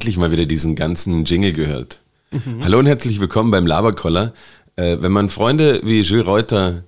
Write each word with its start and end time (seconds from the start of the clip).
endlich 0.00 0.16
mal 0.16 0.32
wieder 0.32 0.46
diesen 0.46 0.76
ganzen 0.76 1.26
Jingle 1.26 1.52
gehört. 1.52 2.00
Mhm. 2.30 2.64
Hallo 2.64 2.78
und 2.78 2.86
herzlich 2.86 3.20
willkommen 3.20 3.50
beim 3.50 3.66
Laberkoller. 3.66 4.32
Äh, 4.76 4.96
wenn 5.00 5.12
man 5.12 5.28
Freunde 5.28 5.82
wie 5.84 6.00
Gilles 6.02 6.24
Reuter 6.24 6.84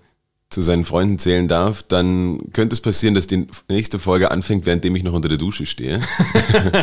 zu 0.49 0.63
seinen 0.63 0.87
Freunden 0.87 1.19
zählen 1.19 1.47
darf, 1.47 1.83
dann 1.83 2.51
könnte 2.55 2.73
es 2.73 2.81
passieren, 2.81 3.15
dass 3.15 3.27
die 3.27 3.47
nächste 3.69 3.99
Folge 3.99 4.31
anfängt, 4.31 4.65
währenddem 4.65 4.97
ich 4.97 5.03
noch 5.03 5.13
unter 5.13 5.29
der 5.29 5.37
Dusche 5.37 5.67
stehe. 5.67 6.01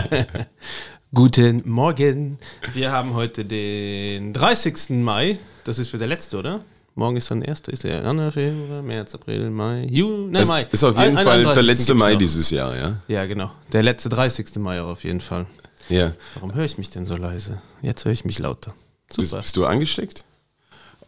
Guten 1.15 1.63
Morgen. 1.65 2.37
Wir 2.75 2.91
haben 2.91 3.15
heute 3.15 3.43
den 3.43 4.31
30. 4.31 5.01
Mai. 5.01 5.35
Das 5.63 5.79
ist 5.79 5.89
für 5.89 5.97
der 5.97 6.09
letzte, 6.09 6.37
oder? 6.37 6.63
Morgen 6.93 7.17
ist 7.17 7.31
dann 7.31 7.41
erster, 7.41 7.73
ist 7.73 7.85
der 7.85 8.03
Januar, 8.03 8.31
Februar, 8.31 8.83
März, 8.83 9.15
April, 9.15 9.49
Mai, 9.49 9.87
Juni, 9.89 10.31
nein, 10.31 10.47
Mai. 10.47 10.67
Ist 10.71 10.83
auf 10.83 10.95
jeden 10.95 11.17
ein, 11.17 11.23
Fall 11.23 11.43
der 11.43 11.63
letzte 11.63 11.95
Mai 11.95 12.11
noch. 12.11 12.19
dieses 12.19 12.51
Jahr, 12.51 12.77
ja? 12.77 13.01
Ja, 13.07 13.25
genau. 13.25 13.49
Der 13.73 13.81
letzte 13.81 14.09
30. 14.09 14.57
Mai 14.57 14.79
auch 14.79 14.89
auf 14.89 15.03
jeden 15.03 15.21
Fall. 15.21 15.47
Ja. 15.89 16.13
Warum 16.35 16.53
höre 16.53 16.65
ich 16.65 16.77
mich 16.77 16.89
denn 16.89 17.05
so 17.05 17.15
leise? 17.15 17.61
Jetzt 17.81 18.05
höre 18.05 18.11
ich 18.11 18.25
mich 18.25 18.39
lauter. 18.39 18.73
Super. 19.09 19.21
Bist, 19.21 19.35
bist 19.37 19.57
du 19.57 19.65
angesteckt? 19.65 20.23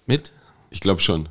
Mit? 0.06 0.32
Ich 0.72 0.80
glaube 0.80 1.02
schon. 1.02 1.30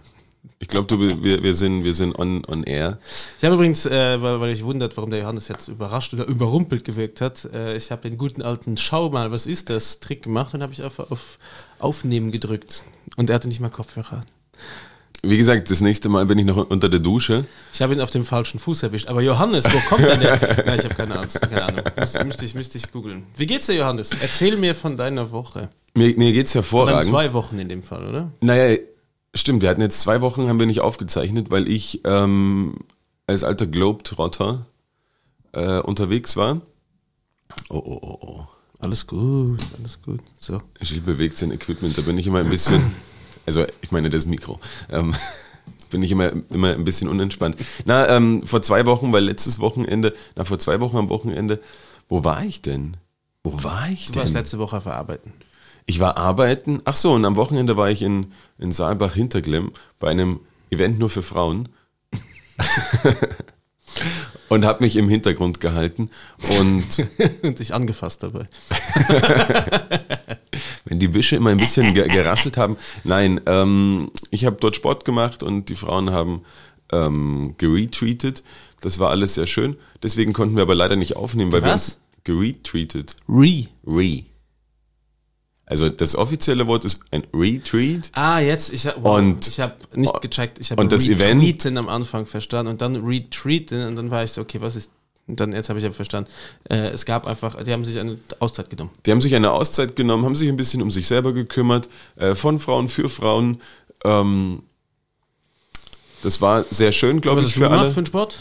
Ich 0.58 0.68
glaube, 0.68 0.98
wir, 1.22 1.42
wir 1.42 1.54
sind, 1.54 1.84
wir 1.84 1.94
sind 1.94 2.18
on, 2.18 2.44
on 2.46 2.64
air. 2.64 2.98
Ich 3.38 3.44
habe 3.44 3.54
übrigens, 3.54 3.86
äh, 3.86 4.20
weil, 4.22 4.40
weil 4.40 4.50
ich 4.50 4.64
wundert, 4.64 4.96
warum 4.96 5.10
der 5.10 5.20
Johannes 5.20 5.48
jetzt 5.48 5.68
überrascht 5.68 6.12
oder 6.14 6.26
überrumpelt 6.26 6.84
gewirkt 6.84 7.20
hat, 7.20 7.46
äh, 7.46 7.76
ich 7.76 7.90
habe 7.90 8.08
den 8.08 8.18
guten 8.18 8.42
alten 8.42 8.76
Schau 8.76 9.10
mal, 9.10 9.32
was 9.32 9.46
ist 9.46 9.70
das, 9.70 10.00
Trick 10.00 10.22
gemacht 10.22 10.54
und 10.54 10.62
habe 10.62 10.72
ich 10.72 10.84
einfach 10.84 11.10
auf 11.10 11.38
Aufnehmen 11.78 12.30
gedrückt. 12.30 12.84
Und 13.16 13.30
er 13.30 13.36
hatte 13.36 13.48
nicht 13.48 13.60
mal 13.60 13.70
Kopfhörer. 13.70 14.20
Wie 15.22 15.36
gesagt, 15.36 15.70
das 15.70 15.82
nächste 15.82 16.08
Mal 16.08 16.24
bin 16.24 16.38
ich 16.38 16.46
noch 16.46 16.70
unter 16.70 16.88
der 16.88 17.00
Dusche. 17.00 17.44
Ich 17.74 17.82
habe 17.82 17.92
ihn 17.92 18.00
auf 18.00 18.10
dem 18.10 18.24
falschen 18.24 18.58
Fuß 18.58 18.84
erwischt. 18.84 19.08
Aber 19.08 19.20
Johannes, 19.20 19.66
wo 19.66 19.78
kommt 19.88 20.06
denn 20.06 20.20
der? 20.20 20.38
Nein, 20.66 20.78
ich 20.78 20.84
habe 20.84 20.94
keine 20.94 21.14
Ahnung. 21.18 21.28
Keine 21.40 21.62
Ahnung. 21.62 21.84
Müsste, 21.98 22.24
müsste 22.24 22.44
ich, 22.46 22.54
müsste 22.54 22.78
ich 22.78 22.90
googeln. 22.90 23.24
Wie 23.36 23.46
geht's 23.46 23.66
dir, 23.66 23.74
Johannes? 23.74 24.12
Erzähl 24.20 24.56
mir 24.56 24.74
von 24.74 24.96
deiner 24.96 25.30
Woche. 25.30 25.68
Mir, 25.94 26.16
mir 26.16 26.32
geht's 26.32 26.54
hervorragend. 26.54 27.04
Von 27.04 27.12
zwei 27.12 27.32
Wochen 27.34 27.58
in 27.58 27.68
dem 27.68 27.82
Fall, 27.82 28.06
oder? 28.06 28.30
Naja, 28.40 28.78
stimmt. 29.34 29.60
Wir 29.60 29.68
hatten 29.68 29.82
jetzt 29.82 30.00
zwei 30.00 30.22
Wochen, 30.22 30.48
haben 30.48 30.58
wir 30.58 30.66
nicht 30.66 30.80
aufgezeichnet, 30.80 31.50
weil 31.50 31.68
ich 31.68 32.00
ähm, 32.04 32.76
als 33.26 33.44
alter 33.44 33.66
Globetrotter 33.66 34.64
äh, 35.52 35.80
unterwegs 35.80 36.36
war. 36.36 36.62
Oh, 37.68 37.82
oh, 37.84 37.98
oh, 38.00 38.18
oh. 38.20 38.44
Alles 38.78 39.06
gut, 39.06 39.60
alles 39.78 40.00
gut. 40.00 40.20
So. 40.38 40.62
Gilles 40.80 41.04
bewegt 41.04 41.36
sein 41.36 41.52
Equipment, 41.52 41.98
da 41.98 42.02
bin 42.02 42.16
ich 42.16 42.26
immer 42.26 42.38
ein 42.38 42.48
bisschen. 42.48 42.80
Also 43.50 43.66
ich 43.80 43.90
meine 43.90 44.10
das 44.10 44.26
Mikro. 44.26 44.60
Ähm, 44.90 45.12
bin 45.90 46.04
ich 46.04 46.12
immer, 46.12 46.30
immer 46.50 46.72
ein 46.72 46.84
bisschen 46.84 47.08
unentspannt. 47.08 47.56
Na, 47.84 48.08
ähm, 48.08 48.42
vor 48.46 48.62
zwei 48.62 48.86
Wochen, 48.86 49.12
weil 49.12 49.24
letztes 49.24 49.58
Wochenende, 49.58 50.14
na, 50.36 50.44
vor 50.44 50.60
zwei 50.60 50.78
Wochen 50.80 50.96
am 50.96 51.08
Wochenende, 51.08 51.58
wo 52.08 52.22
war 52.22 52.44
ich 52.44 52.62
denn? 52.62 52.96
Wo 53.42 53.64
war 53.64 53.88
ich 53.90 54.06
denn? 54.06 54.12
Du 54.12 54.20
warst 54.20 54.34
letzte 54.34 54.60
Woche 54.60 54.80
verarbeiten. 54.80 55.32
Ich 55.84 55.98
war 55.98 56.16
arbeiten. 56.16 56.80
Ach 56.84 56.94
so, 56.94 57.10
und 57.10 57.24
am 57.24 57.34
Wochenende 57.34 57.76
war 57.76 57.90
ich 57.90 58.02
in, 58.02 58.26
in 58.58 58.70
Saalbach-Hinterglemm 58.70 59.72
bei 59.98 60.10
einem 60.10 60.38
Event 60.70 61.00
nur 61.00 61.10
für 61.10 61.22
Frauen. 61.22 61.70
und 64.48 64.64
habe 64.64 64.84
mich 64.84 64.94
im 64.94 65.08
Hintergrund 65.08 65.58
gehalten 65.58 66.08
und, 66.60 67.04
und 67.42 67.58
dich 67.58 67.74
angefasst 67.74 68.22
dabei. 68.22 68.46
Wenn 70.90 70.98
die 70.98 71.08
Büsche 71.08 71.36
immer 71.36 71.50
ein 71.50 71.58
bisschen 71.58 71.94
geraschelt 71.94 72.56
haben. 72.56 72.76
Nein, 73.04 73.40
ähm, 73.46 74.10
ich 74.30 74.44
habe 74.44 74.56
dort 74.60 74.76
Sport 74.76 75.04
gemacht 75.04 75.42
und 75.42 75.68
die 75.68 75.76
Frauen 75.76 76.10
haben 76.10 76.42
ähm, 76.92 77.54
geretweetet. 77.56 78.42
Das 78.80 78.98
war 78.98 79.10
alles 79.10 79.34
sehr 79.34 79.46
schön. 79.46 79.76
Deswegen 80.02 80.32
konnten 80.32 80.56
wir 80.56 80.62
aber 80.62 80.74
leider 80.74 80.96
nicht 80.96 81.16
aufnehmen, 81.16 81.52
weil 81.52 81.62
Was? 81.62 81.66
wir 81.66 81.72
uns 81.72 82.00
geretweetet. 82.24 83.16
Re. 83.28 83.68
Re. 83.86 84.24
Also 85.64 85.88
das 85.88 86.16
offizielle 86.16 86.66
Wort 86.66 86.84
ist 86.84 87.00
ein 87.12 87.22
Retweet. 87.32 88.10
Ah, 88.14 88.40
jetzt, 88.40 88.72
ich 88.72 88.88
habe 88.88 88.98
wow, 89.02 89.22
hab 89.60 89.96
nicht 89.96 90.20
gecheckt. 90.20 90.58
Ich 90.58 90.72
habe 90.72 90.82
Retweeten 90.82 91.78
am 91.78 91.88
Anfang 91.88 92.26
verstanden 92.26 92.72
und 92.72 92.82
dann 92.82 92.96
Retweeten 92.96 93.84
und 93.84 93.94
dann 93.94 94.10
war 94.10 94.24
ich 94.24 94.32
so, 94.32 94.40
okay, 94.40 94.60
was 94.60 94.74
ist 94.74 94.90
dann, 95.36 95.52
jetzt 95.52 95.68
habe 95.68 95.78
ich 95.78 95.84
aber 95.84 95.94
verstanden, 95.94 96.30
äh, 96.68 96.88
es 96.88 97.04
gab 97.04 97.26
einfach, 97.26 97.62
die 97.62 97.72
haben 97.72 97.84
sich 97.84 97.98
eine 97.98 98.16
Auszeit 98.38 98.70
genommen. 98.70 98.90
Die 99.06 99.10
haben 99.10 99.20
sich 99.20 99.34
eine 99.34 99.50
Auszeit 99.50 99.96
genommen, 99.96 100.24
haben 100.24 100.34
sich 100.34 100.48
ein 100.48 100.56
bisschen 100.56 100.82
um 100.82 100.90
sich 100.90 101.06
selber 101.06 101.32
gekümmert, 101.32 101.88
äh, 102.16 102.34
von 102.34 102.58
Frauen 102.58 102.88
für 102.88 103.08
Frauen. 103.08 103.60
Ähm, 104.04 104.62
das 106.22 106.40
war 106.40 106.64
sehr 106.70 106.92
schön, 106.92 107.20
glaube 107.20 107.40
ich, 107.40 107.54
für 107.54 107.68
alle. 107.68 107.80
Was 107.80 107.80
hast 107.80 107.88
du 107.88 107.92
für 107.92 107.98
einen 107.98 108.06
Sport? 108.06 108.38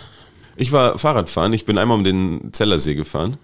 Ich 0.58 0.72
war 0.72 0.98
Fahrradfahren, 0.98 1.54
ich 1.54 1.66
bin 1.66 1.78
einmal 1.78 1.98
um 1.98 2.04
den 2.04 2.52
Zellersee 2.52 2.96
gefahren. 2.96 3.38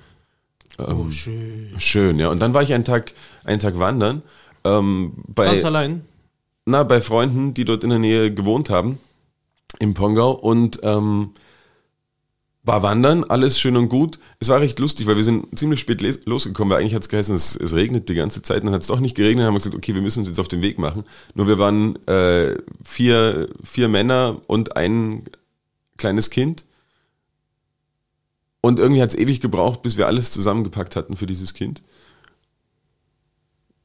Ähm, 0.78 1.08
oh, 1.08 1.12
schön. 1.12 1.74
Schön, 1.78 2.20
ja. 2.20 2.30
Und 2.30 2.40
dann 2.40 2.54
war 2.54 2.64
ich 2.64 2.74
einen 2.74 2.84
Tag, 2.84 3.14
einen 3.46 3.60
Tag 3.60 3.80
wandern. 3.80 4.22
Ähm, 4.64 5.14
bei, 5.28 5.46
Ganz 5.46 5.64
allein? 5.64 6.04
Na, 6.66 6.84
bei 6.84 7.00
Freunden, 7.00 7.54
die 7.54 7.64
dort 7.64 7.84
in 7.84 7.92
der 7.92 8.00
Nähe 8.00 8.34
gewohnt 8.34 8.70
haben, 8.70 9.00
im 9.80 9.94
Pongau. 9.94 10.32
Und 10.32 10.80
ähm, 10.84 11.32
war 12.66 12.82
wandern, 12.82 13.24
alles 13.24 13.60
schön 13.60 13.78
und 13.78 13.90
gut. 13.90 14.20
Es 14.40 14.50
war 14.50 14.60
recht 14.60 14.80
lustig, 14.80 15.06
weil 15.06 15.16
wir 15.16 15.24
sind 15.24 15.58
ziemlich 15.58 15.80
spät 15.80 16.02
losgekommen, 16.26 16.72
weil 16.72 16.82
eigentlich 16.82 16.96
hat 16.96 17.04
es 17.04 17.10
geheißen, 17.10 17.36
es, 17.36 17.56
es 17.56 17.74
regnet 17.74 18.10
die 18.10 18.16
ganze 18.16 18.42
Zeit. 18.42 18.64
Dann 18.64 18.74
hat 18.74 18.82
es 18.82 18.88
doch 18.88 19.00
nicht 19.00 19.16
geregnet, 19.16 19.42
dann 19.42 19.48
haben 19.48 19.54
wir 19.54 19.60
gesagt, 19.60 19.76
okay, 19.76 19.94
wir 19.94 20.02
müssen 20.02 20.20
uns 20.20 20.28
jetzt 20.28 20.40
auf 20.40 20.48
den 20.48 20.64
Weg 20.64 20.80
machen. 20.80 21.04
Nur 21.36 21.48
wir 21.48 21.60
waren 21.60 21.96
äh, 22.08 22.58
vier, 22.84 23.48
vier 23.64 23.88
Männer 23.88 24.42
und 24.48 24.76
ein 24.76 25.24
kleines 25.98 26.32
Kind. 26.32 26.66
Und 28.62 28.80
irgendwie 28.80 29.04
hat 29.04 29.12
es 29.12 29.16
ewig 29.16 29.42
gebraucht, 29.42 29.84
bis 29.84 29.98
wir 29.98 30.08
alles 30.08 30.32
zusammengepackt 30.32 30.96
hatten 30.96 31.16
für 31.16 31.28
dieses 31.28 31.54
Kind. 31.54 31.84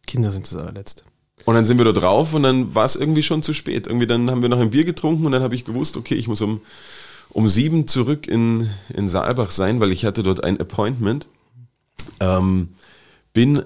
Kinder 0.06 0.32
sind 0.32 0.50
das 0.50 0.58
allerletzte. 0.58 1.04
Und 1.44 1.54
dann 1.54 1.66
sind 1.66 1.76
wir 1.76 1.84
da 1.84 1.92
drauf 1.92 2.32
und 2.32 2.42
dann 2.42 2.74
war 2.74 2.86
es 2.86 2.96
irgendwie 2.96 3.22
schon 3.22 3.42
zu 3.42 3.52
spät. 3.52 3.86
Irgendwie 3.86 4.06
dann 4.06 4.30
haben 4.30 4.40
wir 4.40 4.48
noch 4.48 4.58
ein 4.58 4.70
Bier 4.70 4.84
getrunken 4.84 5.26
und 5.26 5.32
dann 5.32 5.42
habe 5.42 5.54
ich 5.54 5.66
gewusst, 5.66 5.98
okay, 5.98 6.14
ich 6.14 6.28
muss 6.28 6.40
um 6.40 6.62
um 7.30 7.48
sieben 7.48 7.86
zurück 7.86 8.26
in, 8.26 8.68
in 8.92 9.08
Saalbach 9.08 9.50
sein, 9.50 9.80
weil 9.80 9.92
ich 9.92 10.04
hatte 10.04 10.22
dort 10.22 10.44
ein 10.44 10.60
Appointment. 10.60 11.28
Ähm, 12.20 12.70
bin 13.32 13.62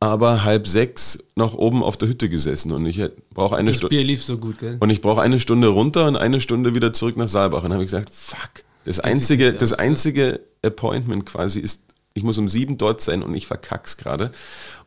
aber 0.00 0.44
halb 0.44 0.66
sechs 0.66 1.18
noch 1.36 1.54
oben 1.54 1.82
auf 1.82 1.96
der 1.96 2.08
Hütte 2.08 2.28
gesessen 2.28 2.72
und 2.72 2.84
ich 2.86 3.00
brauche 3.32 3.56
eine 3.56 3.72
Stunde. 3.72 3.96
Das 3.96 3.98
Bier 3.98 4.04
lief 4.04 4.22
so 4.22 4.38
gut, 4.38 4.58
gell? 4.58 4.76
Und 4.78 4.90
ich 4.90 5.00
brauche 5.00 5.22
eine 5.22 5.40
Stunde 5.40 5.68
runter 5.68 6.06
und 6.06 6.16
eine 6.16 6.40
Stunde 6.40 6.74
wieder 6.74 6.92
zurück 6.92 7.16
nach 7.16 7.28
Saalbach. 7.28 7.58
Und 7.58 7.70
dann 7.70 7.74
habe 7.74 7.84
ich 7.84 7.90
gesagt, 7.90 8.10
fuck, 8.10 8.64
das 8.84 9.00
einzige, 9.00 9.54
das 9.54 9.72
einzige 9.72 10.40
Appointment 10.62 11.26
quasi 11.26 11.60
ist, 11.60 11.82
ich 12.14 12.22
muss 12.22 12.38
um 12.38 12.48
sieben 12.48 12.78
dort 12.78 13.00
sein 13.00 13.22
und 13.22 13.34
ich 13.34 13.46
verkack's 13.46 13.96
gerade. 13.96 14.30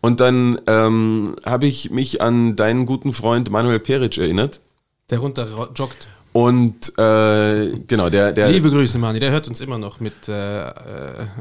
Und 0.01 0.19
dann 0.19 0.59
ähm, 0.67 1.35
habe 1.45 1.67
ich 1.67 1.91
mich 1.91 2.21
an 2.21 2.55
deinen 2.55 2.85
guten 2.85 3.13
Freund 3.13 3.49
Manuel 3.49 3.79
Peric 3.79 4.17
erinnert. 4.17 4.61
Der 5.09 5.19
runter 5.19 5.47
joggt. 5.75 6.07
Und 6.39 6.97
äh, 6.97 7.79
genau, 7.85 8.09
der, 8.09 8.31
der. 8.31 8.47
Liebe 8.49 8.71
Grüße, 8.71 8.97
Mani, 8.97 9.19
der 9.19 9.31
hört 9.31 9.49
uns 9.49 9.59
immer 9.59 9.77
noch 9.77 9.99
mit 9.99 10.29
äh, 10.29 10.69
äh, 10.69 10.73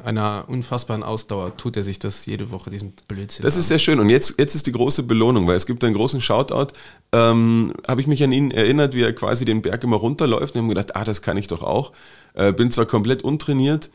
einer 0.04 0.46
unfassbaren 0.48 1.04
Ausdauer, 1.04 1.56
tut 1.56 1.76
er 1.76 1.84
sich 1.84 2.00
das 2.00 2.26
jede 2.26 2.50
Woche, 2.50 2.70
diesen 2.70 2.94
Blödsinn. 3.06 3.44
Das 3.44 3.54
an. 3.54 3.60
ist 3.60 3.68
sehr 3.68 3.78
schön. 3.78 4.00
Und 4.00 4.10
jetzt, 4.10 4.34
jetzt 4.38 4.56
ist 4.56 4.66
die 4.66 4.72
große 4.72 5.04
Belohnung, 5.04 5.46
weil 5.46 5.54
es 5.54 5.66
gibt 5.66 5.84
einen 5.84 5.94
großen 5.94 6.20
Shoutout. 6.20 6.72
Ähm, 7.12 7.72
Habe 7.86 8.00
ich 8.00 8.08
mich 8.08 8.24
an 8.24 8.32
ihn 8.32 8.50
erinnert, 8.50 8.92
wie 8.94 9.02
er 9.02 9.12
quasi 9.12 9.44
den 9.44 9.62
Berg 9.62 9.84
immer 9.84 9.98
runterläuft 9.98 10.56
und 10.56 10.62
habe 10.62 10.68
gedacht, 10.70 10.96
ah, 10.96 11.04
das 11.04 11.22
kann 11.22 11.36
ich 11.36 11.46
doch 11.46 11.62
auch. 11.62 11.92
Äh, 12.34 12.52
bin 12.52 12.72
zwar 12.72 12.86
komplett 12.86 13.22
untrainiert, 13.22 13.90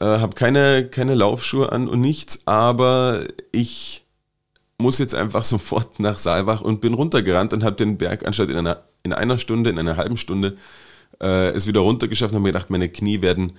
äh, 0.00 0.06
habe 0.06 0.34
keine, 0.34 0.88
keine 0.88 1.16
Laufschuhe 1.16 1.70
an 1.70 1.86
und 1.86 2.00
nichts, 2.00 2.46
aber 2.46 3.24
ich 3.52 4.06
muss 4.78 4.96
jetzt 4.96 5.14
einfach 5.14 5.44
sofort 5.44 6.00
nach 6.00 6.16
Saalbach 6.16 6.62
und 6.62 6.80
bin 6.80 6.94
runtergerannt 6.94 7.52
und 7.52 7.62
habe 7.62 7.76
den 7.76 7.98
Berg 7.98 8.26
anstatt 8.26 8.48
in 8.48 8.56
einer 8.56 8.84
in 9.04 9.12
einer 9.12 9.38
Stunde, 9.38 9.70
in 9.70 9.78
einer 9.78 9.96
halben 9.96 10.16
Stunde 10.16 10.56
äh, 11.20 11.50
es 11.50 11.66
wieder 11.66 11.80
runtergeschafft 11.80 12.32
und 12.32 12.36
habe 12.36 12.42
mir 12.42 12.52
gedacht, 12.52 12.70
meine 12.70 12.88
Knie 12.88 13.22
werden 13.22 13.52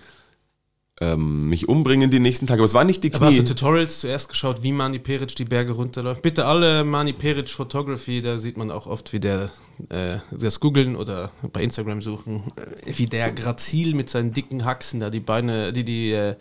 ähm, 1.02 1.50
mich 1.50 1.68
umbringen 1.68 2.10
die 2.10 2.20
nächsten 2.20 2.48
Tage. 2.48 2.62
Aber 2.62 2.66
es 2.66 2.74
war 2.74 2.84
nicht 2.84 3.04
die 3.04 3.10
Knie. 3.10 3.18
Aber 3.18 3.28
hast 3.28 3.38
du 3.38 3.44
Tutorials 3.44 4.00
zuerst 4.00 4.30
geschaut, 4.30 4.64
wie 4.64 4.72
Mani 4.72 4.98
Peric 4.98 5.36
die 5.36 5.46
Berge 5.46 5.74
runterläuft? 5.74 6.22
Bitte 6.22 6.46
alle 6.46 6.84
Mani 6.84 7.14
Peric 7.14 7.50
Photography, 7.50 8.22
da 8.22 8.40
sieht 8.40 8.58
man 8.58 8.72
auch 8.72 8.88
oft, 8.88 9.14
wie 9.14 9.20
der 9.20 9.52
äh, 9.90 10.18
das 10.32 10.60
googeln 10.60 10.96
oder 10.96 11.32
bei 11.54 11.62
Instagram 11.62 12.02
suchen, 12.02 12.52
äh, 12.56 12.94
wie 12.98 13.08
der 13.08 13.32
grazil 13.32 13.94
mit 13.94 14.10
seinen 14.10 14.32
dicken 14.32 14.66
Haxen 14.66 15.02
da 15.02 15.10
die 15.10 15.20
Beine, 15.20 15.74
die 15.74 15.84
die 15.84 16.12
äh, 16.12 16.36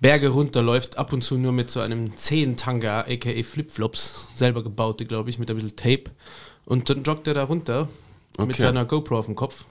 Berge 0.00 0.28
runterläuft, 0.28 0.96
ab 0.96 1.12
und 1.12 1.24
zu 1.24 1.38
nur 1.38 1.52
mit 1.52 1.70
so 1.70 1.80
einem 1.80 2.16
Zehentanga, 2.16 3.00
aka 3.00 3.42
Flipflops, 3.42 4.28
selber 4.34 4.62
gebaute, 4.62 5.06
glaube 5.06 5.30
ich, 5.30 5.40
mit 5.40 5.50
ein 5.50 5.56
bisschen 5.56 5.74
Tape. 5.76 6.04
Und 6.66 6.88
dann 6.88 7.02
joggt 7.02 7.26
er 7.26 7.34
da 7.34 7.44
runter 7.44 7.88
Okay. 8.36 8.46
Mit 8.46 8.56
seiner 8.56 8.84
GoPro 8.84 9.18
auf 9.18 9.26
dem 9.26 9.34
Kopf. 9.34 9.64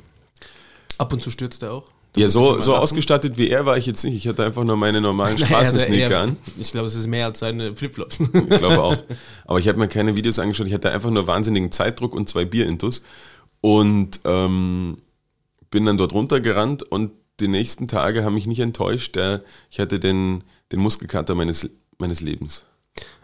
Ab 0.98 1.14
und 1.14 1.22
zu 1.22 1.32
stürzt 1.32 1.64
er 1.64 1.74
auch. 1.74 1.84
Da 2.14 2.22
ja, 2.22 2.28
so, 2.30 2.60
so 2.62 2.76
ausgestattet 2.76 3.38
wie 3.38 3.50
er 3.50 3.66
war 3.66 3.78
ich 3.78 3.86
jetzt 3.86 4.04
nicht. 4.04 4.16
Ich 4.16 4.28
hatte 4.28 4.44
einfach 4.44 4.64
nur 4.64 4.78
meine 4.78 5.02
normalen 5.02 5.38
Straßensneaker 5.38 6.20
an. 6.20 6.38
Ich 6.58 6.72
glaube, 6.72 6.88
es 6.88 6.96
ist 6.96 7.08
mehr 7.08 7.26
als 7.26 7.40
seine 7.40 7.76
Flipflops. 7.76 8.20
Ich 8.20 8.58
glaube 8.58 8.82
auch. 8.82 8.98
Aber 9.46 9.60
ich 9.60 9.68
habe 9.68 9.78
mir 9.78 9.88
keine 9.88 10.16
Videos 10.16 10.40
angeschaut. 10.40 10.68
Ich 10.68 10.74
hatte 10.74 10.92
einfach 10.92 11.12
nur 11.12 11.28
wahnsinnigen 11.28 11.72
Zeitdruck 11.72 12.16
und 12.16 12.28
zwei 12.28 12.46
Bierintus. 12.46 13.04
Und 13.62 14.22
ähm, 14.24 14.98
bin 15.70 15.86
dann 15.86 15.98
dort 15.98 16.14
runtergerannt 16.14 16.84
und 16.84 17.12
die 17.40 17.48
nächsten 17.48 17.88
Tage 17.88 18.24
haben 18.24 18.34
mich 18.34 18.48
nicht 18.48 18.60
enttäuscht. 18.60 19.18
Ich 19.70 19.80
hatte 19.80 20.00
den, 20.00 20.44
den 20.72 20.80
Muskelkater 20.80 21.36
meines, 21.36 21.70
meines 22.00 22.22
Lebens. 22.22 22.66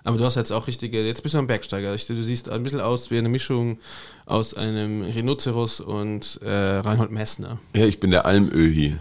Aber 0.06 0.18
du 0.18 0.26
hast 0.26 0.36
jetzt 0.36 0.52
auch 0.52 0.68
richtige, 0.68 1.06
jetzt 1.06 1.24
bist 1.24 1.34
du 1.34 1.40
ein 1.40 1.48
Bergsteiger. 1.48 1.96
Du 1.96 2.24
siehst 2.24 2.50
ein 2.50 2.64
bisschen 2.64 2.82
aus 2.82 3.10
wie 3.10 3.18
eine 3.18 3.30
Mischung 3.30 3.80
aus 4.26 4.54
einem 4.54 5.02
Rhinoceros 5.02 5.80
und 5.80 6.40
äh, 6.44 6.50
Reinhold 6.50 7.12
Messner. 7.12 7.60
Ja, 7.74 7.86
ich 7.86 8.00
bin 8.00 8.12
der 8.12 8.26
Almöhi. 8.26 8.98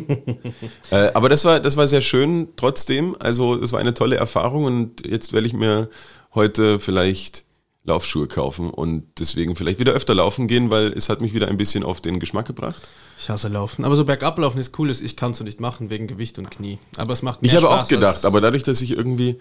äh, 0.90 1.10
aber 1.14 1.30
das 1.30 1.44
war, 1.44 1.60
das 1.60 1.76
war 1.76 1.86
sehr 1.86 2.02
schön 2.02 2.48
trotzdem. 2.56 3.16
Also 3.18 3.54
es 3.54 3.72
war 3.72 3.80
eine 3.80 3.94
tolle 3.94 4.16
Erfahrung 4.16 4.64
und 4.64 5.06
jetzt 5.06 5.32
werde 5.32 5.46
ich 5.46 5.54
mir 5.54 5.88
heute 6.34 6.78
vielleicht 6.78 7.44
Laufschuhe 7.84 8.28
kaufen 8.28 8.70
und 8.70 9.04
deswegen 9.18 9.56
vielleicht 9.56 9.78
wieder 9.78 9.92
öfter 9.92 10.14
laufen 10.14 10.46
gehen, 10.48 10.70
weil 10.70 10.88
es 10.88 11.08
hat 11.08 11.22
mich 11.22 11.32
wieder 11.32 11.48
ein 11.48 11.56
bisschen 11.56 11.82
auf 11.82 12.00
den 12.00 12.20
Geschmack 12.20 12.46
gebracht. 12.46 12.86
Ich 13.18 13.30
hasse 13.30 13.48
Laufen. 13.48 13.84
Aber 13.84 13.96
so 13.96 14.04
bergab 14.04 14.38
laufen 14.38 14.58
ist 14.58 14.78
cool, 14.78 14.90
ich 14.90 15.16
kann 15.16 15.32
es 15.32 15.38
so 15.38 15.44
nicht 15.44 15.60
machen 15.60 15.90
wegen 15.90 16.06
Gewicht 16.06 16.38
und 16.38 16.50
Knie. 16.50 16.78
Aber 16.96 17.12
es 17.12 17.22
macht 17.22 17.42
mehr 17.42 17.50
Ich 17.50 17.56
habe 17.56 17.66
Spaß 17.66 17.84
auch 17.84 17.88
gedacht, 17.88 18.24
aber 18.24 18.40
dadurch, 18.40 18.62
dass 18.62 18.82
ich 18.82 18.92
irgendwie, 18.92 19.38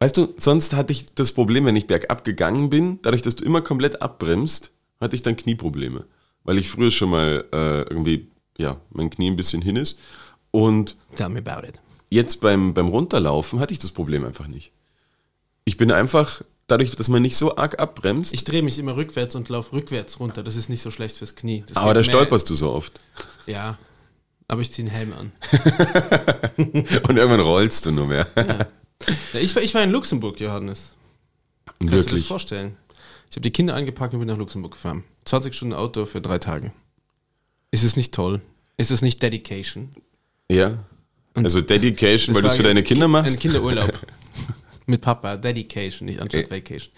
weißt 0.00 0.16
du, 0.16 0.34
sonst 0.36 0.74
hatte 0.74 0.92
ich 0.92 1.14
das 1.14 1.32
Problem, 1.32 1.64
wenn 1.66 1.76
ich 1.76 1.86
bergab 1.86 2.24
gegangen 2.24 2.70
bin, 2.70 2.98
dadurch, 3.02 3.22
dass 3.22 3.36
du 3.36 3.44
immer 3.44 3.60
komplett 3.62 4.02
abbremst, 4.02 4.72
hatte 5.00 5.14
ich 5.16 5.22
dann 5.22 5.36
Knieprobleme, 5.36 6.04
weil 6.44 6.58
ich 6.58 6.70
früher 6.70 6.90
schon 6.90 7.10
mal 7.10 7.44
äh, 7.52 7.82
irgendwie, 7.82 8.28
ja, 8.58 8.80
mein 8.90 9.10
Knie 9.10 9.30
ein 9.30 9.36
bisschen 9.36 9.62
hin 9.62 9.76
ist 9.76 9.98
und 10.50 10.96
Tell 11.16 11.28
me 11.28 11.38
about 11.38 11.66
it. 11.66 11.80
jetzt 12.10 12.40
beim, 12.40 12.74
beim 12.74 12.88
Runterlaufen 12.88 13.60
hatte 13.60 13.72
ich 13.72 13.78
das 13.78 13.92
Problem 13.92 14.24
einfach 14.24 14.48
nicht. 14.48 14.72
Ich 15.64 15.76
bin 15.76 15.92
einfach, 15.92 16.42
dadurch, 16.66 16.96
dass 16.96 17.08
man 17.08 17.22
nicht 17.22 17.36
so 17.36 17.56
arg 17.56 17.78
abbremst, 17.78 18.32
Ich 18.32 18.44
drehe 18.44 18.62
mich 18.62 18.78
immer 18.78 18.96
rückwärts 18.96 19.34
und 19.36 19.48
laufe 19.48 19.74
rückwärts 19.74 20.18
runter. 20.20 20.42
Das 20.42 20.56
ist 20.56 20.68
nicht 20.68 20.80
so 20.82 20.90
schlecht 20.90 21.16
fürs 21.18 21.34
Knie. 21.36 21.64
Das 21.66 21.76
aber 21.76 21.94
da 21.94 22.02
stolperst 22.02 22.48
du 22.50 22.54
so 22.54 22.72
oft. 22.72 22.98
Ja. 23.46 23.78
Aber 24.48 24.62
ich 24.62 24.72
ziehe 24.72 24.88
einen 24.88 24.96
Helm 24.96 25.12
an. 25.12 25.32
Und 26.56 27.16
irgendwann 27.16 27.40
rollst 27.40 27.86
du 27.86 27.92
nur 27.92 28.06
mehr. 28.06 28.26
Ja, 28.36 28.66
ich, 29.34 29.54
war, 29.56 29.62
ich 29.62 29.74
war 29.74 29.82
in 29.82 29.90
Luxemburg, 29.90 30.40
Johannes. 30.40 30.94
Kannst 31.66 31.80
du 31.80 31.86
dir 31.86 31.96
das 31.96 32.06
Wirklich. 32.06 32.26
vorstellen? 32.26 32.76
Ich 33.30 33.36
habe 33.36 33.42
die 33.42 33.50
Kinder 33.50 33.74
eingepackt 33.74 34.12
und 34.12 34.20
bin 34.20 34.28
nach 34.28 34.36
Luxemburg 34.38 34.72
gefahren. 34.72 35.04
20 35.24 35.54
Stunden 35.54 35.74
Auto 35.74 36.04
für 36.06 36.20
drei 36.20 36.38
Tage. 36.38 36.72
Ist 37.70 37.84
es 37.84 37.96
nicht 37.96 38.12
toll? 38.12 38.40
Ist 38.76 38.90
es 38.90 39.02
nicht 39.02 39.22
Dedication? 39.22 39.88
Ja. 40.50 40.84
Also 41.34 41.60
Dedication, 41.60 42.34
weil 42.34 42.42
du 42.42 42.48
es 42.48 42.56
für 42.56 42.64
deine 42.64 42.82
Kinder 42.82 43.06
Ki- 43.06 43.12
machst? 43.12 43.36
Ein 43.36 43.38
Kinderurlaub. 43.40 43.92
Mit 44.86 45.00
Papa, 45.02 45.36
Dedication, 45.36 46.06
nicht 46.06 46.20
anstatt 46.20 46.50
Vacation. 46.50 46.90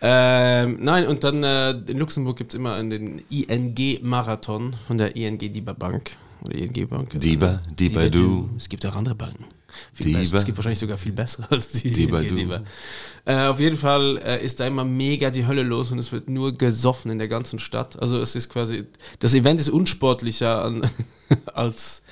Ähm, 0.00 0.78
nein, 0.80 1.06
und 1.06 1.22
dann 1.22 1.44
äh, 1.44 1.72
in 1.72 1.98
Luxemburg 1.98 2.38
gibt 2.38 2.52
es 2.52 2.54
immer 2.58 2.82
den 2.82 3.22
ING-Marathon 3.28 4.74
von 4.86 4.96
der 4.96 5.14
ING 5.14 5.36
DIBA 5.38 5.74
Bank. 5.74 6.12
Oder 6.42 6.54
ING 6.54 6.88
Bank. 6.88 7.10
Diba, 7.20 7.60
Diba 7.78 8.08
Du. 8.08 8.48
Es 8.56 8.68
gibt 8.70 8.86
auch 8.86 8.94
andere 8.96 9.14
Banken. 9.14 9.44
Viel 9.92 10.06
Diba. 10.06 10.18
besser. 10.20 10.36
Es 10.38 10.44
gibt 10.44 10.58
wahrscheinlich 10.58 10.78
sogar 10.78 10.98
viel 10.98 11.12
bessere 11.12 11.46
als 11.50 11.68
die 11.72 11.88
ING 11.88 12.10
Du. 12.10 12.34
DIBA. 12.34 12.62
Äh, 13.24 13.46
auf 13.46 13.58
jeden 13.60 13.76
Fall 13.76 14.18
äh, 14.24 14.44
ist 14.44 14.60
da 14.60 14.66
immer 14.66 14.84
mega 14.84 15.30
die 15.30 15.46
Hölle 15.46 15.62
los 15.62 15.90
und 15.92 15.98
es 15.98 16.12
wird 16.12 16.28
nur 16.28 16.52
gesoffen 16.52 17.10
in 17.10 17.18
der 17.18 17.28
ganzen 17.28 17.58
Stadt. 17.58 18.00
Also 18.00 18.20
es 18.20 18.34
ist 18.36 18.48
quasi, 18.48 18.84
das 19.18 19.34
Event 19.34 19.60
ist 19.60 19.68
unsportlicher 19.70 20.64
an, 20.64 20.82
als, 21.54 22.02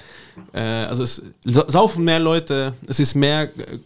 äh, 0.53 0.59
also 0.61 1.03
es 1.05 1.23
sa- 1.45 1.71
saufen 1.71 2.05
mehr 2.05 2.19
Leute, 2.21 2.75
es 2.87 2.99
ist 3.01 3.15
mehr 3.15 3.43
äh, 3.45 3.79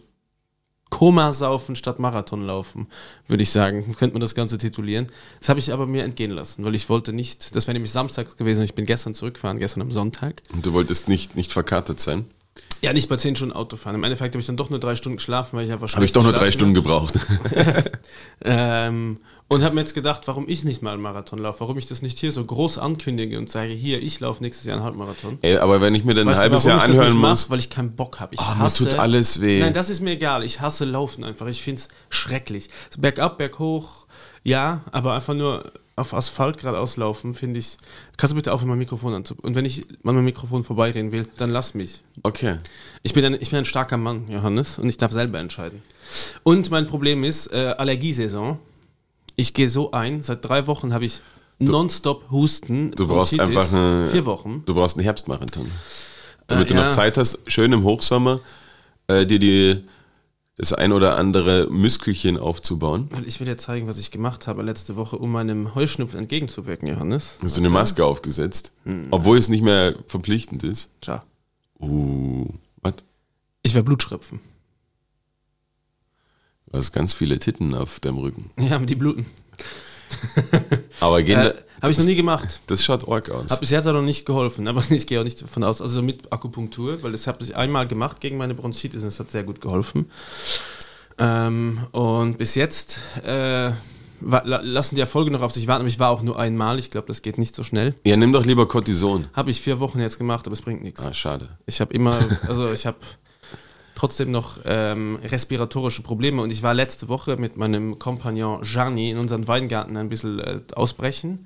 Koma-Saufen 0.89 1.75
statt 1.75 1.99
Marathon 1.99 2.43
laufen, 2.47 2.87
würde 3.27 3.43
ich 3.43 3.51
sagen. 3.51 3.95
Könnte 3.99 4.13
man 4.15 4.21
das 4.21 4.33
Ganze 4.33 4.57
titulieren. 4.57 5.05
Das 5.39 5.49
habe 5.49 5.59
ich 5.59 5.71
aber 5.71 5.85
mir 5.85 6.03
entgehen 6.03 6.31
lassen, 6.31 6.65
weil 6.65 6.73
ich 6.73 6.89
wollte 6.89 7.13
nicht, 7.13 7.55
das 7.55 7.67
wäre 7.67 7.73
nämlich 7.73 7.91
Samstag 7.91 8.35
gewesen 8.37 8.59
und 8.61 8.65
ich 8.65 8.73
bin 8.73 8.85
gestern 8.87 9.13
zurückgefahren, 9.13 9.59
gestern 9.59 9.81
am 9.81 9.91
Sonntag. 9.91 10.41
Und 10.51 10.65
du 10.65 10.73
wolltest 10.73 11.07
nicht, 11.07 11.35
nicht 11.35 11.51
verkatert 11.51 11.99
sein? 11.99 12.25
Ja, 12.81 12.93
nicht 12.93 13.09
bei 13.09 13.17
10 13.17 13.35
Stunden 13.35 13.53
Autofahren. 13.53 13.95
Im 13.95 14.03
Endeffekt 14.03 14.33
habe 14.33 14.39
ich 14.39 14.47
dann 14.47 14.57
doch 14.57 14.69
nur 14.69 14.79
drei 14.79 14.95
Stunden 14.95 15.17
geschlafen, 15.17 15.57
weil 15.57 15.65
ich 15.65 15.71
einfach 15.71 15.91
Habe 15.93 16.05
ich 16.05 16.13
doch 16.13 16.23
nur 16.23 16.33
drei 16.33 16.51
Stunden 16.51 16.73
gebraucht. 16.73 17.13
Ähm, 18.41 19.17
und 19.49 19.63
habe 19.63 19.75
mir 19.75 19.81
jetzt 19.81 19.93
gedacht, 19.93 20.21
warum 20.27 20.47
ich 20.47 20.63
nicht 20.63 20.81
mal 20.81 20.93
einen 20.93 21.01
Marathon 21.01 21.39
laufe, 21.39 21.59
warum 21.61 21.77
ich 21.77 21.87
das 21.87 22.01
nicht 22.01 22.17
hier 22.19 22.31
so 22.31 22.43
groß 22.43 22.77
ankündige 22.77 23.37
und 23.37 23.49
sage, 23.49 23.73
hier, 23.73 24.01
ich 24.01 24.19
laufe 24.19 24.41
nächstes 24.41 24.65
Jahr 24.65 24.77
einen 24.77 24.85
Halbmarathon. 24.85 25.39
Ey, 25.41 25.57
aber 25.57 25.81
wenn 25.81 25.93
ich 25.95 26.05
mir 26.05 26.13
dann 26.13 26.27
ein 26.27 26.31
Weißt 26.31 26.41
halbes 26.41 26.63
Jahr 26.63 26.75
das 26.75 26.85
anhören 26.85 27.05
nicht 27.07 27.15
muss. 27.15 27.45
Mach? 27.45 27.49
Weil 27.51 27.59
ich 27.59 27.69
keinen 27.69 27.95
Bock 27.95 28.19
habe. 28.19 28.35
Ich 28.35 28.39
Oh, 28.39 28.63
mir 28.63 28.69
tut 28.69 28.93
alles 28.93 29.41
weh. 29.41 29.59
Nein, 29.59 29.73
das 29.73 29.89
ist 29.89 29.99
mir 29.99 30.11
egal. 30.11 30.43
Ich 30.43 30.61
hasse 30.61 30.85
Laufen 30.85 31.23
einfach. 31.23 31.47
Ich 31.47 31.61
finde 31.61 31.81
es 31.81 31.89
schrecklich. 32.09 32.69
Bergab, 32.97 33.37
berghoch, 33.37 34.07
ja, 34.43 34.81
aber 34.91 35.13
einfach 35.13 35.33
nur 35.33 35.63
auf 35.95 36.13
Asphalt 36.13 36.57
geradeaus 36.57 36.95
laufen, 36.97 37.33
finde 37.33 37.59
ich. 37.59 37.77
Kannst 38.15 38.31
du 38.31 38.35
bitte 38.35 38.53
aufhören, 38.53 38.69
mein 38.69 38.77
Mikrofon 38.77 39.13
anzupacken? 39.13 39.49
Und 39.49 39.55
wenn 39.55 39.65
ich 39.65 39.85
an 39.89 39.97
meinem 40.03 40.23
Mikrofon 40.23 40.63
vorbeireden 40.63 41.11
will, 41.11 41.23
dann 41.37 41.49
lass 41.49 41.73
mich. 41.73 42.03
Okay. 42.23 42.57
Ich 43.03 43.13
bin, 43.13 43.25
ein, 43.25 43.33
ich 43.39 43.49
bin 43.49 43.59
ein 43.59 43.65
starker 43.65 43.97
Mann, 43.97 44.29
Johannes, 44.29 44.79
und 44.79 44.87
ich 44.87 44.95
darf 44.97 45.11
selber 45.11 45.39
entscheiden. 45.39 45.81
Und 46.43 46.71
mein 46.71 46.87
Problem 46.87 47.23
ist 47.23 47.47
äh, 47.51 47.75
Allergiesaison. 47.77 48.59
Ich 49.35 49.53
gehe 49.53 49.69
so 49.69 49.91
ein, 49.91 50.21
seit 50.21 50.43
drei 50.45 50.67
Wochen 50.67 50.93
habe 50.93 51.05
ich 51.05 51.21
nonstop 51.59 52.31
Husten. 52.31 52.91
Du 52.91 53.07
brauchst 53.07 53.37
einfach 53.39 53.71
eine, 53.73 54.07
Vier 54.07 54.25
Wochen. 54.25 54.63
Du 54.65 54.73
brauchst 54.73 54.95
einen 54.95 55.03
Herbstmarathon. 55.03 55.69
Damit 56.47 56.71
Äh, 56.71 56.73
du 56.73 56.79
ja. 56.79 56.85
noch 56.87 56.91
Zeit 56.91 57.17
hast, 57.17 57.39
schön 57.47 57.71
im 57.73 57.83
Hochsommer, 57.83 58.39
äh, 59.07 59.25
dir 59.25 59.39
die, 59.39 59.83
das 60.59 60.73
ein 60.73 60.91
oder 60.91 61.17
andere 61.17 61.67
Muskelchen 61.71 62.37
aufzubauen. 62.37 63.07
Weil 63.11 63.25
ich 63.25 63.39
will 63.39 63.47
dir 63.47 63.57
zeigen, 63.57 63.87
was 63.87 63.97
ich 63.97 64.11
gemacht 64.11 64.45
habe 64.45 64.61
letzte 64.61 64.97
Woche, 64.97 65.17
um 65.17 65.31
meinem 65.31 65.73
Heuschnupfen 65.73 66.19
entgegenzuwirken, 66.19 66.85
Johannes. 66.85 67.37
Hast 67.41 67.55
du 67.55 67.61
eine 67.61 67.69
Maske 67.69 68.03
aufgesetzt, 68.05 68.73
Hm. 68.83 69.07
obwohl 69.09 69.37
es 69.37 69.47
nicht 69.47 69.63
mehr 69.63 69.95
verpflichtend 70.05 70.65
ist. 70.65 70.89
Tja. 70.99 71.23
Uh, 71.79 72.45
was? 72.81 72.95
Ich 73.63 73.73
werde 73.73 73.85
Blutschröpfen. 73.85 74.41
Du 76.69 76.77
hast 76.77 76.91
ganz 76.91 77.13
viele 77.13 77.39
Titten 77.39 77.73
auf 77.73 78.01
deinem 78.01 78.17
Rücken. 78.17 78.51
Ja, 78.59 78.75
aber 78.75 78.85
die 78.85 78.95
bluten. 78.95 79.25
Aber 80.99 81.21
gehen 81.23 81.39
Äh, 81.39 81.53
habe 81.81 81.91
ich 81.91 81.97
noch 81.97 82.05
nie 82.05 82.15
gemacht. 82.15 82.59
das 82.67 82.83
schaut 82.83 83.07
arg 83.07 83.29
aus. 83.31 83.49
Hat 83.51 83.59
bis 83.61 83.69
jetzt 83.69 83.87
auch 83.87 83.93
noch 83.93 84.01
nicht 84.01 84.25
geholfen, 84.25 84.67
aber 84.67 84.83
ich 84.89 85.07
gehe 85.07 85.19
auch 85.19 85.23
nicht 85.23 85.41
davon 85.41 85.63
aus. 85.63 85.81
Also 85.81 86.01
mit 86.01 86.31
Akupunktur, 86.31 87.01
weil 87.03 87.11
das 87.13 87.25
habe 87.27 87.43
ich 87.43 87.55
einmal 87.55 87.87
gemacht 87.87 88.19
gegen 88.19 88.37
meine 88.37 88.53
Bronchitis 88.53 89.01
und 89.01 89.07
es 89.09 89.19
hat 89.19 89.31
sehr 89.31 89.43
gut 89.43 89.61
geholfen. 89.61 90.09
Ähm, 91.17 91.79
und 91.91 92.37
bis 92.37 92.55
jetzt 92.55 92.99
äh, 93.25 93.71
lassen 94.21 94.95
die 94.95 95.01
Erfolge 95.01 95.31
noch 95.31 95.41
auf 95.41 95.51
sich 95.53 95.67
warten, 95.67 95.81
aber 95.81 95.89
ich 95.89 95.99
war 95.99 96.09
auch 96.09 96.21
nur 96.21 96.37
einmal. 96.39 96.79
Ich 96.79 96.91
glaube, 96.91 97.07
das 97.07 97.21
geht 97.21 97.37
nicht 97.37 97.55
so 97.55 97.63
schnell. 97.63 97.93
ja, 98.05 98.15
nimm 98.17 98.33
doch 98.33 98.45
lieber 98.45 98.67
Cortison. 98.67 99.25
Habe 99.33 99.49
ich 99.51 99.61
vier 99.61 99.79
Wochen 99.79 99.99
jetzt 99.99 100.17
gemacht, 100.17 100.45
aber 100.47 100.53
es 100.53 100.61
bringt 100.61 100.81
nichts. 100.83 101.01
Ah, 101.01 101.13
schade. 101.13 101.57
Ich 101.65 101.79
habe 101.81 101.93
immer, 101.93 102.17
also 102.47 102.71
ich 102.71 102.85
habe 102.85 102.97
trotzdem 103.99 104.31
noch 104.31 104.59
ähm, 104.63 105.19
respiratorische 105.23 106.03
Probleme 106.03 106.41
und 106.41 106.51
ich 106.51 106.63
war 106.63 106.73
letzte 106.73 107.09
Woche 107.09 107.35
mit 107.35 107.57
meinem 107.57 107.99
Kompagnon 107.99 108.61
Gianni 108.61 109.11
in 109.11 109.17
unseren 109.17 109.47
Weingarten 109.47 109.97
ein 109.97 110.07
bisschen 110.07 110.39
äh, 110.39 110.61
ausbrechen 110.73 111.45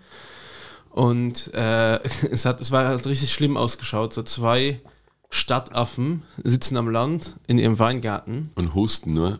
und 0.91 1.51
äh, 1.55 1.97
es, 2.31 2.45
hat, 2.45 2.61
es 2.61 2.71
war 2.71 2.87
hat 2.87 3.05
richtig 3.07 3.33
schlimm 3.33 3.57
ausgeschaut. 3.57 4.13
So 4.13 4.21
zwei 4.21 4.79
Stadtaffen 5.31 6.21
sitzen 6.43 6.77
am 6.77 6.89
Land 6.89 7.35
in 7.47 7.57
ihrem 7.57 7.79
Weingarten 7.79 8.51
Und 8.53 8.75
husten 8.75 9.13
nur. 9.13 9.39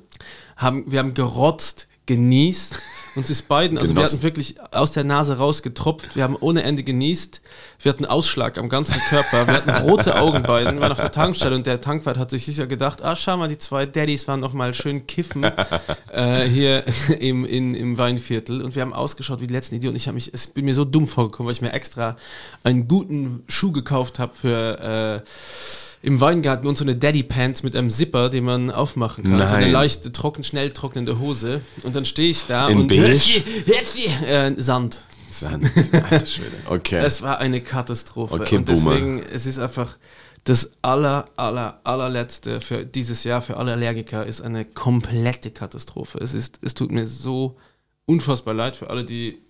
haben, 0.58 0.92
wir 0.92 0.98
haben 0.98 1.14
gerotzt, 1.14 1.88
genießt. 2.06 2.76
Uns 3.16 3.30
ist 3.30 3.48
beiden, 3.48 3.78
also 3.78 3.96
wir 3.96 4.04
hatten 4.04 4.24
wirklich 4.24 4.56
aus 4.72 4.92
der 4.92 5.04
Nase 5.04 5.38
rausgetropft. 5.38 6.16
Wir 6.16 6.24
haben 6.24 6.36
ohne 6.40 6.64
Ende 6.64 6.82
genießt. 6.82 7.42
Wir 7.80 7.92
hatten 7.92 8.06
Ausschlag 8.06 8.58
am 8.58 8.70
ganzen 8.70 9.00
Körper. 9.10 9.46
Wir 9.46 9.54
hatten 9.54 9.70
rote 9.88 10.20
Augen 10.20 10.42
beiden. 10.42 10.74
Wir 10.74 10.82
waren 10.82 10.92
auf 10.92 11.00
der 11.00 11.12
Tankstelle 11.12 11.56
und 11.56 11.68
der 11.68 11.80
Tankwart 11.80 12.18
hat 12.18 12.32
sich 12.32 12.44
sicher 12.44 12.66
gedacht, 12.66 13.04
ah, 13.04 13.16
schau 13.16 13.38
mal, 13.38 13.48
die 13.48 13.60
zwei 13.60 13.86
Daddys 13.86 14.28
waren 14.28 14.40
noch 14.40 14.54
mal 14.54 14.74
schön 14.74 15.06
kiffen 15.06 15.44
äh, 16.12 16.48
hier 16.48 16.84
im, 17.20 17.46
in, 17.46 17.76
im 17.76 17.98
Weinviertel. 18.00 18.64
Und 18.64 18.74
wir 18.74 18.82
haben 18.82 18.94
ausgeschaut 18.94 19.40
wie 19.42 19.48
die 19.48 19.54
letzten 19.54 19.76
Idioten. 19.76 19.96
Ich 19.96 20.08
habe 20.08 20.16
mich, 20.16 20.34
es 20.34 20.48
bin 20.48 20.66
mir 20.66 20.74
so 20.74 20.84
dumm 20.84 21.06
vorgekommen, 21.06 21.48
weil 21.48 21.54
ich 21.54 21.62
mir 21.62 21.74
extra 21.74 22.18
einen 22.64 22.88
guten 22.88 23.44
Schuh 23.48 23.72
gekauft 23.72 24.18
habe 24.18 24.34
für 24.34 25.24
äh, 25.24 25.30
im 26.04 26.20
Weingarten 26.20 26.68
und 26.68 26.78
so 26.78 26.84
eine 26.84 26.98
Daddy 26.98 27.24
Pants 27.24 27.64
mit 27.64 27.76
einem 27.76 27.90
Zipper, 27.90 28.30
den 28.30 28.44
man 28.44 28.70
aufmachen 28.70 29.24
kann. 29.24 29.40
So 29.40 29.46
eine 29.46 29.66
Nein. 29.66 29.72
leichte, 29.72 30.12
trocken, 30.12 30.44
schnell 30.44 30.72
trocknende 30.72 31.18
Hose. 31.18 31.62
Und 31.84 31.96
dann 31.96 32.04
stehe 32.04 32.30
ich 32.30 32.46
da 32.46 32.68
In 32.68 32.82
und 32.82 32.88
beige? 32.88 33.16
Äh, 34.28 34.54
Sand. 34.58 35.02
Sand. 35.32 35.72
Alter 36.10 36.26
Schwede. 36.26 36.52
Okay. 36.68 37.02
Es 37.04 37.22
war 37.22 37.40
eine 37.40 37.62
Katastrophe. 37.62 38.36
Okay, 38.36 38.58
und 38.58 38.66
Boomer. 38.66 38.92
deswegen, 38.92 39.24
es 39.34 39.46
ist 39.46 39.60
einfach 39.60 39.98
das 40.44 40.74
aller, 40.82 41.26
aller, 41.38 41.80
allerletzte 41.86 42.60
für 42.60 42.84
dieses 42.84 43.24
Jahr 43.24 43.42
für 43.42 43.56
alle 43.56 43.72
Allergiker 43.72 44.26
ist 44.26 44.42
eine 44.42 44.66
komplette 44.66 45.52
Katastrophe. 45.52 46.18
Es 46.18 46.34
ist, 46.34 46.60
es 46.62 46.74
tut 46.74 46.92
mir 46.92 47.08
so 47.08 47.56
unfassbar 48.06 48.54
leid 48.54 48.76
für 48.76 48.90
alle, 48.90 49.06
die 49.06 49.42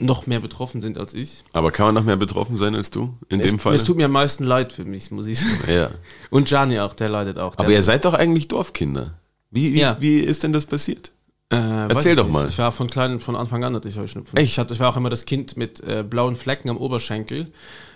noch 0.00 0.26
mehr 0.26 0.40
betroffen 0.40 0.80
sind 0.80 0.96
als 0.98 1.12
ich. 1.14 1.42
Aber 1.52 1.70
kann 1.72 1.86
man 1.86 1.94
noch 1.96 2.04
mehr 2.04 2.16
betroffen 2.16 2.56
sein 2.56 2.74
als 2.74 2.90
du? 2.90 3.16
In 3.28 3.40
Es, 3.40 3.50
dem 3.50 3.58
Fall? 3.58 3.74
es 3.74 3.82
tut 3.84 3.96
mir 3.96 4.04
am 4.06 4.12
meisten 4.12 4.44
leid 4.44 4.72
für 4.72 4.84
mich, 4.84 5.10
muss 5.10 5.26
ich 5.26 5.40
sagen. 5.40 5.72
ja. 5.72 5.90
Und 6.30 6.48
Gianni 6.48 6.78
auch, 6.78 6.94
der 6.94 7.08
leidet 7.08 7.38
auch. 7.38 7.56
Der 7.56 7.64
Aber 7.66 7.72
ihr 7.74 7.82
seid 7.82 8.04
doch 8.04 8.14
eigentlich 8.14 8.46
Dorfkinder. 8.48 9.14
Wie, 9.50 9.74
wie, 9.74 9.80
Ja. 9.80 9.96
wie 10.00 10.18
ist 10.20 10.42
denn 10.44 10.52
das 10.52 10.66
passiert? 10.66 11.10
Äh, 11.50 11.56
Erzähl 11.88 12.14
doch 12.14 12.24
nicht. 12.24 12.32
mal. 12.34 12.48
Ich 12.48 12.58
war 12.58 12.70
von 12.72 12.90
klein, 12.90 13.20
von 13.20 13.34
Anfang 13.34 13.64
an 13.64 13.74
hatte 13.74 13.88
ich 13.88 13.96
Heuschnupfen. 13.98 14.36
Echt? 14.38 14.52
Ich, 14.52 14.58
hatte, 14.58 14.74
ich 14.74 14.80
war 14.80 14.90
auch 14.90 14.96
immer 14.96 15.08
das 15.10 15.24
Kind 15.24 15.56
mit 15.56 15.80
äh, 15.80 16.04
blauen 16.08 16.36
Flecken 16.36 16.68
am 16.68 16.76
Oberschenkel, 16.76 17.50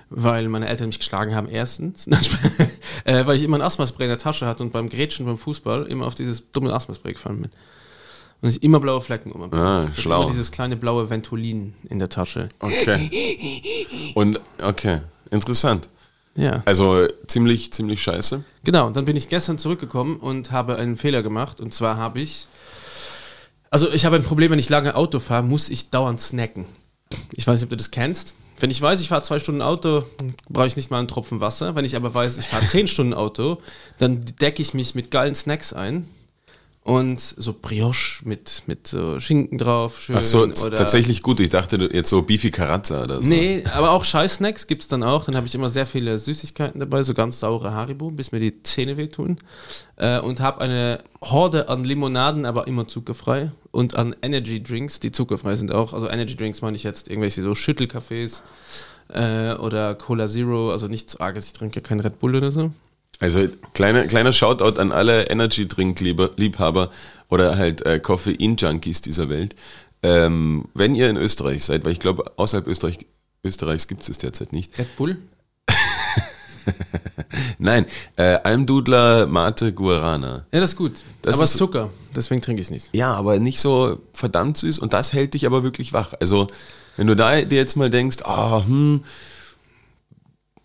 weil 0.09 0.49
meine 0.49 0.67
Eltern 0.69 0.87
mich 0.89 0.99
geschlagen 0.99 1.35
haben, 1.35 1.49
erstens, 1.49 2.07
äh, 3.05 3.27
weil 3.27 3.37
ich 3.37 3.43
immer 3.43 3.59
ein 3.59 3.63
Asthmaspray 3.63 4.05
in 4.07 4.09
der 4.11 4.19
Tasche 4.19 4.47
hatte 4.47 4.63
und 4.63 4.73
beim 4.73 4.89
Grätschen 4.89 5.27
beim 5.27 5.39
Fußball 5.39 5.87
immer 5.87 6.07
auf 6.07 6.15
dieses 6.15 6.51
dumme 6.53 6.73
Asthmaspray 6.73 7.13
gefallen 7.13 7.43
bin. 7.43 7.51
Und 8.43 8.49
ich 8.49 8.63
immer 8.63 8.81
blaue 8.81 9.01
Flecken 9.01 9.31
um. 9.31 9.53
Ah, 9.55 9.87
ich 9.89 10.03
schlau. 10.03 10.23
Immer 10.23 10.31
dieses 10.31 10.51
kleine 10.51 10.77
blaue 10.77 11.09
Ventolin 11.09 11.75
in 11.89 12.01
der 12.01 12.09
Tasche. 12.09 12.49
Okay. 12.59 14.13
Und, 14.15 14.41
okay, 14.61 15.01
interessant. 15.31 15.89
Ja. 16.35 16.63
Also 16.65 17.07
ziemlich, 17.29 17.73
ziemlich 17.73 18.03
scheiße. 18.03 18.45
Genau, 18.65 18.89
und 18.89 18.97
dann 18.97 19.05
bin 19.05 19.17
ich 19.17 19.29
gestern 19.29 19.59
zurückgekommen 19.59 20.17
und 20.17 20.51
habe 20.51 20.77
einen 20.77 20.97
Fehler 20.97 21.23
gemacht. 21.23 21.61
Und 21.61 21.73
zwar 21.73 21.97
habe 21.97 22.21
ich. 22.21 22.49
Also, 23.71 23.91
ich 23.91 24.05
habe 24.05 24.17
ein 24.17 24.25
Problem, 24.25 24.51
wenn 24.51 24.59
ich 24.59 24.69
lange 24.69 24.97
Auto 24.97 25.21
fahre, 25.21 25.45
muss 25.45 25.69
ich 25.69 25.91
dauernd 25.91 26.21
snacken. 26.21 26.67
Ich 27.31 27.47
weiß 27.47 27.61
nicht, 27.61 27.65
ob 27.65 27.71
du 27.71 27.77
das 27.77 27.91
kennst. 27.91 28.35
Wenn 28.59 28.71
ich 28.71 28.83
weiß, 28.83 29.01
ich 29.01 29.09
fahre 29.09 29.23
zwei 29.23 29.39
Stunden 29.39 29.63
Auto, 29.63 30.05
brauche 30.49 30.67
ich 30.67 30.77
nicht 30.77 30.91
mal 30.91 30.99
einen 30.99 31.09
Tropfen 31.09 31.41
Wasser. 31.41 31.75
Wenn 31.75 31.85
ich 31.85 31.97
aber 31.97 32.13
weiß, 32.13 32.39
ich 32.39 32.47
fahre 32.47 32.67
zehn 32.67 32.89
Stunden 32.89 33.15
Auto, 33.15 33.59
dann 33.99 34.25
decke 34.41 34.63
ich 34.63 34.75
mich 34.75 34.95
mit 34.95 35.11
geilen 35.11 35.35
Snacks 35.35 35.73
ein. 35.73 36.09
Und 36.85 37.21
so 37.21 37.55
Brioche 37.55 38.25
mit, 38.25 38.65
mit 38.67 38.89
so 38.89 39.21
Schinken 39.21 39.57
drauf. 39.57 40.01
Schön, 40.01 40.17
Ach 40.17 40.25
so, 40.25 40.43
oder 40.43 40.75
tatsächlich 40.75 41.23
gut. 41.23 41.39
Ich 41.39 41.51
dachte 41.51 41.89
jetzt 41.93 42.11
so 42.11 42.23
Beefy 42.23 42.51
Carazza 42.51 43.05
oder 43.05 43.23
so. 43.23 43.29
Nee, 43.29 43.63
aber 43.75 43.93
auch 43.93 44.03
Scheiß-Snacks 44.03 44.67
gibt 44.67 44.83
es 44.83 44.89
dann 44.89 45.05
auch. 45.05 45.25
Dann 45.25 45.37
habe 45.37 45.47
ich 45.47 45.55
immer 45.55 45.69
sehr 45.69 45.87
viele 45.87 46.19
Süßigkeiten 46.19 46.81
dabei, 46.81 47.05
so 47.05 47.15
ganz 47.15 47.39
saure 47.39 47.73
Haribo, 47.73 48.11
bis 48.11 48.33
mir 48.33 48.41
die 48.41 48.65
Zähne 48.65 48.97
wehtun. 48.97 49.37
Äh, 49.95 50.19
und 50.19 50.41
habe 50.41 50.61
eine 50.61 50.99
Horde 51.21 51.69
an 51.69 51.85
Limonaden, 51.85 52.47
aber 52.47 52.67
immer 52.67 52.89
zuckerfrei. 52.89 53.53
Und 53.71 53.95
an 53.95 54.17
Energy 54.21 54.61
Drinks, 54.61 54.99
die 54.99 55.13
zuckerfrei 55.13 55.55
sind 55.55 55.71
auch. 55.71 55.93
Also 55.93 56.09
Energy 56.09 56.35
Drinks 56.35 56.63
meine 56.63 56.77
ich 56.77 56.83
jetzt 56.83 57.09
irgendwelche 57.09 57.43
so 57.43 57.55
Schüttelcafés 57.55 58.43
äh, 59.09 59.55
oder 59.55 59.95
Cola 59.95 60.27
Zero. 60.27 60.73
Also 60.73 60.89
nichts 60.89 61.15
Arges, 61.15 61.47
ich 61.47 61.53
trinke 61.53 61.81
kein 61.81 62.01
Red 62.01 62.19
Bull 62.19 62.35
oder 62.35 62.51
so. 62.51 62.73
Also 63.23 63.47
kleiner, 63.73 64.05
kleiner 64.09 64.33
Shoutout 64.33 64.81
an 64.81 64.91
alle 64.91 65.31
Energy-Drink-Liebhaber 65.31 66.91
oder 67.29 67.57
halt 67.57 67.87
äh, 67.87 68.01
Koffein-Junkies 68.01 69.01
dieser 69.01 69.29
Welt. 69.29 69.55
Ähm, 70.03 70.65
wenn 70.75 70.97
ihr 70.97 71.09
in 71.09 71.17
Österreich 71.17 71.65
seid, 71.65 71.85
weil 71.85 71.93
ich 71.93 72.01
glaube, 72.01 72.33
außerhalb 72.37 72.67
Österreich, 72.67 72.99
Österreichs 73.45 73.87
gibt 73.87 74.01
es 74.01 74.09
das 74.09 74.19
derzeit 74.19 74.53
nicht. 74.53 74.77
Red 74.77 74.97
Bull? 74.97 75.19
Nein, 77.59 77.87
äh, 78.17 78.39
Almdudler 78.43 79.27
Mate 79.29 79.73
Guarana. 79.73 80.45
Ja, 80.53 80.59
das 80.61 80.71
ist 80.71 80.77
gut. 80.77 81.05
Das 81.23 81.37
aber 81.37 81.45
es 81.45 81.53
ist- 81.53 81.59
Zucker, 81.59 81.91
deswegen 82.17 82.41
trinke 82.43 82.61
ich 82.61 82.67
es 82.67 82.71
nicht. 82.73 82.89
Ja, 82.93 83.15
aber 83.15 83.39
nicht 83.39 83.61
so 83.61 84.01
verdammt 84.15 84.57
süß 84.59 84.81
und 84.81 84.93
das 84.93 85.13
hält 85.13 85.35
dich 85.35 85.47
aber 85.47 85.63
wirklich 85.63 85.93
wach. 85.93 86.13
Also, 86.21 86.49
wenn 86.97 87.07
du 87.07 87.15
da 87.15 87.41
dir 87.41 87.57
jetzt 87.59 87.77
mal 87.77 87.89
denkst, 87.89 88.19
ah, 88.25 88.65
hm, 88.67 89.05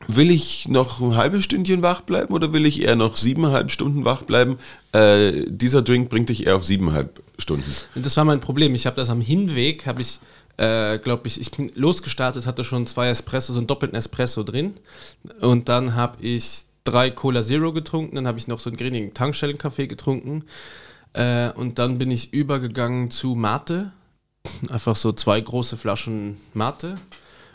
will 0.07 0.31
ich 0.31 0.67
noch 0.67 1.01
ein 1.01 1.15
halbes 1.15 1.43
Stündchen 1.43 1.81
wach 1.81 2.01
bleiben 2.01 2.33
oder 2.33 2.53
will 2.53 2.65
ich 2.65 2.81
eher 2.81 2.95
noch 2.95 3.15
siebeneinhalb 3.15 3.71
Stunden 3.71 4.05
wach 4.05 4.23
bleiben? 4.23 4.57
Äh, 4.93 5.45
dieser 5.47 5.81
Drink 5.81 6.09
bringt 6.09 6.29
dich 6.29 6.47
eher 6.47 6.55
auf 6.55 6.65
siebeneinhalb 6.65 7.21
Stunden. 7.37 7.71
Und 7.95 8.05
das 8.05 8.15
war 8.17 8.25
mein 8.25 8.39
Problem. 8.39 8.73
Ich 8.73 8.85
habe 8.85 8.95
das 8.95 9.09
am 9.09 9.21
Hinweg, 9.21 9.85
habe 9.85 10.01
ich, 10.01 10.19
äh, 10.57 10.97
glaube 10.99 11.27
ich, 11.27 11.39
ich 11.39 11.51
bin 11.51 11.71
losgestartet, 11.75 12.45
hatte 12.45 12.63
schon 12.63 12.87
zwei 12.87 13.09
Espresso, 13.09 13.53
so 13.53 13.59
einen 13.59 13.67
doppelten 13.67 13.97
Espresso 13.97 14.43
drin. 14.43 14.73
Und 15.41 15.69
dann 15.69 15.95
habe 15.95 16.23
ich 16.23 16.63
drei 16.83 17.11
Cola 17.11 17.43
Zero 17.43 17.73
getrunken, 17.73 18.15
dann 18.15 18.27
habe 18.27 18.39
ich 18.39 18.47
noch 18.47 18.59
so 18.59 18.69
einen 18.69 18.77
grinigen 18.77 19.13
Tankstellenkaffee 19.13 19.87
getrunken. 19.87 20.45
Äh, 21.13 21.51
und 21.51 21.79
dann 21.79 21.97
bin 21.97 22.11
ich 22.11 22.33
übergegangen 22.33 23.11
zu 23.11 23.35
Mate. 23.35 23.91
Einfach 24.69 24.95
so 24.95 25.11
zwei 25.11 25.41
große 25.41 25.75
Flaschen 25.75 26.37
Mate. 26.53 26.97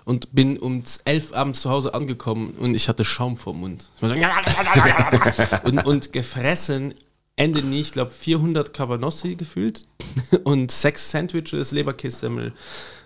Und 0.05 0.35
bin 0.35 0.59
um 0.59 0.83
11 1.05 1.33
abends 1.33 1.61
zu 1.63 1.71
Hause 1.71 1.95
angekommen 1.95 2.55
und 2.59 2.75
ich 2.75 2.89
hatte 2.89 3.05
Schaum 3.05 3.37
vor 3.37 3.55
Mund. 3.55 3.89
und, 5.65 5.87
und 5.87 6.13
gefressen 6.13 6.95
Ende 7.37 7.63
nie, 7.63 7.81
ich 7.81 7.93
glaube 7.93 8.11
400 8.11 8.75
Cabanossi 8.75 9.37
gefühlt 9.37 9.87
und 10.45 10.71
sechs 10.71 11.11
Sandwiches, 11.11 11.73
Leberkässemmel, 11.73 12.53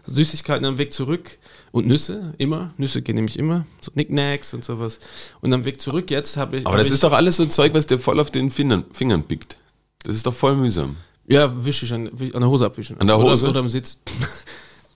Süßigkeiten 0.04 0.64
am 0.64 0.78
Weg 0.78 0.92
zurück 0.92 1.38
und 1.70 1.86
Nüsse, 1.86 2.34
immer. 2.38 2.74
Nüsse 2.76 3.02
gehen 3.02 3.14
nämlich 3.14 3.38
immer, 3.38 3.66
so 3.80 3.92
Knickknacks 3.92 4.52
und 4.52 4.64
sowas. 4.64 4.98
Und 5.40 5.54
am 5.54 5.64
Weg 5.64 5.80
zurück 5.80 6.10
jetzt 6.10 6.36
habe 6.36 6.58
ich... 6.58 6.66
Aber 6.66 6.74
hab 6.74 6.80
das 6.80 6.88
ich, 6.88 6.94
ist 6.94 7.04
doch 7.04 7.12
alles 7.12 7.36
so 7.36 7.46
Zeug, 7.46 7.72
was 7.72 7.86
dir 7.86 7.98
voll 7.98 8.18
auf 8.18 8.30
den 8.30 8.50
Fingern, 8.50 8.84
Fingern 8.92 9.22
pickt. 9.22 9.58
Das 10.02 10.16
ist 10.16 10.26
doch 10.26 10.34
voll 10.34 10.56
mühsam. 10.56 10.96
Ja, 11.28 11.64
wische 11.64 11.86
ich 11.86 11.92
an, 11.92 12.08
an 12.08 12.40
der 12.40 12.48
Hose 12.48 12.66
abwischen. 12.66 13.00
An 13.00 13.06
der 13.06 13.18
Hose? 13.18 13.44
Oder, 13.44 13.52
oder 13.52 13.60
am 13.60 13.68
Sitz. 13.68 13.98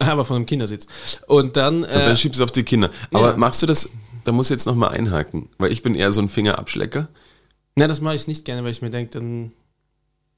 Aber 0.09 0.25
von 0.25 0.37
einem 0.37 0.47
Kindersitz. 0.47 0.87
Und 1.27 1.57
dann... 1.57 1.85
Und 1.85 1.91
dann 1.91 2.13
Äh, 2.13 2.17
schiebst 2.17 2.41
du 2.41 2.45
auf 2.45 2.53
die 2.53 2.63
Kinder. 2.65 2.91
Aber 3.13 3.31
ja. 3.33 3.37
machst 3.37 3.63
du 3.63 3.67
das, 3.67 3.89
da 4.25 4.33
muss 4.33 4.47
ich 4.47 4.51
jetzt 4.51 4.67
nochmal 4.67 4.91
einhaken, 4.91 5.49
weil 5.59 5.71
ich 5.73 5.83
bin 5.83 5.95
eher 5.95 6.11
so 6.13 6.21
ein 6.21 6.29
Fingerabschlecker. 6.29 7.09
na, 7.77 7.87
das 7.87 8.01
mache 8.01 8.15
ich 8.17 8.27
nicht 8.27 8.45
gerne, 8.45 8.65
weil 8.65 8.73
ich 8.73 8.83
mir 8.83 8.91
denke, 8.91 9.19
dann 9.19 9.53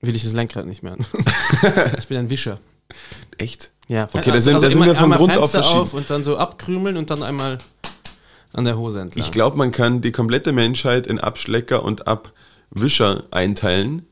will 0.01 0.15
ich 0.17 0.25
das 0.25 0.33
Lenkrad 0.33 0.67
nicht 0.67 0.83
mehr 0.83 0.93
an. 0.95 0.99
ich 1.99 2.09
bin 2.09 2.17
ein 2.19 2.29
Wischer. 2.31 2.59
Echt? 3.39 3.73
Ja, 3.89 4.09
Okay, 4.13 4.31
da 4.33 4.41
sind- 4.41 4.63
da 4.63 4.69
sind 4.71 4.85
wir 4.85 4.95
von 4.95 5.05
einmal 5.05 5.19
Grund 5.19 5.39
auf 5.39 5.51
verschieden. 5.53 5.81
auf 5.81 5.95
und 5.95 6.11
dann 6.11 6.25
so 6.25 6.37
abkrümeln 6.37 6.97
und 6.97 7.11
dann 7.11 7.23
einmal 7.23 7.59
an 8.53 8.65
der 8.65 8.77
Hose 8.77 9.01
entlang. 9.01 9.25
Ich 9.25 9.31
glaube, 9.33 9.57
man 9.57 9.71
kann 9.73 10.01
die 10.03 10.13
komplette 10.13 10.53
Menschheit 10.53 11.07
in 11.07 11.19
Abschlecker 11.19 11.83
und 11.85 12.07
Abwischer 12.07 13.25
einteilen. 13.31 14.07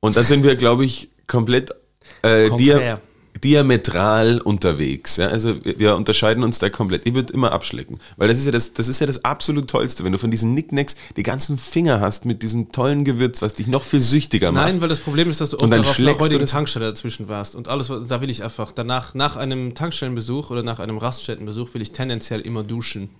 Und 0.00 0.16
da 0.16 0.22
sind 0.22 0.44
wir, 0.44 0.56
glaube 0.56 0.84
ich, 0.84 1.10
komplett 1.26 1.70
äh, 2.22 2.48
Konträr. 2.48 3.00
Dia 3.44 3.62
diametral 3.62 4.40
unterwegs. 4.40 5.16
Ja? 5.16 5.28
Also 5.28 5.64
wir, 5.64 5.78
wir 5.78 5.96
unterscheiden 5.96 6.42
uns 6.42 6.58
da 6.58 6.70
komplett. 6.70 7.02
Ich 7.06 7.14
würde 7.14 7.32
immer 7.32 7.52
abschlecken. 7.52 7.98
Weil 8.16 8.28
das 8.28 8.38
ist 8.38 8.46
ja 8.46 8.52
das, 8.52 8.72
das 8.72 8.88
ist 8.88 9.00
ja 9.00 9.06
das 9.06 9.24
absolut 9.24 9.68
Tollste, 9.68 10.04
wenn 10.04 10.12
du 10.12 10.18
von 10.18 10.30
diesen 10.30 10.54
Nicknacks 10.54 10.96
die 11.16 11.22
ganzen 11.22 11.56
Finger 11.58 12.00
hast 12.00 12.24
mit 12.24 12.42
diesem 12.42 12.72
tollen 12.72 13.04
Gewürz, 13.04 13.42
was 13.42 13.54
dich 13.54 13.66
noch 13.66 13.82
viel 13.82 14.00
süchtiger 14.00 14.50
macht. 14.50 14.64
Nein, 14.64 14.80
weil 14.80 14.88
das 14.88 15.00
Problem 15.00 15.30
ist, 15.30 15.40
dass 15.40 15.50
du 15.50 15.58
oft 15.58 15.72
auf 15.72 15.98
einer 16.00 16.18
heutigen 16.18 16.46
Tankstelle 16.46 16.86
dazwischen 16.86 17.28
warst. 17.28 17.54
Und 17.54 17.68
alles, 17.68 17.92
da 18.08 18.20
will 18.20 18.30
ich 18.30 18.42
einfach, 18.42 18.72
danach, 18.72 19.14
nach 19.14 19.36
einem 19.36 19.74
Tankstellenbesuch 19.74 20.50
oder 20.50 20.62
nach 20.62 20.80
einem 20.80 20.98
Raststättenbesuch 20.98 21.74
will 21.74 21.82
ich 21.82 21.92
tendenziell 21.92 22.40
immer 22.40 22.62
duschen. 22.62 23.10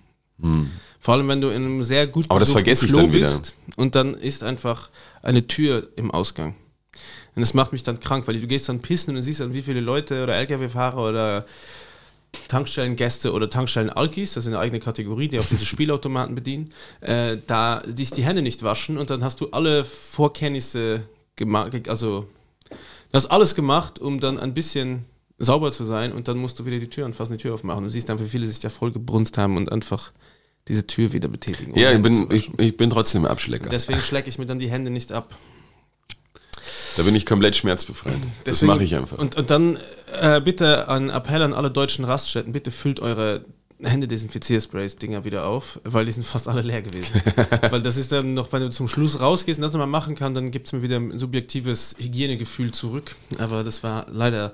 Vor 0.99 1.13
allem, 1.13 1.27
wenn 1.29 1.39
du 1.39 1.47
in 1.47 1.63
einem 1.63 1.83
sehr 1.83 2.07
gut 2.07 2.25
Hm. 2.25 2.31
Aber 2.31 2.39
das 2.39 2.51
vergesse 2.51 2.85
ich 2.85 2.91
Klo 2.91 3.03
dann 3.03 3.13
wieder. 3.13 3.29
bist 3.29 3.55
und 3.77 3.95
dann 3.95 4.15
ist 4.15 4.43
einfach 4.43 4.89
eine 5.21 5.47
Tür 5.47 5.87
im 5.95 6.11
Ausgang. 6.11 6.55
Und 7.35 7.41
das 7.41 7.53
macht 7.53 7.71
mich 7.71 7.83
dann 7.83 7.99
krank, 7.99 8.27
weil 8.27 8.39
du 8.39 8.47
gehst 8.47 8.69
dann 8.69 8.79
pissen 8.79 9.11
und 9.11 9.17
du 9.17 9.23
siehst 9.23 9.41
dann, 9.41 9.53
wie 9.53 9.61
viele 9.61 9.81
Leute 9.81 10.23
oder 10.23 10.35
LKW-Fahrer 10.35 11.09
oder 11.09 11.45
Tankstellengäste 12.47 13.31
oder 13.31 13.49
Tankstellen-Alkis, 13.49 14.33
das 14.33 14.43
ist 14.43 14.47
eine 14.47 14.59
eigene 14.59 14.79
Kategorie, 14.79 15.27
die 15.27 15.39
auch 15.39 15.45
diese 15.45 15.65
Spielautomaten 15.65 16.35
bedienen, 16.35 16.69
äh, 17.01 17.37
da 17.47 17.81
dich 17.85 18.11
die 18.11 18.23
Hände 18.23 18.41
nicht 18.41 18.63
waschen 18.63 18.97
und 18.97 19.09
dann 19.09 19.23
hast 19.23 19.41
du 19.41 19.49
alle 19.51 19.83
Vorkenntnisse 19.83 21.03
gemacht, 21.35 21.89
also 21.89 22.27
du 22.69 23.13
hast 23.13 23.27
alles 23.27 23.55
gemacht, 23.55 23.99
um 23.99 24.19
dann 24.19 24.39
ein 24.39 24.53
bisschen 24.53 25.05
sauber 25.37 25.71
zu 25.71 25.83
sein 25.83 26.13
und 26.13 26.27
dann 26.27 26.37
musst 26.37 26.59
du 26.59 26.65
wieder 26.65 26.79
die 26.79 26.89
Tür 26.89 27.05
anfassen, 27.05 27.33
die 27.33 27.41
Tür 27.41 27.55
aufmachen. 27.55 27.83
Du 27.83 27.89
siehst 27.89 28.07
dann, 28.09 28.19
wie 28.19 28.27
viele 28.27 28.45
sich 28.45 28.59
da 28.59 28.69
voll 28.69 28.91
gebrunst 28.91 29.37
haben 29.37 29.57
und 29.57 29.71
einfach 29.71 30.11
diese 30.67 30.87
Tür 30.87 31.11
wieder 31.13 31.27
betätigen. 31.27 31.73
ohne 31.73 31.81
ja, 31.81 31.91
ich 31.91 32.01
bin, 32.01 32.31
ich, 32.31 32.57
ich 32.57 32.77
bin 32.77 32.89
trotzdem 32.89 33.25
Abschlecker. 33.25 33.69
Deswegen 33.69 33.99
schlecke 33.99 34.29
ich 34.29 34.37
mir 34.37 34.45
dann 34.45 34.59
die 34.59 34.69
Hände 34.69 34.89
nicht 34.89 35.11
ab. 35.11 35.35
Da 36.97 37.03
bin 37.03 37.15
ich 37.15 37.25
komplett 37.25 37.55
schmerzbefreit. 37.55 38.13
das 38.43 38.43
Deswegen- 38.45 38.71
mache 38.71 38.83
ich 38.83 38.95
einfach. 38.95 39.17
Und, 39.17 39.35
und 39.35 39.49
dann 39.49 39.77
äh, 40.19 40.39
bitte 40.41 40.87
ein 40.89 41.09
Appell 41.09 41.41
an 41.41 41.53
alle 41.53 41.71
deutschen 41.71 42.05
Raststätten, 42.05 42.53
bitte 42.53 42.71
füllt 42.71 42.99
eure 42.99 43.43
Händedesinfiziersprays-Dinger 43.81 45.25
wieder 45.25 45.45
auf, 45.45 45.79
weil 45.83 46.05
die 46.05 46.11
sind 46.13 46.25
fast 46.25 46.47
alle 46.47 46.61
leer 46.61 46.81
gewesen. 46.81 47.21
weil 47.69 47.81
das 47.81 47.97
ist 47.97 48.11
dann 48.11 48.33
noch, 48.33 48.51
wenn 48.53 48.61
du 48.61 48.69
zum 48.69 48.87
Schluss 48.87 49.19
rausgehst 49.19 49.59
und 49.59 49.63
das 49.63 49.73
nochmal 49.73 49.87
machen 49.87 50.15
kann, 50.15 50.33
dann 50.33 50.49
gibt 50.51 50.67
es 50.67 50.73
mir 50.73 50.81
wieder 50.81 50.95
ein 50.95 51.17
subjektives 51.19 51.95
Hygienegefühl 51.99 52.71
zurück. 52.71 53.15
Aber 53.37 53.63
das 53.65 53.83
war 53.83 54.05
leider 54.11 54.53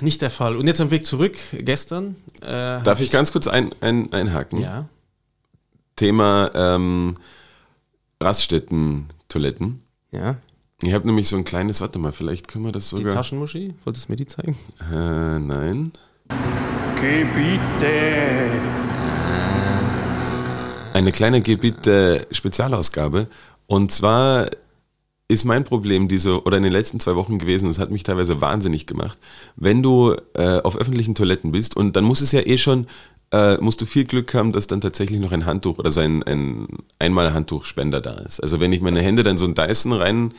nicht 0.00 0.22
der 0.22 0.30
Fall. 0.30 0.56
Und 0.56 0.66
jetzt 0.66 0.80
am 0.80 0.90
Weg 0.90 1.04
zurück, 1.06 1.36
gestern. 1.52 2.16
Äh, 2.40 2.80
Darf 2.82 3.00
ich 3.00 3.10
ganz 3.10 3.30
kurz 3.32 3.46
ein, 3.46 3.70
ein, 3.80 4.12
einhaken? 4.12 4.60
Ja. 4.60 4.88
Thema 5.96 6.50
ähm, 6.54 7.14
Raststätten-Toiletten. 8.22 9.80
Ja. 10.12 10.36
Ich 10.82 10.92
habe 10.92 11.06
nämlich 11.06 11.28
so 11.28 11.36
ein 11.36 11.44
kleines, 11.44 11.80
warte 11.80 11.98
mal, 11.98 12.12
vielleicht 12.12 12.48
können 12.48 12.64
wir 12.64 12.72
das 12.72 12.90
Die 12.90 12.96
sogar. 12.96 13.14
Taschenmuschi, 13.14 13.74
wolltest 13.84 14.08
du 14.08 14.12
mir 14.12 14.16
die 14.16 14.26
zeigen? 14.26 14.56
Äh, 14.92 15.38
nein. 15.38 15.92
Gebiete. 17.00 18.50
Eine 20.92 21.12
kleine 21.12 21.42
Gebiet-Spezialausgabe. 21.42 23.28
Und 23.66 23.92
zwar 23.92 24.48
ist 25.28 25.44
mein 25.44 25.64
Problem 25.64 26.08
diese, 26.08 26.42
oder 26.44 26.56
in 26.56 26.64
den 26.64 26.72
letzten 26.72 27.00
zwei 27.00 27.14
Wochen 27.14 27.38
gewesen, 27.38 27.68
das 27.68 27.78
hat 27.78 27.90
mich 27.90 28.02
teilweise 28.02 28.40
wahnsinnig 28.40 28.86
gemacht, 28.86 29.18
wenn 29.56 29.82
du 29.82 30.14
äh, 30.34 30.60
auf 30.60 30.76
öffentlichen 30.76 31.14
Toiletten 31.14 31.52
bist 31.52 31.76
und 31.76 31.96
dann 31.96 32.04
muss 32.04 32.20
es 32.20 32.32
ja 32.32 32.40
eh 32.40 32.58
schon, 32.58 32.86
äh, 33.32 33.56
musst 33.56 33.80
du 33.80 33.86
viel 33.86 34.04
Glück 34.04 34.34
haben, 34.34 34.52
dass 34.52 34.66
dann 34.66 34.80
tatsächlich 34.82 35.20
noch 35.20 35.32
ein 35.32 35.46
Handtuch 35.46 35.78
oder 35.78 35.90
so 35.90 36.00
ein, 36.00 36.22
ein 36.24 36.68
Einmal-Handtuchspender 36.98 38.00
da 38.00 38.14
ist. 38.14 38.40
Also 38.40 38.60
wenn 38.60 38.72
ich 38.72 38.82
meine 38.82 39.00
Hände 39.00 39.22
dann 39.22 39.38
so 39.38 39.46
ein 39.46 39.54
Dyson 39.54 39.92
rein 39.94 40.34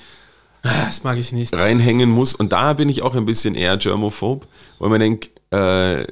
Das 0.66 1.04
mag 1.04 1.18
ich 1.18 1.32
nicht. 1.32 1.54
reinhängen 1.54 2.10
muss. 2.10 2.34
Und 2.36 2.52
da 2.52 2.74
bin 2.74 2.90
ich 2.90 3.02
auch 3.04 3.16
ein 3.16 3.26
bisschen 3.26 3.56
eher 3.56 3.78
germophob, 3.78 4.48
weil 4.80 4.90
man 4.90 5.00
denkt, 5.00 5.30
äh, 5.52 6.06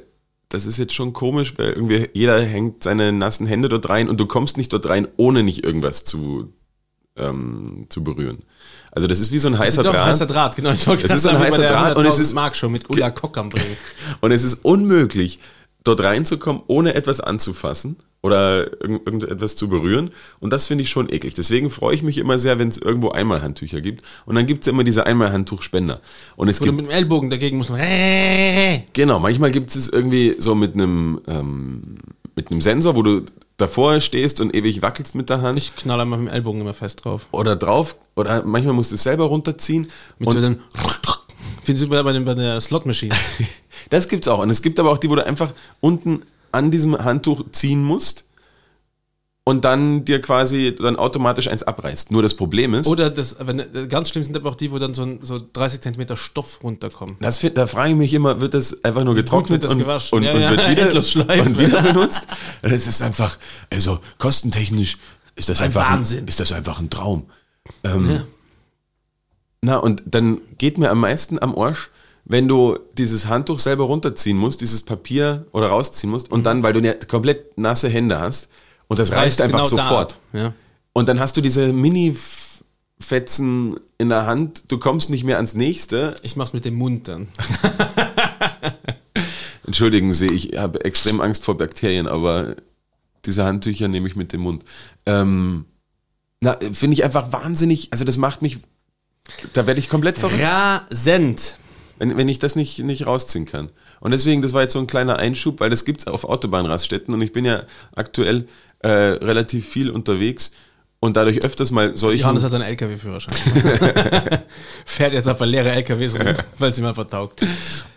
das 0.48 0.66
ist 0.66 0.78
jetzt 0.78 0.94
schon 0.94 1.12
komisch, 1.12 1.54
weil 1.56 1.70
irgendwie 1.70 2.08
jeder 2.12 2.40
hängt 2.40 2.82
seine 2.84 3.12
nassen 3.12 3.46
Hände 3.46 3.68
dort 3.68 3.88
rein 3.88 4.08
und 4.08 4.20
du 4.20 4.26
kommst 4.26 4.56
nicht 4.56 4.72
dort 4.72 4.86
rein, 4.88 5.08
ohne 5.16 5.42
nicht 5.42 5.64
irgendwas 5.64 6.04
zu, 6.04 6.52
ähm, 7.18 7.86
zu 7.88 8.04
berühren. 8.04 8.44
Also 8.92 9.08
das 9.08 9.18
ist 9.18 9.32
wie 9.32 9.40
so 9.40 9.48
ein 9.48 9.58
heißer 9.58 9.82
Draht. 9.82 10.06
heißer 10.06 10.26
Draht, 10.26 10.54
genau. 10.54 10.70
Ich 10.70 10.86
Es 10.86 11.10
ist 11.10 11.22
so 11.22 11.30
ein 11.30 11.38
heißer 11.38 11.66
Draht 11.66 11.96
und 11.96 12.06
es 12.06 12.14
100.000 12.16 12.20
ist- 12.20 12.34
Mark 12.34 12.54
Show 12.54 12.68
mit 12.68 12.88
Ulla 12.88 13.10
Kock 13.10 13.36
am 13.38 13.48
Bringen. 13.50 13.76
Und 14.20 14.30
es 14.30 14.44
ist 14.44 14.64
unmöglich, 14.64 15.40
dort 15.84 16.00
reinzukommen, 16.02 16.62
ohne 16.66 16.94
etwas 16.94 17.20
anzufassen 17.20 17.96
oder 18.22 18.80
irgend- 18.82 19.06
irgendetwas 19.06 19.54
zu 19.54 19.68
berühren. 19.68 20.10
Und 20.40 20.52
das 20.52 20.66
finde 20.66 20.82
ich 20.82 20.90
schon 20.90 21.10
eklig. 21.12 21.34
Deswegen 21.34 21.68
freue 21.70 21.94
ich 21.94 22.02
mich 22.02 22.16
immer 22.18 22.38
sehr, 22.38 22.58
wenn 22.58 22.68
es 22.68 22.78
irgendwo 22.78 23.10
Einmalhandtücher 23.10 23.82
gibt. 23.82 24.02
Und 24.24 24.34
dann 24.34 24.46
gibt 24.46 24.64
es 24.64 24.68
immer 24.68 24.82
diese 24.82 25.04
Einmalhandtuchspender. 25.06 26.00
Und 26.36 26.48
es 26.48 26.58
Oder 26.60 26.68
gibt 26.70 26.76
mit 26.78 26.86
dem 26.86 26.90
Ellbogen 26.90 27.28
dagegen 27.30 27.58
muss 27.58 27.68
man. 27.68 27.80
Genau, 28.94 29.18
manchmal 29.20 29.50
gibt 29.50 29.74
es 29.76 29.88
irgendwie 29.88 30.36
so 30.38 30.54
mit 30.54 30.74
einem 30.74 31.20
ähm, 31.26 31.98
mit 32.36 32.50
einem 32.50 32.60
Sensor, 32.62 32.96
wo 32.96 33.02
du 33.02 33.20
davor 33.58 34.00
stehst 34.00 34.40
und 34.40 34.56
ewig 34.56 34.82
wackelst 34.82 35.14
mit 35.14 35.28
der 35.30 35.40
Hand 35.42 35.56
Ich 35.58 35.76
knall 35.76 36.00
einmal 36.00 36.18
mit 36.18 36.28
dem 36.28 36.34
Ellbogen 36.34 36.60
immer 36.62 36.74
fest 36.74 37.04
drauf. 37.04 37.26
oder 37.30 37.54
drauf 37.56 37.94
oder 38.16 38.42
manchmal 38.44 38.74
musst 38.74 38.90
du 38.90 38.96
es 38.96 39.02
selber 39.04 39.26
runterziehen. 39.26 39.86
Mit 40.18 40.28
Und 40.28 40.32
so 40.38 40.38
einem. 40.44 40.56
Findest 41.64 41.86
du 41.86 41.90
bei, 41.90 42.12
dem, 42.12 42.24
bei 42.24 42.34
der 42.34 42.60
Slot-Maschine? 42.60 43.14
das 43.90 44.08
gibt's 44.08 44.28
auch. 44.28 44.38
Und 44.40 44.50
es 44.50 44.62
gibt 44.62 44.78
aber 44.78 44.90
auch 44.92 44.98
die, 44.98 45.10
wo 45.10 45.14
du 45.16 45.26
einfach 45.26 45.52
unten 45.80 46.22
an 46.52 46.70
diesem 46.70 46.96
Handtuch 46.96 47.44
ziehen 47.50 47.82
musst 47.82 48.24
und 49.46 49.64
dann 49.64 50.04
dir 50.06 50.20
quasi 50.22 50.74
dann 50.74 50.96
automatisch 50.96 51.48
eins 51.48 51.62
abreißt. 51.62 52.10
Nur 52.10 52.22
das 52.22 52.34
Problem 52.34 52.72
ist, 52.74 52.86
Oder 52.86 53.10
das, 53.10 53.36
wenn, 53.40 53.88
ganz 53.90 54.08
schlimm 54.08 54.24
sind 54.24 54.36
aber 54.36 54.50
auch 54.50 54.54
die, 54.54 54.70
wo 54.72 54.78
dann 54.78 54.94
so, 54.94 55.02
ein- 55.02 55.18
so 55.22 55.38
30 55.52 55.80
Zentimeter 55.82 56.16
Stoff 56.16 56.60
runterkommen. 56.62 57.16
das, 57.20 57.40
da 57.54 57.66
frage 57.66 57.90
ich 57.90 57.96
mich 57.96 58.14
immer, 58.14 58.40
wird 58.40 58.54
das 58.54 58.82
einfach 58.84 59.04
nur 59.04 59.14
getrocknet 59.14 59.64
und, 59.66 59.82
und, 59.82 59.86
Ja, 59.86 59.98
und 60.12 60.22
ja, 60.22 60.50
wird 60.50 60.68
wieder, 60.70 61.40
und 61.44 61.58
wieder 61.58 61.82
benutzt? 61.82 62.26
Das 62.62 62.86
ist 62.86 63.02
einfach, 63.02 63.36
also 63.72 63.98
kostentechnisch 64.18 64.96
ist 65.36 65.48
das 65.48 65.60
Ein 65.60 65.66
einfach 65.66 65.90
Wahnsinn. 65.90 66.20
Ein, 66.20 66.28
ist 66.28 66.40
das 66.40 66.52
einfach 66.52 66.78
ein 66.80 66.88
Traum. 66.88 67.26
Ähm, 67.82 68.10
Ja. 68.10 68.24
Na, 69.64 69.78
und 69.78 70.02
dann 70.04 70.42
geht 70.58 70.76
mir 70.76 70.90
am 70.90 71.00
meisten 71.00 71.38
am 71.38 71.56
Arsch, 71.56 71.90
wenn 72.26 72.48
du 72.48 72.78
dieses 72.98 73.28
Handtuch 73.28 73.58
selber 73.58 73.84
runterziehen 73.84 74.36
musst, 74.36 74.60
dieses 74.60 74.82
Papier 74.82 75.46
oder 75.52 75.68
rausziehen 75.68 76.10
musst 76.10 76.30
und 76.30 76.44
dann, 76.44 76.62
weil 76.62 76.74
du 76.74 76.80
ja 76.80 76.92
komplett 76.92 77.56
nasse 77.56 77.88
Hände 77.88 78.20
hast 78.20 78.50
und 78.88 78.98
das 78.98 79.12
reißt 79.12 79.40
einfach 79.40 79.70
genau 79.70 79.82
sofort. 79.82 80.16
Ja. 80.34 80.52
Und 80.92 81.08
dann 81.08 81.18
hast 81.18 81.38
du 81.38 81.40
diese 81.40 81.72
Mini-Fetzen 81.72 83.76
in 83.96 84.10
der 84.10 84.26
Hand, 84.26 84.64
du 84.68 84.78
kommst 84.78 85.08
nicht 85.08 85.24
mehr 85.24 85.36
ans 85.36 85.54
nächste. 85.54 86.18
Ich 86.20 86.36
mach's 86.36 86.52
mit 86.52 86.66
dem 86.66 86.74
Mund 86.74 87.08
dann. 87.08 87.28
Entschuldigen 89.66 90.12
Sie, 90.12 90.26
ich 90.26 90.58
habe 90.58 90.84
extrem 90.84 91.22
Angst 91.22 91.42
vor 91.42 91.56
Bakterien, 91.56 92.06
aber 92.06 92.56
diese 93.24 93.46
Handtücher 93.46 93.88
nehme 93.88 94.08
ich 94.08 94.16
mit 94.16 94.34
dem 94.34 94.42
Mund. 94.42 94.62
Ähm, 95.06 95.64
na, 96.40 96.54
finde 96.72 96.92
ich 96.92 97.02
einfach 97.02 97.32
wahnsinnig, 97.32 97.88
also 97.92 98.04
das 98.04 98.18
macht 98.18 98.42
mich, 98.42 98.58
da 99.52 99.66
werde 99.66 99.80
ich 99.80 99.88
komplett 99.88 100.18
verrückt. 100.18 100.42
Rasend. 100.42 101.56
wenn, 101.98 102.16
wenn 102.16 102.28
ich 102.28 102.38
das 102.38 102.56
nicht, 102.56 102.78
nicht 102.80 103.06
rausziehen 103.06 103.46
kann. 103.46 103.70
Und 104.00 104.10
deswegen, 104.10 104.42
das 104.42 104.52
war 104.52 104.62
jetzt 104.62 104.72
so 104.72 104.78
ein 104.78 104.86
kleiner 104.86 105.18
Einschub, 105.18 105.60
weil 105.60 105.70
das 105.70 105.84
gibt 105.84 106.00
es 106.00 106.06
auf 106.06 106.24
Autobahnraststätten 106.24 107.14
und 107.14 107.22
ich 107.22 107.32
bin 107.32 107.44
ja 107.44 107.64
aktuell 107.94 108.46
äh, 108.80 108.88
relativ 108.88 109.68
viel 109.68 109.90
unterwegs 109.90 110.52
und 111.04 111.18
dadurch 111.18 111.44
öfters 111.44 111.70
mal 111.70 111.94
solche. 111.94 112.22
Johannes 112.22 112.44
hat 112.44 112.54
einen 112.54 112.64
LKW-Führerschein. 112.64 113.34
Fährt 114.86 115.12
jetzt 115.12 115.28
einfach 115.28 115.44
leere 115.44 115.70
LKWs 115.70 116.18
rum, 116.18 116.34
weil 116.58 116.70
es 116.70 116.78
ihm 116.78 116.86
einfach 116.86 117.06
taugt. 117.06 117.40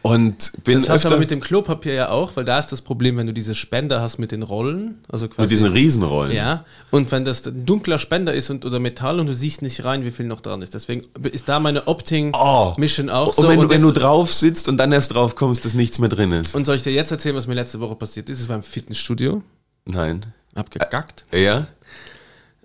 und 0.01 0.51
bin 0.65 0.79
Das 0.79 0.89
hast 0.89 1.05
du 1.05 1.09
aber 1.09 1.19
mit 1.19 1.31
dem 1.31 1.39
Klopapier 1.39 1.93
ja 1.93 2.09
auch, 2.09 2.35
weil 2.35 2.43
da 2.43 2.59
ist 2.59 2.67
das 2.67 2.81
Problem, 2.81 3.15
wenn 3.15 3.25
du 3.27 3.33
diese 3.33 3.55
Spender 3.55 4.01
hast 4.01 4.17
mit 4.17 4.33
den 4.33 4.43
Rollen, 4.43 4.99
also 5.07 5.29
quasi 5.29 5.41
mit 5.41 5.51
diesen 5.51 5.71
Riesenrollen. 5.71 6.33
Ja, 6.33 6.65
und 6.91 7.09
wenn 7.13 7.23
das 7.23 7.47
ein 7.47 7.65
dunkler 7.65 7.97
Spender 7.97 8.33
ist 8.33 8.49
und, 8.49 8.65
oder 8.65 8.79
Metall 8.79 9.21
und 9.21 9.27
du 9.27 9.33
siehst 9.33 9.61
nicht 9.61 9.85
rein, 9.85 10.03
wie 10.03 10.11
viel 10.11 10.25
noch 10.25 10.41
dran 10.41 10.61
ist. 10.61 10.73
Deswegen 10.73 11.03
ist 11.31 11.47
da 11.47 11.61
meine 11.61 11.87
Opting-Mission 11.87 13.09
auch 13.09 13.37
und 13.37 13.43
so. 13.45 13.49
wenn, 13.49 13.61
du, 13.61 13.69
wenn 13.69 13.81
du 13.81 13.91
drauf 13.91 14.33
sitzt 14.33 14.67
und 14.67 14.75
dann 14.75 14.91
erst 14.91 15.13
drauf 15.13 15.35
kommst, 15.35 15.63
dass 15.63 15.75
nichts 15.75 15.97
mehr 15.99 16.09
drin 16.09 16.33
ist. 16.33 16.55
und 16.55 16.65
soll 16.65 16.75
ich 16.75 16.83
dir 16.83 16.91
jetzt 16.91 17.11
erzählen, 17.11 17.37
was 17.37 17.47
mir 17.47 17.53
letzte 17.53 17.79
Woche 17.79 17.95
passiert 17.95 18.29
ist? 18.29 18.41
Es 18.41 18.49
war 18.49 18.57
im 18.57 18.63
Fitnessstudio, 18.63 19.41
Nein. 19.85 20.25
hab 20.57 20.69
gegackt. 20.71 21.23
Ja? 21.33 21.67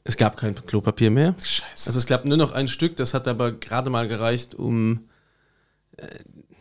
Es 0.04 0.16
gab 0.16 0.36
kein 0.36 0.54
Klopapier 0.54 1.10
mehr. 1.10 1.34
Scheiße. 1.42 1.86
Also 1.86 1.98
es 1.98 2.06
gab 2.06 2.24
nur 2.24 2.36
noch 2.36 2.52
ein 2.52 2.68
Stück, 2.68 2.96
das 2.96 3.14
hat 3.14 3.28
aber 3.28 3.52
gerade 3.52 3.88
mal 3.90 4.08
gereicht, 4.08 4.54
um 4.54 5.08
äh, 5.96 6.06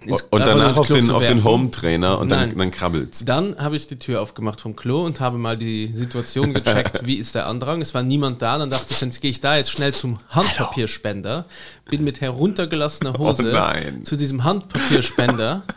ins- 0.05 0.23
und 0.29 0.39
danach 0.45 0.77
auf 0.77 0.87
Klo 0.87 0.95
den, 0.95 1.09
auf 1.11 1.25
den. 1.25 1.43
Home-Trainer 1.43 2.19
und 2.19 2.29
dann, 2.29 2.49
Nein. 2.49 2.57
dann 2.57 2.71
krabbelt's. 2.71 3.23
Dann 3.25 3.57
habe 3.57 3.75
ich 3.75 3.87
die 3.87 3.97
Tür 3.97 4.21
aufgemacht 4.21 4.61
vom 4.61 4.75
Klo 4.75 5.05
und 5.05 5.19
habe 5.19 5.37
mal 5.37 5.57
die 5.57 5.87
Situation 5.93 6.53
gecheckt, 6.55 7.05
wie 7.05 7.15
ist 7.15 7.33
der 7.35 7.47
Andrang. 7.47 7.81
Es 7.81 7.93
war 7.93 8.03
niemand 8.03 8.41
da, 8.41 8.57
dann 8.57 8.69
dachte 8.69 8.87
ich, 8.91 9.01
jetzt 9.01 9.21
gehe 9.21 9.31
ich 9.31 9.41
da 9.41 9.57
jetzt 9.57 9.71
schnell 9.71 9.93
zum 9.93 10.17
Handpapierspender, 10.29 11.45
bin 11.89 12.03
mit 12.03 12.21
heruntergelassener 12.21 13.13
Hose 13.17 13.53
Oh 13.55 14.03
zu 14.03 14.15
diesem 14.17 14.43
Handpapierspender, 14.43 15.63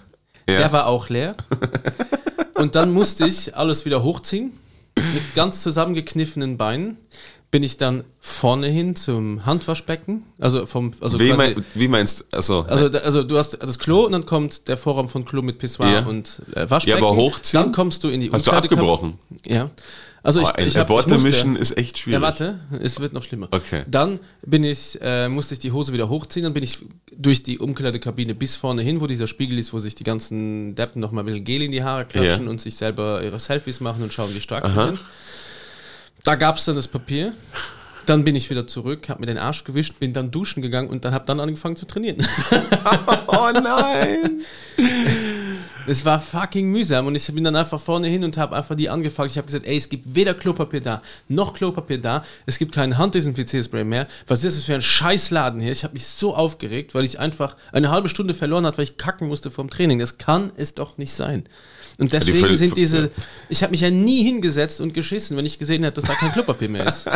Ja. 0.47 0.59
der 0.59 0.73
war 0.73 0.87
auch 0.89 1.09
leer. 1.09 1.37
Und 2.55 2.75
dann 2.75 2.93
musste 2.93 3.27
ich 3.27 3.57
alles 3.57 3.87
wieder 3.87 4.03
hochziehen, 4.03 4.53
mit 4.97 5.35
ganz 5.35 5.63
zusammengekniffenen 5.63 6.59
Beinen. 6.59 6.99
Bin 7.55 7.63
ich 7.63 7.77
dann 7.77 8.03
vorne 8.21 8.67
hin 8.67 8.97
zum 8.97 9.47
Handwaschbecken, 9.47 10.25
also 10.41 10.67
vom, 10.67 10.91
also 11.01 11.21
wie, 11.21 11.29
quasi, 11.31 11.55
mein, 11.55 11.65
wie 11.75 11.87
meinst 11.87 12.23
du? 12.23 12.25
Also, 12.33 12.65
da- 12.65 12.99
also 12.99 13.23
du 13.23 13.39
hast 13.39 13.63
das 13.63 13.79
Klo 13.79 14.07
und 14.07 14.11
dann 14.11 14.27
kommt 14.27 14.67
der 14.67 14.77
Vorraum 14.77 15.09
von 15.09 15.25
Klo 15.25 15.41
mit 15.41 15.59
Pissoir 15.59 15.89
Ja. 15.89 16.01
und 16.05 16.43
äh, 16.57 16.69
Waschbecken. 16.69 17.01
Ja, 17.01 17.07
aber 17.07 17.15
hochziehen? 17.15 17.63
Dann 17.63 17.71
kommst 17.71 18.03
du 18.03 18.09
in 18.09 18.23
die 18.23 18.33
Hast 18.33 18.45
du 18.49 18.51
abgebrochen? 18.51 19.19
Ja. 19.47 19.71
Also 20.25 20.41
ich, 20.41 20.49
Oh, 20.49 20.53
ich, 20.57 20.77
hab, 20.77 20.91
ich 20.91 21.07
musste, 21.07 21.49
ist 21.61 21.77
echt 21.79 21.97
schwierig. 21.99 22.15
Ja, 22.15 22.23
warte, 22.23 22.59
es 22.83 22.99
wird 22.99 23.13
noch 23.13 23.23
schlimmer. 23.23 23.47
Okay. 23.53 23.85
Dann 23.89 24.19
bin 24.45 24.65
ich, 24.65 24.99
äh, 25.01 25.29
musste 25.29 25.55
ich 25.55 25.61
die 25.61 25.71
Hose 25.71 25.93
wieder 25.93 26.09
hochziehen, 26.09 26.43
dann 26.43 26.55
bin 26.55 26.65
ich 26.65 26.79
durch 27.17 27.45
die 27.45 27.61
Umkleidekabine 27.61 28.35
bis 28.35 28.57
vorne 28.57 28.83
hin, 28.83 29.01
wo 29.01 29.07
dieser 29.07 29.29
Spiegel 29.29 29.61
ist, 29.61 29.73
wo 29.73 29.79
sich 29.79 29.95
die 29.95 30.03
ganzen 30.03 30.75
Deppen 30.75 31.01
noch 31.01 31.13
mal 31.13 31.21
ein 31.21 31.27
bisschen 31.27 31.45
Gel 31.45 31.63
in 31.63 31.71
die 31.71 31.85
Haare 31.85 32.05
klatschen 32.05 32.47
Ja. 32.47 32.51
und 32.51 32.61
sich 32.61 32.75
selber 32.75 33.23
ihre 33.23 33.39
Selfies 33.39 33.81
machen 33.81 34.03
und 34.03 34.13
schauen, 34.13 34.35
wie 34.35 34.41
stark 34.41 34.65
Aha. 34.65 34.71
sie 34.91 34.97
sind. 34.97 35.01
Da 36.25 36.37
gab 36.37 36.57
es 36.57 36.65
dann 36.65 36.75
das 36.75 36.89
Papier. 36.89 37.35
Dann 38.07 38.25
bin 38.25 38.35
ich 38.35 38.51
wieder 38.51 38.67
zurück, 38.67 39.09
habe 39.09 39.21
mir 39.21 39.27
den 39.27 39.39
Arsch 39.39 39.65
gewischt, 39.65 39.99
bin 39.99 40.13
dann 40.13 40.31
duschen 40.31 40.63
gegangen 40.63 40.89
und 40.89 41.05
dann 41.05 41.15
habe 41.15 41.25
dann 41.27 41.41
angefangen 41.41 41.77
zu 41.77 41.87
trainieren. 41.87 42.19
Oh 43.27 43.51
nein! 43.53 44.43
Es 45.87 46.05
war 46.05 46.21
fucking 46.21 46.71
mühsam 46.71 47.07
und 47.07 47.15
ich 47.15 47.27
bin 47.33 47.45
dann 47.45 47.57
einfach 47.57 47.81
vorne 47.81 48.09
hin 48.09 48.25
und 48.25 48.37
habe 48.37 48.57
einfach 48.57 48.75
die 48.75 48.89
angefragt. 48.89 49.31
Ich 49.31 49.37
habe 49.37 49.47
gesagt, 49.47 49.67
ey, 49.67 49.77
es 49.77 49.89
gibt 49.89 50.15
weder 50.15 50.35
Klopapier 50.35 50.81
da, 50.81 51.03
noch 51.29 51.55
Klopapier 51.55 51.99
da. 51.99 52.25
Es 52.47 52.59
gibt 52.59 52.75
keinen 52.75 52.99
Handdesinfizierspray 52.99 53.85
mehr. 53.85 54.07
Was 54.27 54.45
ist 54.45 54.57
das 54.57 54.65
für 54.65 54.75
ein 54.75 54.83
Scheißladen 54.83 55.61
hier? 55.61 55.73
Ich 55.73 55.85
habe 55.85 55.95
mich 55.95 56.07
so 56.07 56.35
aufgeregt, 56.35 56.95
weil 56.95 57.05
ich 57.05 57.19
einfach 57.19 57.57
eine 57.73 57.91
halbe 57.91 58.09
Stunde 58.09 58.35
verloren 58.35 58.67
habe, 58.67 58.79
weil 58.79 58.85
ich 58.85 58.97
kacken 58.97 59.29
musste 59.29 59.51
vom 59.51 59.71
Training. 59.71 59.99
Das 59.99 60.19
kann 60.19 60.53
es 60.57 60.75
doch 60.75 60.99
nicht 60.99 61.13
sein. 61.13 61.45
Und 61.99 62.13
deswegen 62.13 62.57
sind 62.57 62.77
diese. 62.77 63.11
Ich 63.49 63.63
habe 63.63 63.71
mich 63.71 63.81
ja 63.81 63.91
nie 63.91 64.25
hingesetzt 64.25 64.81
und 64.81 64.95
geschissen, 64.95 65.37
wenn 65.37 65.47
ich 65.47 65.59
gesehen 65.59 65.85
hätte, 65.85 66.01
dass 66.01 66.11
da 66.11 66.15
kein 66.15 66.33
Klopapier 66.33 66.69
mehr 66.69 66.89
ist. 66.89 67.09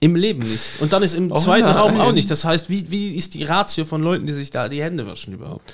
Im 0.00 0.14
Leben 0.14 0.40
nicht. 0.40 0.80
Und 0.80 0.92
dann 0.92 1.02
ist 1.02 1.14
im 1.14 1.32
Oh 1.32 1.38
zweiten 1.38 1.66
nein. 1.66 1.76
Raum 1.76 2.00
auch 2.00 2.12
nicht. 2.12 2.30
Das 2.30 2.44
heißt, 2.44 2.68
wie, 2.68 2.90
wie 2.90 3.14
ist 3.14 3.32
die 3.32 3.44
Ratio 3.44 3.86
von 3.86 4.02
Leuten, 4.02 4.26
die 4.26 4.34
sich 4.34 4.50
da 4.50 4.68
die 4.68 4.82
Hände 4.82 5.06
waschen 5.06 5.32
überhaupt? 5.32 5.72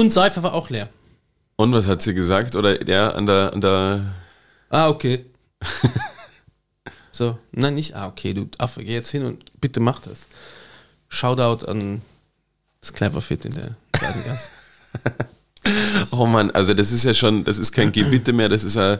Und 0.00 0.14
Seife 0.14 0.42
war 0.42 0.54
auch 0.54 0.70
leer. 0.70 0.88
Und 1.56 1.74
was 1.74 1.86
hat 1.86 2.00
sie 2.00 2.14
gesagt? 2.14 2.56
Oder 2.56 2.78
der 2.78 3.14
an 3.14 3.26
der, 3.26 3.52
an 3.52 3.60
der. 3.60 4.14
Ah, 4.70 4.88
okay. 4.88 5.26
so, 7.12 7.38
nein, 7.52 7.74
nicht, 7.74 7.94
ah, 7.94 8.06
okay, 8.06 8.32
du 8.32 8.48
Affe, 8.56 8.82
geh 8.82 8.94
jetzt 8.94 9.10
hin 9.10 9.24
und 9.26 9.60
bitte 9.60 9.78
mach 9.78 10.00
das. 10.00 10.26
Shoutout 11.10 11.66
an 11.66 12.00
das 12.80 12.94
Clever 12.94 13.20
Fit 13.20 13.44
in 13.44 13.52
der 13.52 13.76
Seidengasse. 13.98 14.48
Oh 16.12 16.24
Mann, 16.24 16.50
also 16.52 16.72
das 16.72 16.90
ist 16.90 17.04
ja 17.04 17.12
schon, 17.12 17.44
das 17.44 17.58
ist 17.58 17.70
kein 17.70 17.92
Gebitte 17.92 18.32
mehr, 18.32 18.48
das 18.48 18.64
ist 18.64 18.78
ein, 18.78 18.98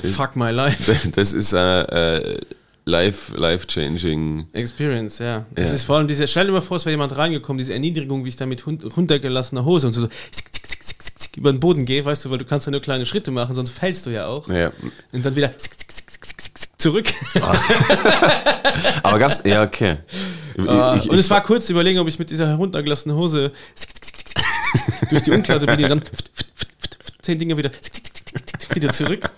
Fuck 0.00 0.34
my 0.34 0.50
life. 0.50 1.08
das 1.14 1.32
ist 1.32 1.54
ein 1.54 1.86
äh, 1.86 2.40
life, 2.84 3.36
life-changing. 3.36 4.46
Experience, 4.52 5.18
ja. 5.20 5.46
Es 5.54 5.68
Ja. 5.68 5.74
ist 5.74 5.84
vor 5.84 5.96
allem 5.98 6.08
diese, 6.08 6.26
stell 6.26 6.46
dir 6.46 6.52
mal 6.52 6.60
vor, 6.62 6.76
es 6.78 6.84
wäre 6.84 6.92
jemand 6.92 7.16
reingekommen, 7.16 7.58
diese 7.58 7.72
Erniedrigung, 7.74 8.24
wie 8.24 8.28
ich 8.30 8.36
da 8.36 8.46
mit 8.46 8.64
runtergelassener 8.66 9.64
Hose 9.64 9.86
und 9.86 9.92
so, 9.92 10.02
so 10.02 10.08
über 11.36 11.52
den 11.52 11.60
Boden 11.60 11.84
gehe, 11.86 12.04
weißt 12.04 12.24
du, 12.24 12.30
weil 12.30 12.38
du 12.38 12.44
kannst 12.44 12.66
ja 12.66 12.70
nur 12.72 12.80
kleine 12.80 13.06
Schritte 13.06 13.30
machen, 13.30 13.54
sonst 13.54 13.70
fällst 13.70 14.04
du 14.06 14.10
ja 14.10 14.26
auch. 14.26 14.48
Ja. 14.48 14.70
Und 15.12 15.24
dann 15.24 15.34
wieder 15.36 15.50
zurück. 16.76 17.06
Aber 19.02 19.18
gab's, 19.18 19.40
ja, 19.44 19.62
okay. 19.62 19.98
Ich- 20.56 20.68
Ah, 20.68 20.96
ich- 20.96 21.08
und 21.08 21.16
es 21.18 21.30
war 21.30 21.42
kurz 21.42 21.66
zu 21.66 21.72
überlegen, 21.72 21.98
ob 22.00 22.08
ich 22.08 22.18
mit 22.18 22.28
dieser 22.30 22.48
heruntergelassenen 22.48 23.16
Hose 23.16 23.52
durch 25.10 25.22
die 25.22 25.30
Umkleide 25.30 25.64
bin 25.66 25.84
und 25.84 25.90
dann 25.90 26.02
zehn 27.22 27.38
Dinge 27.38 27.56
wieder 27.56 27.70
wieder 28.74 28.90
zurück. 28.90 29.30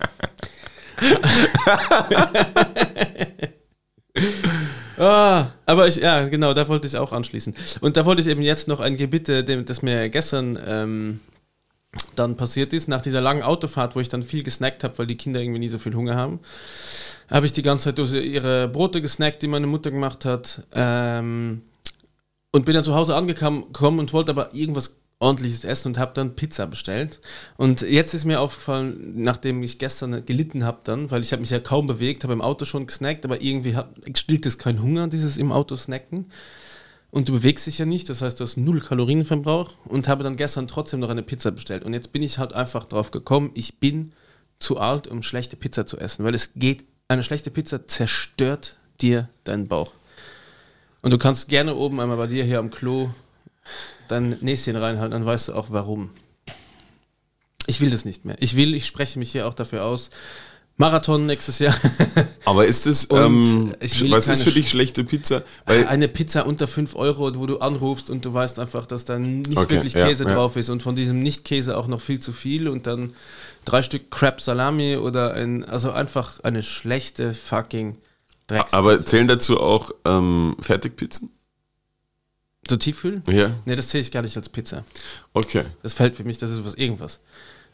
ah, 4.98 5.46
aber 5.66 5.88
ich, 5.88 5.96
ja, 5.96 6.28
genau, 6.28 6.54
da 6.54 6.68
wollte 6.68 6.87
ich 6.87 6.96
auch 6.96 7.12
anschließen. 7.12 7.54
Und 7.80 7.96
da 7.96 8.04
wollte 8.04 8.22
ich 8.22 8.28
eben 8.28 8.42
jetzt 8.42 8.68
noch 8.68 8.80
ein 8.80 8.96
Gebitte, 8.96 9.44
dem, 9.44 9.64
das 9.64 9.83
mir 9.83 10.09
gestern 10.09 10.59
ähm, 10.66 11.20
dann 12.16 12.37
passiert 12.37 12.72
ist, 12.72 12.88
nach 12.88 13.02
dieser 13.02 13.20
langen 13.20 13.42
Autofahrt, 13.42 13.96
wo 13.96 14.00
ich 14.00 14.09
dann 14.09 14.22
viel 14.22 14.42
gesnackt 14.42 14.85
habe, 14.85 14.96
weil 14.98 15.07
die 15.07 15.16
Kinder 15.16 15.40
irgendwie 15.40 15.61
nie 15.61 15.68
so 15.68 15.78
viel 15.78 15.94
Hunger 15.94 16.16
haben, 16.16 16.40
habe 17.30 17.46
ich 17.46 17.52
die 17.52 17.62
ganze 17.62 17.94
Zeit 17.94 18.12
ihre 18.12 18.68
Brote 18.68 19.00
gesnackt, 19.00 19.42
die 19.42 19.48
meine 19.48 19.66
Mutter 19.66 19.90
gemacht 19.90 20.24
hat. 20.24 20.62
Ähm, 20.72 21.62
und 22.52 22.64
bin 22.64 22.74
dann 22.74 22.85
zu 22.85 22.94
Hause 22.94 23.16
angekommen 23.16 23.98
und 23.98 24.12
wollte 24.12 24.30
aber 24.30 24.54
irgendwas 24.54 24.94
ordentliches 25.24 25.64
Essen 25.64 25.88
und 25.88 25.98
habe 25.98 26.12
dann 26.14 26.37
Pizza 26.37 26.66
bestellt. 26.66 27.20
Und 27.56 27.80
jetzt 27.80 28.12
ist 28.12 28.26
mir 28.26 28.40
aufgefallen, 28.40 29.14
nachdem 29.16 29.62
ich 29.62 29.78
gestern 29.78 30.24
gelitten 30.26 30.64
habe 30.64 30.80
dann, 30.84 31.10
weil 31.10 31.22
ich 31.22 31.32
habe 31.32 31.40
mich 31.40 31.50
ja 31.50 31.60
kaum 31.60 31.87
bewegt, 31.87 32.24
habe 32.24 32.34
im 32.34 32.42
Auto 32.42 32.66
schon 32.66 32.87
gesnackt, 32.87 33.24
aber 33.24 33.40
irgendwie 33.40 33.74
hat, 33.74 33.88
stillt 34.16 34.44
es 34.44 34.58
kein 34.58 34.82
Hunger, 34.82 35.08
dieses 35.08 35.38
im 35.38 35.50
Auto 35.50 35.76
snacken. 35.76 36.26
Und 37.10 37.28
du 37.28 37.32
bewegst 37.32 37.66
dich 37.66 37.78
ja 37.78 37.87
nicht, 37.87 38.08
das 38.10 38.22
heißt, 38.22 38.38
du 38.38 38.44
hast 38.44 38.56
null 38.56 38.80
Kalorienverbrauch 38.80 39.70
und 39.87 40.08
habe 40.08 40.24
dann 40.24 40.37
gestern 40.37 40.68
trotzdem 40.68 41.00
noch 41.00 41.10
eine 41.10 41.22
Pizza 41.22 41.52
bestellt. 41.52 41.84
Und 41.84 41.94
jetzt 41.94 42.12
bin 42.12 42.22
ich 42.22 42.38
halt 42.38 42.52
einfach 42.52 42.84
drauf 42.84 43.10
gekommen, 43.10 43.50
ich 43.54 43.78
bin 43.80 44.12
zu 44.58 44.78
alt, 44.78 45.06
um 45.08 45.22
schlechte 45.22 45.56
Pizza 45.56 45.87
zu 45.87 45.96
essen, 45.98 46.24
weil 46.24 46.34
es 46.34 46.50
geht, 46.54 46.84
eine 47.08 47.22
schlechte 47.22 47.50
Pizza 47.50 47.87
zerstört 47.87 48.76
dir 49.00 49.28
deinen 49.44 49.68
Bauch. 49.68 49.92
Und 51.02 51.12
du 51.12 51.18
kannst 51.18 51.48
gerne 51.48 51.74
oben 51.74 52.00
einmal 52.00 52.16
bei 52.16 52.26
dir 52.26 52.44
hier 52.44 52.58
am 52.58 52.70
Klo 52.70 53.10
dein 54.08 54.36
Näschen 54.40 54.76
reinhalten, 54.76 55.12
dann 55.12 55.26
weißt 55.26 55.48
du 55.48 55.54
auch 55.54 55.66
warum. 55.70 56.10
Ich 57.66 57.80
will 57.80 57.90
das 57.90 58.04
nicht 58.04 58.24
mehr. 58.24 58.36
Ich 58.40 58.56
will, 58.56 58.74
ich 58.74 58.86
spreche 58.86 59.18
mich 59.18 59.32
hier 59.32 59.46
auch 59.46 59.54
dafür 59.54 59.84
aus. 59.84 60.10
Marathon 60.76 61.24
nächstes 61.26 61.60
Jahr. 61.60 61.74
Aber 62.44 62.66
ist 62.66 62.86
es, 62.86 63.06
ähm, 63.10 63.72
was 64.08 64.26
ist 64.26 64.42
für 64.42 64.50
dich 64.50 64.70
schlechte 64.70 65.04
Pizza? 65.04 65.44
Weil 65.66 65.86
eine 65.86 66.08
Pizza 66.08 66.46
unter 66.46 66.66
5 66.66 66.96
Euro, 66.96 67.32
wo 67.36 67.46
du 67.46 67.58
anrufst 67.58 68.10
und 68.10 68.24
du 68.24 68.34
weißt 68.34 68.58
einfach, 68.58 68.84
dass 68.86 69.04
da 69.04 69.18
nicht 69.18 69.56
okay, 69.56 69.74
wirklich 69.74 69.94
Käse 69.94 70.24
ja, 70.24 70.34
drauf 70.34 70.56
ja. 70.56 70.60
ist 70.60 70.70
und 70.70 70.82
von 70.82 70.96
diesem 70.96 71.20
Nicht-Käse 71.20 71.76
auch 71.76 71.86
noch 71.86 72.00
viel 72.00 72.18
zu 72.18 72.32
viel 72.32 72.66
und 72.68 72.88
dann 72.88 73.12
drei 73.64 73.82
Stück 73.82 74.10
Crab 74.10 74.40
Salami 74.40 74.96
oder 74.96 75.34
ein, 75.34 75.64
also 75.64 75.92
einfach 75.92 76.40
eine 76.42 76.62
schlechte 76.62 77.34
fucking 77.34 77.96
Dreckspizza. 78.48 78.76
Aber 78.76 79.00
zählen 79.00 79.28
dazu 79.28 79.60
auch 79.60 79.92
ähm, 80.04 80.56
Fertigpizzen? 80.60 81.30
So 82.68 82.77
Tiefkühl? 82.77 83.22
Ja. 83.29 83.50
Nee, 83.64 83.77
das 83.77 83.88
zähle 83.88 84.03
ich 84.03 84.11
gar 84.11 84.22
nicht 84.22 84.37
als 84.37 84.48
Pizza. 84.48 84.85
Okay. 85.33 85.64
Das 85.83 85.94
fällt 85.94 86.16
für 86.16 86.24
mich, 86.24 86.38
das 86.38 86.50
ist 86.50 86.64
was 86.64 86.74
irgendwas. 86.74 87.20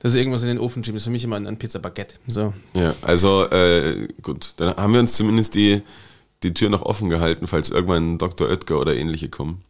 Das 0.01 0.13
ist 0.13 0.19
irgendwas 0.19 0.43
in 0.43 0.49
den 0.49 0.59
Ofen 0.59 0.83
schieben. 0.83 0.97
Das 0.97 1.03
ist 1.03 1.07
für 1.07 1.11
mich 1.11 1.25
immer 1.25 1.37
ein, 1.37 1.47
ein 1.47 1.59
Pizza 1.59 1.79
Baguette. 1.79 2.15
So. 2.27 2.55
Ja, 2.75 2.95
also 3.03 3.49
äh, 3.51 4.09
gut, 4.23 4.55
dann 4.57 4.75
haben 4.77 4.93
wir 4.93 5.01
uns 5.01 5.15
zumindest 5.15 5.55
die, 5.55 5.83
die 6.43 6.55
Tür 6.55 6.71
noch 6.71 6.83
offen 6.83 7.11
gehalten, 7.11 7.47
falls 7.47 7.71
irgendwann 7.71 8.19
Dr. 8.19 8.49
Oetker 8.49 8.81
oder 8.81 8.95
ähnliche 8.95 9.29
kommen. 9.29 9.63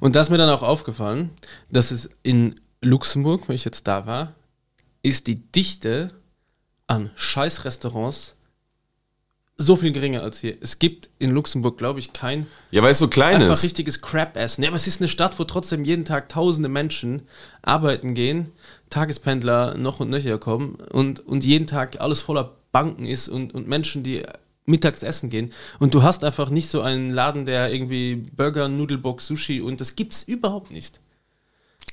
Und 0.00 0.16
da 0.16 0.22
ist 0.22 0.30
mir 0.30 0.38
dann 0.38 0.50
auch 0.50 0.62
aufgefallen, 0.62 1.30
dass 1.70 1.90
es 1.90 2.10
in 2.22 2.54
Luxemburg, 2.80 3.48
wo 3.48 3.52
ich 3.52 3.64
jetzt 3.64 3.86
da 3.86 4.06
war, 4.06 4.34
ist 5.02 5.26
die 5.26 5.36
Dichte 5.52 6.12
an 6.86 7.10
Scheißrestaurants 7.14 8.33
so 9.56 9.76
viel 9.76 9.92
geringer 9.92 10.22
als 10.22 10.40
hier. 10.40 10.56
Es 10.60 10.78
gibt 10.78 11.10
in 11.18 11.30
Luxemburg, 11.30 11.78
glaube 11.78 12.00
ich, 12.00 12.12
kein. 12.12 12.46
Ja, 12.70 12.82
weil 12.82 12.92
es 12.92 12.98
so 12.98 13.08
klein 13.08 13.36
einfach 13.36 13.54
ist. 13.54 13.64
richtiges 13.64 14.00
Crap-Essen. 14.00 14.64
Ja, 14.64 14.70
aber 14.70 14.76
es 14.76 14.86
ist 14.86 15.00
eine 15.00 15.08
Stadt, 15.08 15.38
wo 15.38 15.44
trotzdem 15.44 15.84
jeden 15.84 16.04
Tag 16.04 16.28
tausende 16.28 16.68
Menschen 16.68 17.22
arbeiten 17.62 18.14
gehen, 18.14 18.50
Tagespendler 18.90 19.76
noch 19.76 20.00
und 20.00 20.10
nöcher 20.10 20.38
kommen 20.38 20.74
und, 20.74 21.20
und 21.20 21.44
jeden 21.44 21.66
Tag 21.66 22.00
alles 22.00 22.20
voller 22.20 22.56
Banken 22.72 23.06
ist 23.06 23.28
und, 23.28 23.54
und 23.54 23.68
Menschen, 23.68 24.02
die 24.02 24.24
mittags 24.66 25.02
essen 25.02 25.30
gehen. 25.30 25.52
Und 25.78 25.94
du 25.94 26.02
hast 26.02 26.24
einfach 26.24 26.50
nicht 26.50 26.68
so 26.68 26.80
einen 26.80 27.10
Laden, 27.10 27.46
der 27.46 27.72
irgendwie 27.72 28.16
Burger, 28.16 28.68
Nudelbox, 28.68 29.26
Sushi 29.26 29.60
und 29.60 29.80
das 29.80 29.94
gibt 29.94 30.14
es 30.14 30.22
überhaupt 30.24 30.70
nicht. 30.70 31.00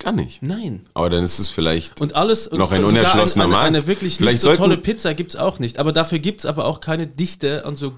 Gar 0.02 0.14
nicht. 0.14 0.42
Nein. 0.42 0.82
Aber 0.94 1.10
dann 1.10 1.24
ist 1.24 1.38
es 1.38 1.50
vielleicht 1.50 2.02
und 2.02 2.16
alles, 2.16 2.48
und 2.48 2.58
noch 2.58 2.72
ein 2.72 2.84
unerschlossener 2.84 3.46
eine, 3.46 3.54
Markt. 3.54 3.68
Eine, 3.68 3.78
eine 3.78 3.88
wirklich 3.88 4.18
vielleicht 4.18 4.36
nicht 4.36 4.42
so 4.42 4.56
tolle 4.56 4.78
Pizza 4.78 5.14
gibt 5.14 5.36
es 5.36 5.40
auch 5.40 5.60
nicht. 5.60 5.78
Aber 5.78 5.92
dafür 5.92 6.20
gibt 6.20 6.40
es 6.40 6.46
aber 6.46 6.66
auch 6.66 6.82
keine 6.82 7.06
Dichte 7.06 7.66
an 7.66 7.76
so 7.76 7.94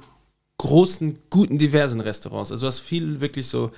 großen, 0.57 1.19
guten, 1.29 1.57
diversen 1.57 2.01
Restaurants. 2.01 2.51
Also 2.51 2.61
du 2.61 2.67
hast 2.67 2.81
viel 2.81 3.21
wirklich 3.21 3.47
so 3.47 3.71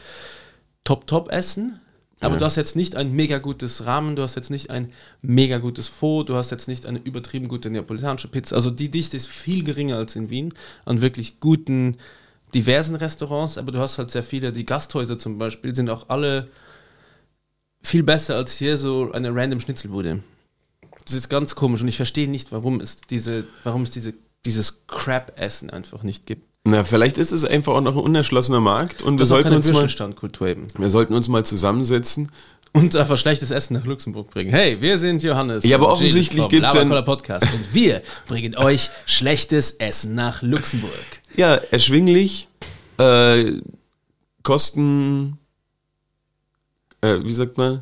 Top-Top-Essen. 0.83 1.79
Aber 2.21 2.35
ja. 2.35 2.39
du 2.39 2.45
hast 2.45 2.55
jetzt 2.55 2.75
nicht 2.75 2.95
ein 2.95 3.11
mega 3.11 3.38
gutes 3.38 3.85
Rahmen, 3.85 4.15
du 4.15 4.23
hast 4.23 4.35
jetzt 4.35 4.49
nicht 4.49 4.69
ein 4.71 4.91
mega 5.21 5.57
gutes 5.57 5.89
Faux, 5.89 6.25
du 6.25 6.35
hast 6.35 6.49
jetzt 6.49 6.67
nicht 6.67 6.85
eine 6.85 6.99
übertrieben 6.99 7.47
gute 7.47 7.69
neapolitanische 7.69 8.29
Pizza. 8.29 8.55
Also 8.55 8.71
die 8.71 8.89
Dichte 8.89 9.17
ist 9.17 9.27
viel 9.27 9.63
geringer 9.63 9.97
als 9.97 10.15
in 10.15 10.29
Wien 10.29 10.53
an 10.85 11.01
wirklich 11.01 11.39
guten, 11.39 11.97
diversen 12.55 12.95
Restaurants. 12.95 13.57
Aber 13.57 13.71
du 13.71 13.79
hast 13.79 13.97
halt 13.97 14.09
sehr 14.09 14.23
viele, 14.23 14.51
die 14.51 14.65
Gasthäuser 14.65 15.19
zum 15.19 15.38
Beispiel, 15.38 15.75
sind 15.75 15.89
auch 15.89 16.09
alle 16.09 16.49
viel 17.86 18.04
besser 18.04 18.36
als 18.36 18.54
hier 18.58 18.78
so 18.78 19.12
eine 19.12 19.34
random 19.34 19.60
Schnitzelbude. 19.60 20.21
Das 21.06 21.13
ist 21.13 21.30
ganz 21.30 21.56
komisch 21.56 21.82
und 21.82 21.88
ich 21.88 21.98
verstehe 21.98 22.28
nicht, 22.28 22.52
warum 22.52 22.80
es 22.80 22.98
diese, 22.98 23.45
warum 23.63 23.84
es 23.84 23.91
diese, 23.91 24.13
dieses 24.45 24.88
Crap-Essen 24.88 25.69
einfach 25.69 26.04
nicht 26.04 26.26
gibt. 26.26 26.48
Na, 26.67 26.84
vielleicht 26.84 27.19
ist 27.19 27.32
es 27.32 27.45
einfach 27.45 27.74
auch 27.74 27.82
noch 27.82 27.95
ein 27.95 28.04
unerschlossener 28.04 28.60
Markt 28.60 29.04
und 29.04 29.17
das 29.17 29.30
wir 29.30 29.36
sollten 29.43 29.54
uns 29.54 29.71
mal, 29.71 30.50
eben. 30.50 30.65
wir 30.78 30.89
sollten 30.89 31.13
uns 31.13 31.28
mal 31.28 31.45
zusammensetzen 31.45 32.32
und 32.74 32.95
einfach 32.95 33.19
schlechtes 33.19 33.52
Essen 33.52 33.76
nach 33.76 33.86
Luxemburg 33.86 34.32
bringen. 34.32 34.50
Hey, 34.50 34.82
wir 34.82 34.98
sind 34.98 35.21
Johannes. 35.21 35.63
Ja, 35.63 35.78
aber 35.78 35.91
offensichtlich 35.91 36.48
gibt 36.50 36.65
es 36.65 36.76
einen 36.76 37.06
Podcast 37.06 37.45
und 37.54 37.74
wir 37.74 38.02
bringen 38.28 38.56
euch 38.58 38.89
schlechtes 39.06 39.74
Essen 39.74 40.15
nach 40.15 40.41
Luxemburg. 40.41 40.91
Ja, 41.36 41.56
erschwinglich, 41.56 42.48
äh, 42.98 43.62
Kosten 44.41 45.38
äh, 47.06 47.24
wie 47.24 47.34
sagt 47.34 47.58
man? 47.58 47.82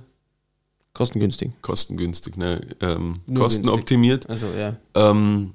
Kostengünstig. 0.93 1.51
Kostengünstig, 1.61 2.37
ne? 2.37 2.61
Ähm, 2.79 3.21
kostenoptimiert. 3.33 4.29
Also, 4.29 4.47
ja. 4.57 4.75
Ähm, 4.93 5.53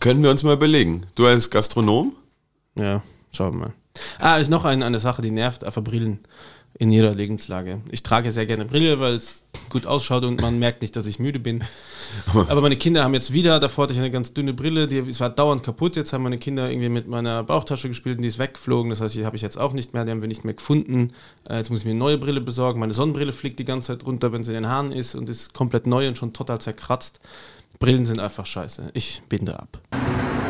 können 0.00 0.22
wir 0.22 0.30
uns 0.30 0.42
mal 0.42 0.54
überlegen. 0.54 1.02
Du 1.14 1.26
als 1.26 1.50
Gastronom? 1.50 2.14
Ja, 2.74 3.02
schauen 3.32 3.54
wir 3.54 3.66
mal. 3.66 3.72
Ah, 4.18 4.36
ist 4.36 4.48
noch 4.48 4.64
ein, 4.64 4.82
eine 4.82 4.98
Sache, 4.98 5.22
die 5.22 5.30
nervt, 5.30 5.64
einfach 5.64 5.82
Brillen 5.82 6.20
in 6.78 6.92
jeder 6.92 7.12
Lebenslage. 7.12 7.80
Ich 7.90 8.04
trage 8.04 8.30
sehr 8.30 8.46
gerne 8.46 8.64
Brille, 8.64 9.00
weil 9.00 9.14
es 9.14 9.44
gut 9.68 9.86
ausschaut 9.86 10.24
und 10.24 10.40
man 10.40 10.58
merkt 10.60 10.80
nicht, 10.82 10.94
dass 10.94 11.06
ich 11.06 11.18
müde 11.18 11.40
bin. 11.40 11.64
Aber 12.48 12.60
meine 12.60 12.76
Kinder 12.76 13.02
haben 13.02 13.14
jetzt 13.14 13.32
wieder, 13.32 13.58
davor 13.58 13.84
hatte 13.84 13.94
ich 13.94 13.98
eine 13.98 14.12
ganz 14.12 14.32
dünne 14.32 14.54
Brille, 14.54 14.86
die 14.86 14.98
es 14.98 15.20
war 15.20 15.28
dauernd 15.28 15.64
kaputt. 15.64 15.96
Jetzt 15.96 16.12
haben 16.12 16.22
meine 16.22 16.38
Kinder 16.38 16.70
irgendwie 16.70 16.88
mit 16.88 17.08
meiner 17.08 17.42
Bauchtasche 17.42 17.88
gespielt 17.88 18.18
und 18.18 18.22
die 18.22 18.28
ist 18.28 18.38
weggeflogen. 18.38 18.90
Das 18.90 19.00
heißt, 19.00 19.16
die 19.16 19.26
habe 19.26 19.34
ich 19.34 19.42
jetzt 19.42 19.58
auch 19.58 19.72
nicht 19.72 19.92
mehr, 19.92 20.04
die 20.04 20.12
haben 20.12 20.20
wir 20.20 20.28
nicht 20.28 20.44
mehr 20.44 20.54
gefunden. 20.54 21.12
Äh, 21.48 21.56
jetzt 21.56 21.70
muss 21.70 21.80
ich 21.80 21.84
mir 21.84 21.90
eine 21.90 21.98
neue 21.98 22.18
Brille 22.18 22.40
besorgen. 22.40 22.78
Meine 22.78 22.94
Sonnenbrille 22.94 23.32
fliegt 23.32 23.58
die 23.58 23.64
ganze 23.64 23.88
Zeit 23.88 24.06
runter, 24.06 24.32
wenn 24.32 24.44
sie 24.44 24.52
in 24.52 24.62
den 24.62 24.70
Haaren 24.70 24.92
ist 24.92 25.16
und 25.16 25.28
ist 25.28 25.54
komplett 25.54 25.86
neu 25.86 26.06
und 26.06 26.16
schon 26.16 26.32
total 26.32 26.60
zerkratzt. 26.60 27.18
Brillen 27.80 28.06
sind 28.06 28.20
einfach 28.20 28.46
scheiße. 28.46 28.90
Ich 28.94 29.22
binde 29.28 29.58
ab. 29.58 29.80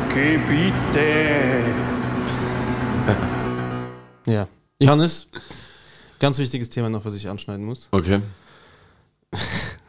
Gebiete. 0.09 1.63
ja. 4.27 4.47
Johannes, 4.81 5.27
Ganz 6.19 6.37
wichtiges 6.37 6.69
Thema 6.69 6.89
noch, 6.89 7.05
was 7.05 7.15
ich 7.15 7.29
anschneiden 7.29 7.65
muss. 7.65 7.87
Okay. 7.91 8.19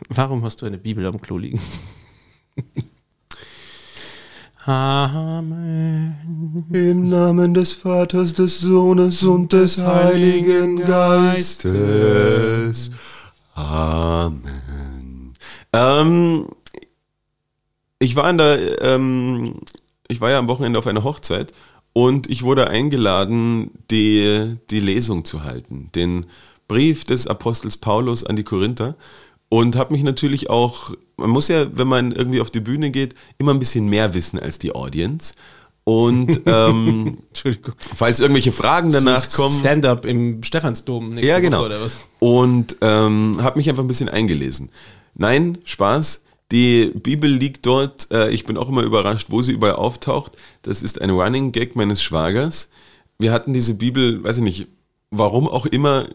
Warum 0.09 0.45
hast 0.45 0.63
du 0.63 0.67
eine 0.67 0.79
Bibel 0.79 1.05
am 1.07 1.21
Klo 1.21 1.39
liegen? 1.39 1.61
Amen. 4.65 6.65
Im 6.73 7.09
Namen 7.09 7.55
des 7.55 7.73
Vaters, 7.73 8.35
des 8.35 8.61
Sohnes 8.61 9.25
und 9.25 9.53
des 9.53 9.83
Heiligen 9.83 10.85
Geistes. 10.85 12.91
Amen. 13.55 15.35
Ähm, 15.73 16.49
ich 17.99 18.15
war 18.17 18.29
in 18.31 18.39
der, 18.39 18.83
ähm, 18.83 19.61
ich 20.09 20.21
war 20.21 20.31
ja 20.31 20.39
am 20.39 20.49
Wochenende 20.49 20.79
auf 20.79 20.87
einer 20.87 21.05
Hochzeit 21.05 21.53
und 21.93 22.31
ich 22.31 22.43
wurde 22.43 22.69
eingeladen, 22.69 23.71
die, 23.91 24.57
die 24.71 24.81
Lesung 24.81 25.25
zu 25.25 25.43
halten, 25.43 25.89
den 25.95 26.27
Brief 26.69 27.05
des 27.05 27.27
Apostels 27.27 27.79
Paulus 27.79 28.25
an 28.25 28.37
die 28.37 28.45
Korinther. 28.45 28.97
Und 29.49 29.75
habe 29.75 29.93
mich 29.93 30.05
natürlich 30.05 30.49
auch, 30.49 30.93
man 31.17 31.31
muss 31.31 31.49
ja, 31.49 31.67
wenn 31.77 31.89
man 31.89 32.13
irgendwie 32.13 32.41
auf 32.41 32.53
die 32.53 32.61
Bühne 32.61 32.93
geht, 32.93 33.17
immer 33.39 33.53
ein 33.53 33.59
bisschen 33.59 33.89
mehr 33.89 34.15
wissen 34.15 34.39
als 34.39 34.61
die 34.61 34.73
Audience. 34.73 35.35
Und 35.83 36.43
ähm, 36.47 37.19
falls 37.93 38.21
irgendwelche 38.21 38.53
Fragen 38.53 38.93
danach 38.93 39.33
kommen. 39.33 39.59
Stand-up 39.59 40.07
im 40.07 40.45
Stephansdom 40.45 41.11
nächste 41.11 41.27
ja, 41.27 41.41
genau. 41.41 41.59
Woche 41.59 41.67
oder 41.67 41.81
was? 41.81 42.03
Und 42.21 42.77
ähm, 42.81 43.39
habe 43.43 43.59
mich 43.59 43.69
einfach 43.69 43.83
ein 43.83 43.89
bisschen 43.89 44.09
eingelesen. 44.09 44.71
Nein, 45.17 45.59
Spaß. 45.65 46.23
Die 46.53 46.87
Bibel 46.87 47.31
liegt 47.31 47.67
dort, 47.67 48.11
äh, 48.11 48.31
ich 48.31 48.45
bin 48.45 48.57
auch 48.57 48.69
immer 48.69 48.83
überrascht, 48.83 49.29
wo 49.31 49.41
sie 49.41 49.53
überall 49.53 49.77
auftaucht. 49.77 50.37
Das 50.63 50.83
ist 50.83 51.01
ein 51.01 51.11
Running 51.11 51.53
Gag 51.53 51.77
meines 51.77 52.03
Schwagers. 52.03 52.71
Wir 53.19 53.33
hatten 53.33 53.53
diese 53.53 53.75
Bibel, 53.75 54.23
weiß 54.25 54.39
ich 54.39 54.43
nicht, 54.43 54.67
warum 55.11 55.49
auch 55.49 55.67
immer, 55.67 56.07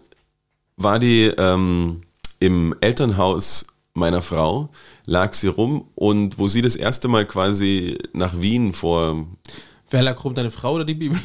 war 0.77 0.99
die 0.99 1.31
ähm, 1.37 2.01
im 2.39 2.75
Elternhaus 2.81 3.65
meiner 3.93 4.21
Frau, 4.21 4.69
lag 5.05 5.33
sie 5.33 5.47
rum 5.47 5.87
und 5.95 6.37
wo 6.37 6.47
sie 6.47 6.61
das 6.61 6.75
erste 6.75 7.07
Mal 7.07 7.25
quasi 7.25 7.97
nach 8.11 8.41
Wien 8.41 8.73
vor. 8.73 9.25
Wer 9.89 10.01
lag 10.03 10.21
rum, 10.23 10.35
deine 10.35 10.51
Frau 10.51 10.73
oder 10.73 10.83
die 10.83 10.95
Bibel? 10.95 11.17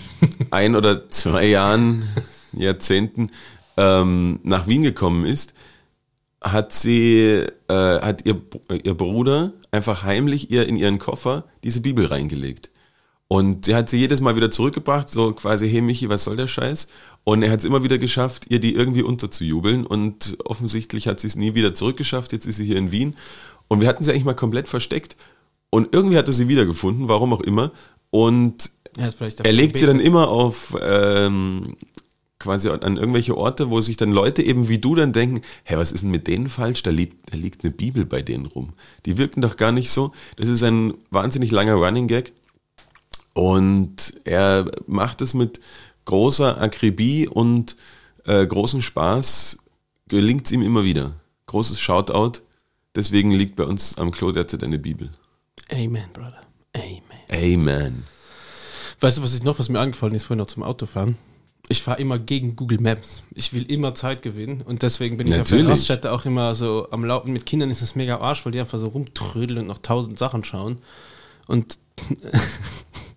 ein 0.51 0.77
oder 0.77 1.11
zwei 1.11 1.47
Jahren, 1.47 2.05
Jahrzehnten 2.53 3.31
ähm, 3.77 4.39
nach 4.45 4.69
Wien 4.69 4.83
gekommen 4.83 5.25
ist, 5.25 5.55
hat 6.43 6.73
sie, 6.73 7.45
äh, 7.69 8.01
hat 8.01 8.25
ihr, 8.25 8.41
ihr 8.83 8.95
Bruder 8.95 9.53
einfach 9.71 10.05
heimlich 10.05 10.51
ihr 10.51 10.67
in 10.67 10.77
ihren 10.77 10.99
Koffer 10.99 11.45
diese 11.65 11.81
Bibel 11.81 12.07
reingelegt. 12.07 12.71
Und 13.29 13.67
sie 13.67 13.77
hat 13.77 13.89
sie 13.89 13.99
jedes 13.99 14.21
Mal 14.21 14.35
wieder 14.35 14.51
zurückgebracht, 14.51 15.09
so 15.09 15.33
quasi, 15.33 15.71
hey 15.71 15.81
Michi, 15.83 16.09
was 16.09 16.25
soll 16.25 16.35
der 16.35 16.49
Scheiß? 16.49 16.89
Und 17.23 17.45
er 17.45 17.53
hat 17.53 17.61
es 17.61 17.65
immer 17.65 17.85
wieder 17.85 17.97
geschafft, 17.97 18.47
ihr 18.49 18.59
die 18.59 18.75
irgendwie 18.75 19.03
unterzujubeln. 19.03 19.87
Und 19.87 20.37
offensichtlich 20.45 21.07
hat 21.07 21.21
sie 21.21 21.29
es 21.29 21.37
nie 21.37 21.55
wieder 21.55 21.73
zurückgeschafft. 21.73 22.33
Jetzt 22.33 22.47
ist 22.47 22.57
sie 22.57 22.65
hier 22.65 22.77
in 22.77 22.91
Wien. 22.91 23.15
Und 23.69 23.81
wir 23.81 23.87
hatten 23.87 24.03
sie 24.03 24.11
eigentlich 24.11 24.25
mal 24.25 24.35
komplett 24.35 24.67
versteckt. 24.67 25.17
Und 25.71 25.95
irgendwie 25.95 26.19
hat 26.19 26.27
er 26.27 26.33
sie 26.33 26.49
wiedergefunden, 26.49 27.07
warum 27.07 27.33
auch 27.33 27.41
immer. 27.41 27.71
Und 28.11 28.73
Er 28.99 29.13
er 29.45 29.53
legt 29.53 29.77
sie 29.77 29.87
dann 29.87 30.01
immer 30.01 30.29
auf 30.29 30.77
ähm, 30.83 31.77
quasi 32.41 32.71
an 32.71 32.97
irgendwelche 32.97 33.37
Orte, 33.37 33.71
wo 33.71 33.81
sich 33.81 33.97
dann 33.97 34.11
Leute 34.11 34.43
eben 34.43 34.69
wie 34.69 34.79
du 34.79 34.97
dann 34.97 35.13
denken, 35.13 35.43
hä, 35.65 35.77
was 35.77 35.93
ist 35.93 36.03
denn 36.03 36.11
mit 36.11 36.27
denen 36.27 36.49
falsch? 36.49 36.83
Da 36.83 36.91
liegt, 36.91 37.33
da 37.33 37.37
liegt 37.37 37.63
eine 37.63 37.73
Bibel 37.73 38.05
bei 38.05 38.23
denen 38.23 38.47
rum. 38.47 38.73
Die 39.07 39.19
wirken 39.19 39.43
doch 39.43 39.57
gar 39.57 39.71
nicht 39.71 39.91
so. 39.91 40.13
Das 40.37 40.49
ist 40.49 40.65
ein 40.65 40.95
wahnsinnig 41.11 41.53
langer 41.53 41.75
Running 41.75 42.09
Gag. 42.09 42.33
Und 43.35 44.15
er 44.25 44.69
macht 44.87 45.21
es 45.21 45.35
mit 45.35 45.61
großer 46.07 46.61
Akribie 46.61 47.29
und 47.29 47.77
äh, 48.25 48.45
großem 48.47 48.81
Spaß, 48.81 49.59
gelingt 50.09 50.47
es 50.47 50.53
ihm 50.53 50.63
immer 50.63 50.83
wieder. 50.83 51.13
Großes 51.47 51.79
Shoutout. 51.79 52.41
Deswegen 52.97 53.31
liegt 53.31 53.55
bei 53.55 53.65
uns 53.65 53.99
am 53.99 54.11
Klo 54.11 54.33
derzeit 54.33 54.65
eine 54.65 54.79
Bibel. 54.79 55.11
Amen, 55.71 56.09
Brother. 56.13 56.41
Amen. 56.75 57.61
Amen. 57.69 58.05
Weißt 58.99 59.19
du, 59.19 59.23
was 59.23 59.35
ich 59.35 59.43
noch, 59.43 59.59
was 59.59 59.69
mir 59.69 59.79
angefallen 59.79 60.15
ist, 60.15 60.25
vorhin 60.25 60.39
noch 60.39 60.47
zum 60.47 60.63
Autofahren? 60.63 61.17
Ich 61.73 61.83
fahre 61.83 62.01
immer 62.01 62.19
gegen 62.19 62.57
Google 62.57 62.81
Maps. 62.81 63.23
Ich 63.33 63.53
will 63.53 63.63
immer 63.71 63.95
Zeit 63.95 64.23
gewinnen 64.23 64.61
und 64.63 64.83
deswegen 64.83 65.17
bin 65.17 65.29
ich 65.29 65.35
auf 65.35 65.39
Natürlich. 65.39 65.63
der 65.67 65.71
Raststätte 65.73 66.11
auch 66.13 66.25
immer 66.27 66.53
so 66.57 66.89
am 66.91 67.05
Laufen. 67.05 67.33
Mit 67.33 67.47
Kindern 67.47 67.71
ist 67.71 67.81
das 67.81 67.95
mega 67.95 68.19
Arsch, 68.19 68.45
weil 68.45 68.51
die 68.51 68.59
einfach 68.59 68.79
so 68.81 68.89
rumtrödeln 68.89 69.61
und 69.61 69.67
noch 69.69 69.79
tausend 69.79 70.19
Sachen 70.19 70.43
schauen. 70.43 70.79
Und 71.47 71.79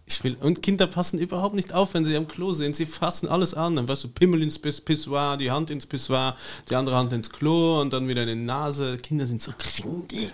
ich 0.06 0.24
will, 0.24 0.38
und 0.40 0.62
Kinder 0.62 0.86
passen 0.86 1.18
überhaupt 1.18 1.56
nicht 1.56 1.74
auf, 1.74 1.96
wenn 1.96 2.06
sie 2.06 2.16
am 2.16 2.28
Klo 2.28 2.54
sind. 2.54 2.76
Sie 2.76 2.86
fassen 2.86 3.28
alles 3.28 3.56
an. 3.56 3.76
Dann 3.76 3.88
weißt 3.90 4.04
du, 4.04 4.08
Pimmel 4.10 4.44
ins 4.44 4.60
Pis- 4.60 4.82
Pissoir, 4.82 5.36
die 5.38 5.50
Hand 5.50 5.72
ins 5.72 5.88
Pissoir, 5.88 6.36
die 6.70 6.76
andere 6.76 6.96
Hand 6.96 7.12
ins 7.12 7.32
Klo 7.32 7.82
und 7.82 7.92
dann 7.92 8.08
wieder 8.08 8.22
in 8.22 8.28
die 8.40 8.46
Nase. 8.46 8.98
Kinder 9.00 9.26
sind 9.26 9.42
so 9.42 9.52
grindig. 9.58 10.32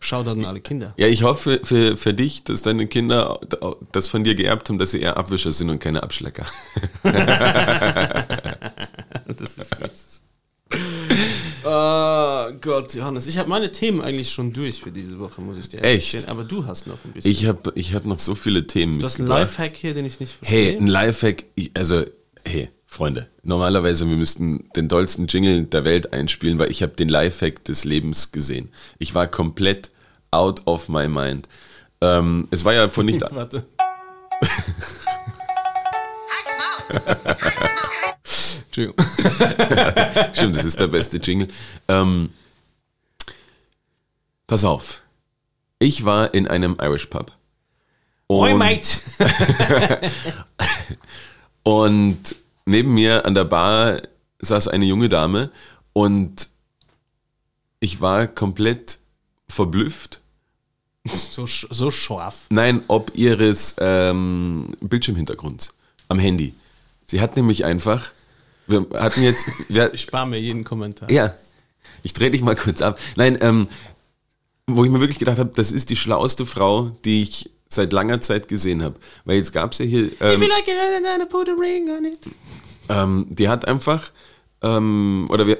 Schau 0.00 0.22
dann 0.22 0.44
alle 0.44 0.60
Kinder. 0.60 0.94
Ja, 0.96 1.06
ich 1.06 1.22
hoffe 1.22 1.60
für, 1.62 1.96
für 1.96 2.14
dich, 2.14 2.44
dass 2.44 2.62
deine 2.62 2.86
Kinder 2.86 3.40
das 3.92 4.08
von 4.08 4.24
dir 4.24 4.34
geerbt 4.34 4.68
haben, 4.68 4.78
dass 4.78 4.90
sie 4.92 5.00
eher 5.00 5.16
Abwischer 5.16 5.52
sind 5.52 5.70
und 5.70 5.78
keine 5.78 6.02
Abschlecker. 6.02 6.46
Das 9.38 9.54
ist 9.54 9.74
fies. 9.74 10.22
Oh 11.64 12.48
Gott, 12.60 12.94
Johannes, 12.94 13.26
ich 13.26 13.38
habe 13.38 13.48
meine 13.48 13.70
Themen 13.72 14.00
eigentlich 14.00 14.30
schon 14.30 14.52
durch 14.52 14.80
für 14.80 14.90
diese 14.92 15.18
Woche, 15.18 15.40
muss 15.40 15.58
ich 15.58 15.68
dir 15.68 15.82
Echt? 15.82 16.12
gestehen. 16.12 16.30
Aber 16.30 16.44
du 16.44 16.66
hast 16.66 16.86
noch 16.86 16.98
ein 17.04 17.12
bisschen. 17.12 17.30
Ich 17.30 17.46
habe 17.46 17.72
ich 17.74 17.94
hab 17.94 18.04
noch 18.04 18.18
so 18.18 18.34
viele 18.34 18.66
Themen. 18.66 19.00
du 19.00 19.06
hast 19.06 19.18
einen. 19.18 19.28
Lifehack 19.28 19.76
hier, 19.76 19.94
den 19.94 20.04
ich 20.04 20.20
nicht 20.20 20.32
verstehe. 20.32 20.72
Hey, 20.72 20.76
ein 20.76 20.86
Lifehack. 20.86 21.44
Also, 21.74 22.04
hey, 22.44 22.68
Freunde, 22.86 23.28
normalerweise 23.42 24.08
wir 24.08 24.16
müssten 24.16 24.68
den 24.76 24.88
dollsten 24.88 25.26
Jingle 25.26 25.64
der 25.64 25.84
Welt 25.84 26.12
einspielen, 26.12 26.58
weil 26.58 26.70
ich 26.70 26.82
habe 26.82 26.92
den 26.92 27.08
Lifehack 27.08 27.64
des 27.64 27.84
Lebens 27.84 28.32
gesehen. 28.32 28.70
Ich 28.98 29.14
war 29.14 29.26
komplett 29.26 29.90
out 30.30 30.62
of 30.66 30.88
my 30.88 31.08
mind. 31.08 31.48
Ähm, 32.00 32.48
es 32.50 32.64
war 32.64 32.72
ja 32.74 32.88
vor 32.88 33.04
nicht... 33.04 33.20
Warte. 33.32 33.66
Entschuldigung. 38.66 38.96
Stimmt, 40.32 40.56
das 40.56 40.64
ist 40.64 40.80
der 40.80 40.86
beste 40.88 41.16
Jingle. 41.18 41.48
Ähm, 41.88 42.30
pass 44.46 44.64
auf. 44.64 45.02
Ich 45.78 46.04
war 46.04 46.32
in 46.34 46.46
einem 46.48 46.76
Irish 46.80 47.06
Pub. 47.06 47.32
Oi, 48.28 48.52
Und- 48.52 48.58
mate! 48.58 48.88
Und 51.62 52.36
neben 52.66 52.92
mir 52.92 53.24
an 53.24 53.34
der 53.34 53.44
Bar 53.44 54.02
saß 54.40 54.68
eine 54.68 54.84
junge 54.84 55.08
Dame 55.08 55.50
und 55.92 56.48
ich 57.80 58.00
war 58.00 58.26
komplett 58.26 58.98
verblüfft. 59.48 60.20
so, 61.06 61.46
so 61.46 61.90
scharf. 61.90 62.46
Nein, 62.50 62.82
ob 62.88 63.12
ihres 63.14 63.76
ähm, 63.78 64.68
Bildschirmhintergrunds 64.80 65.72
am 66.08 66.18
Handy. 66.18 66.54
Sie 67.06 67.20
hat 67.20 67.36
nämlich 67.36 67.64
einfach, 67.64 68.10
wir 68.66 68.86
hatten 68.94 69.22
jetzt, 69.22 69.46
wir, 69.68 69.94
Ich 69.94 70.02
spare 70.02 70.26
mir 70.26 70.40
jeden 70.40 70.64
Kommentar. 70.64 71.10
ja, 71.10 71.34
ich 72.02 72.12
drehe 72.12 72.30
dich 72.30 72.42
mal 72.42 72.56
kurz 72.56 72.82
ab. 72.82 72.98
Nein, 73.16 73.38
ähm, 73.40 73.68
wo 74.66 74.84
ich 74.84 74.90
mir 74.90 75.00
wirklich 75.00 75.18
gedacht 75.18 75.38
habe, 75.38 75.52
das 75.54 75.70
ist 75.72 75.90
die 75.90 75.96
schlauste 75.96 76.44
Frau, 76.44 76.90
die 77.04 77.22
ich 77.22 77.50
seit 77.68 77.92
langer 77.92 78.20
Zeit 78.20 78.48
gesehen 78.48 78.82
habe. 78.82 78.94
Weil 79.24 79.36
jetzt 79.36 79.52
gab 79.52 79.72
es 79.72 79.78
ja 79.78 79.84
hier, 79.84 80.04
If 80.06 80.20
ähm, 80.20 80.42
you 80.42 80.48
like 80.48 80.68
it, 80.68 80.74
then 81.02 81.28
put 81.28 81.48
a 81.48 81.52
ring 81.52 81.88
on 81.90 82.04
it. 82.04 82.18
ähm, 82.88 83.26
die 83.28 83.48
hat 83.48 83.66
einfach, 83.66 84.10
ähm, 84.62 85.26
oder 85.30 85.46
wir, 85.46 85.58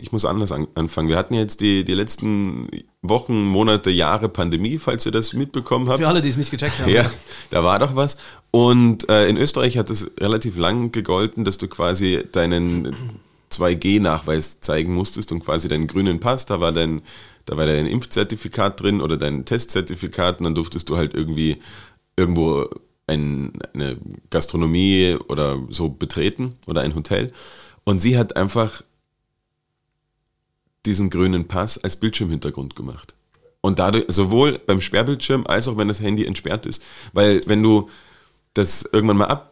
ich 0.00 0.12
muss 0.12 0.24
anders 0.24 0.52
an, 0.52 0.66
anfangen. 0.74 1.08
Wir 1.08 1.16
hatten 1.16 1.34
jetzt 1.34 1.60
die, 1.60 1.84
die 1.84 1.94
letzten 1.94 2.68
Wochen, 3.02 3.44
Monate, 3.44 3.90
Jahre 3.90 4.28
Pandemie, 4.28 4.78
falls 4.78 5.06
ihr 5.06 5.12
das 5.12 5.32
mitbekommen 5.32 5.88
habt. 5.88 6.00
Für 6.00 6.08
alle, 6.08 6.20
die 6.20 6.28
es 6.28 6.36
nicht 6.36 6.50
gecheckt 6.50 6.80
haben. 6.80 6.90
Ja, 6.90 7.10
da 7.50 7.64
war 7.64 7.78
doch 7.78 7.96
was. 7.96 8.16
Und 8.50 9.08
äh, 9.08 9.28
in 9.28 9.36
Österreich 9.36 9.78
hat 9.78 9.90
es 9.90 10.10
relativ 10.18 10.56
lang 10.58 10.92
gegolten, 10.92 11.44
dass 11.44 11.56
du 11.58 11.68
quasi 11.68 12.22
deinen 12.32 12.94
2G-Nachweis 13.52 14.60
zeigen 14.60 14.94
musstest 14.94 15.32
und 15.32 15.44
quasi 15.44 15.68
deinen 15.68 15.86
grünen 15.86 16.20
Pass, 16.20 16.46
da 16.46 16.60
war 16.60 16.72
dein, 16.72 17.02
da 17.46 17.56
war 17.56 17.66
dein 17.66 17.86
Impfzertifikat 17.86 18.80
drin 18.80 19.00
oder 19.00 19.16
dein 19.16 19.44
Testzertifikat 19.44 20.38
und 20.38 20.44
dann 20.44 20.54
durftest 20.54 20.88
du 20.88 20.96
halt 20.96 21.14
irgendwie 21.14 21.58
irgendwo 22.16 22.68
ein, 23.06 23.52
eine 23.74 23.98
Gastronomie 24.30 25.16
oder 25.28 25.58
so 25.68 25.88
betreten 25.88 26.56
oder 26.66 26.82
ein 26.82 26.94
Hotel. 26.94 27.32
Und 27.84 27.98
sie 27.98 28.16
hat 28.16 28.36
einfach 28.36 28.82
diesen 30.86 31.10
grünen 31.10 31.48
Pass 31.48 31.78
als 31.78 31.96
Bildschirmhintergrund 31.96 32.76
gemacht. 32.76 33.14
Und 33.60 33.78
dadurch, 33.78 34.06
sowohl 34.08 34.58
beim 34.58 34.80
Sperrbildschirm 34.80 35.46
als 35.46 35.68
auch 35.68 35.76
wenn 35.76 35.88
das 35.88 36.00
Handy 36.00 36.24
entsperrt 36.24 36.66
ist. 36.66 36.82
Weil 37.12 37.42
wenn 37.46 37.62
du 37.62 37.90
das 38.54 38.88
irgendwann 38.90 39.18
mal 39.18 39.44